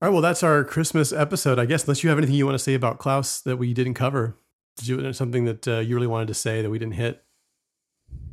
All 0.00 0.08
right, 0.08 0.12
well, 0.12 0.22
that's 0.22 0.42
our 0.42 0.64
Christmas 0.64 1.12
episode, 1.12 1.58
I 1.58 1.66
guess. 1.66 1.84
Unless 1.84 2.02
you 2.02 2.08
have 2.08 2.18
anything 2.18 2.36
you 2.36 2.46
want 2.46 2.54
to 2.54 2.64
say 2.64 2.72
about 2.72 2.98
Klaus 2.98 3.42
that 3.42 3.58
we 3.58 3.74
didn't 3.74 3.94
cover, 3.94 4.38
did 4.78 4.88
you 4.88 5.12
something 5.12 5.44
that 5.44 5.68
uh, 5.68 5.78
you 5.80 5.94
really 5.94 6.06
wanted 6.06 6.28
to 6.28 6.34
say 6.34 6.62
that 6.62 6.70
we 6.70 6.78
didn't 6.78 6.94
hit? 6.94 7.22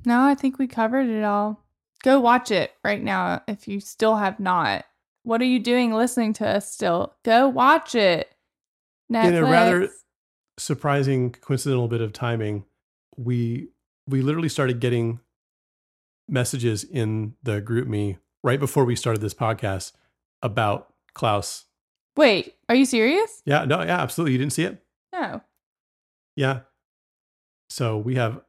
No, 0.05 0.21
I 0.21 0.33
think 0.33 0.57
we 0.57 0.67
covered 0.67 1.09
it 1.09 1.25
all. 1.25 1.65
Go 2.03 2.19
watch 2.19 2.51
it 2.51 2.71
right 2.83 3.01
now 3.01 3.41
if 3.47 3.67
you 3.67 3.79
still 3.79 4.15
have 4.15 4.39
not. 4.39 4.85
What 5.23 5.41
are 5.41 5.45
you 5.45 5.59
doing 5.59 5.93
listening 5.93 6.33
to 6.33 6.47
us 6.47 6.71
still? 6.71 7.13
Go 7.23 7.47
watch 7.47 7.95
it. 7.95 8.33
Netflix. 9.11 9.27
In 9.27 9.35
a 9.35 9.43
rather 9.43 9.89
surprising, 10.57 11.31
coincidental 11.31 11.87
bit 11.87 12.01
of 12.01 12.13
timing, 12.13 12.65
we 13.15 13.69
we 14.07 14.21
literally 14.21 14.49
started 14.49 14.79
getting 14.79 15.19
messages 16.29 16.83
in 16.83 17.33
the 17.43 17.61
GroupMe 17.61 18.17
right 18.43 18.59
before 18.59 18.85
we 18.85 18.95
started 18.95 19.21
this 19.21 19.33
podcast 19.33 19.93
about 20.41 20.93
Klaus. 21.13 21.65
Wait, 22.15 22.55
are 22.69 22.75
you 22.75 22.85
serious? 22.85 23.41
Yeah, 23.45 23.65
no, 23.65 23.81
yeah, 23.81 23.99
absolutely. 24.01 24.33
You 24.33 24.37
didn't 24.39 24.53
see 24.53 24.63
it? 24.63 24.83
No. 25.13 25.41
Yeah. 26.35 26.61
So 27.69 27.97
we 27.97 28.15
have 28.15 28.41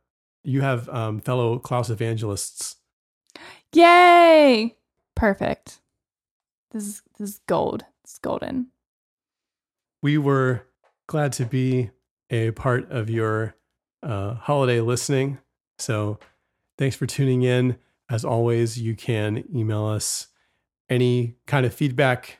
you 0.44 0.60
have 0.60 0.88
um, 0.88 1.20
fellow 1.20 1.58
Klaus 1.58 1.90
evangelists. 1.90 2.76
Yay! 3.74 4.76
Perfect. 5.14 5.80
This 6.70 6.84
is 6.84 7.02
this 7.18 7.30
is 7.30 7.40
gold. 7.46 7.84
It's 8.04 8.18
golden. 8.18 8.68
We 10.02 10.18
were 10.18 10.64
glad 11.06 11.32
to 11.34 11.44
be 11.44 11.90
a 12.30 12.52
part 12.52 12.90
of 12.90 13.10
your 13.10 13.54
uh, 14.02 14.34
holiday 14.34 14.80
listening. 14.80 15.38
So 15.78 16.18
thanks 16.76 16.96
for 16.96 17.06
tuning 17.06 17.42
in. 17.42 17.76
As 18.10 18.24
always, 18.24 18.80
you 18.80 18.94
can 18.94 19.44
email 19.54 19.84
us 19.84 20.28
any 20.88 21.36
kind 21.46 21.66
of 21.66 21.74
feedback 21.74 22.38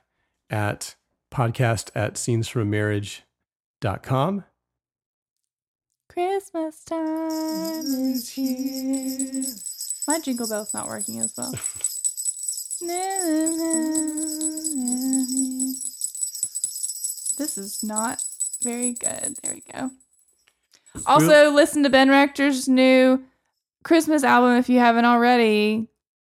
at 0.48 0.94
podcast 1.30 1.90
at 1.94 2.14
scenesfromarriage.com. 2.14 4.44
Christmas 6.08 6.84
time 6.84 7.84
is 7.84 8.30
here. 8.30 9.44
My 10.09 10.18
jingle 10.18 10.48
bell's 10.48 10.72
not 10.72 10.89
working 10.89 11.20
as 11.20 11.35
well. 11.36 11.52
This 17.39 17.56
is 17.56 17.85
not 17.85 18.24
very 18.62 18.94
good. 18.94 19.36
There 19.43 19.55
we 19.55 19.62
go. 19.72 19.90
Also, 21.06 21.51
listen 21.51 21.85
to 21.85 21.90
Ben 21.90 22.09
Rector's 22.09 22.68
new 22.68 23.22
Christmas 23.85 24.24
album 24.24 24.56
if 24.56 24.68
you 24.68 24.80
haven't 24.80 25.05
already. 25.05 25.86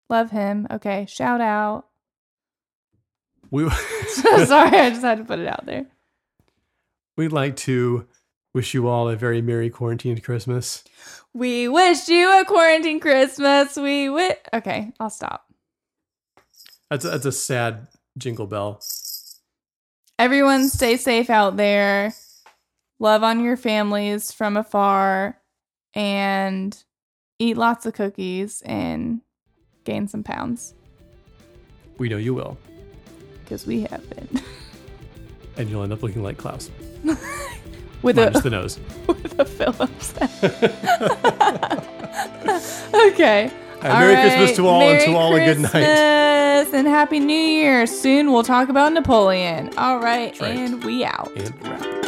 Love 0.10 0.32
him. 0.32 0.66
Okay, 0.72 1.06
shout 1.08 1.42
out. 1.42 1.86
We 3.52 3.70
Sorry, 4.08 4.80
I 4.80 4.90
just 4.90 5.04
had 5.04 5.20
to 5.20 5.24
put 5.24 5.40
it 5.40 5.48
out 5.48 5.66
there. 5.66 5.86
We'd 7.16 7.32
like 7.32 7.56
to 7.58 8.08
wish 8.56 8.74
you 8.74 8.88
all 8.88 9.10
a 9.10 9.18
very 9.18 9.42
merry 9.42 9.70
quarantined 9.70 10.24
Christmas. 10.24 10.86
We 11.34 11.68
wish 11.68 12.08
you 12.08 12.40
a 12.40 12.46
quarantine 12.46 13.02
Christmas. 13.02 13.76
We 13.76 14.06
wi- 14.06 14.38
Okay, 14.54 14.94
I'll 14.98 15.10
stop. 15.10 15.46
That's 16.90 17.04
a, 17.04 17.10
that's 17.10 17.26
a 17.26 17.34
sad 17.34 17.88
jingle 18.18 18.48
bell. 18.48 18.82
Everyone 20.18 20.70
stay 20.70 20.96
safe 20.96 21.30
out 21.30 21.58
there. 21.58 22.14
Love 22.98 23.24
on 23.24 23.44
your 23.44 23.58
families 23.58 24.32
from 24.32 24.56
afar 24.56 25.38
and 25.94 26.82
eat 27.38 27.58
lots 27.58 27.86
of 27.86 27.94
cookies 27.94 28.64
and 28.66 29.20
gain 29.84 30.08
some 30.08 30.24
pounds 30.24 30.74
We 31.98 32.08
know 32.08 32.18
you 32.18 32.34
will, 32.34 32.58
because 33.44 33.68
we 33.68 33.82
have 33.82 34.10
been. 34.10 34.42
and 35.58 35.70
you'll 35.70 35.84
end 35.84 35.92
up 35.92 36.02
looking 36.02 36.24
like 36.24 36.38
Klaus. 36.38 36.72
with 38.06 38.16
Minus 38.18 38.38
a 38.38 38.42
the 38.42 38.50
nose. 38.52 38.80
with 39.08 39.40
a 39.40 39.46
Phillips 39.46 40.12
head. 40.12 40.30
okay. 43.14 43.52
Uh, 43.82 44.00
Merry 44.00 44.16
Christmas 44.22 44.56
to 44.56 44.68
all, 44.68 44.82
and 44.82 44.98
Merry 44.98 45.06
to 45.06 45.18
all 45.18 45.36
a 45.36 45.40
good 45.40 45.60
night. 45.60 45.72
Christmas 45.72 46.74
and 46.74 46.88
Happy 46.88 47.20
New 47.20 47.34
Year. 47.34 47.86
Soon 47.88 48.32
we'll 48.32 48.44
talk 48.44 48.70
about 48.70 48.94
Napoleon. 48.94 49.76
All 49.78 50.00
right, 50.00 50.40
right. 50.40 50.56
and 50.56 50.84
we 50.84 51.04
out. 51.04 51.32
And 51.36 51.64
wrap. 51.64 52.06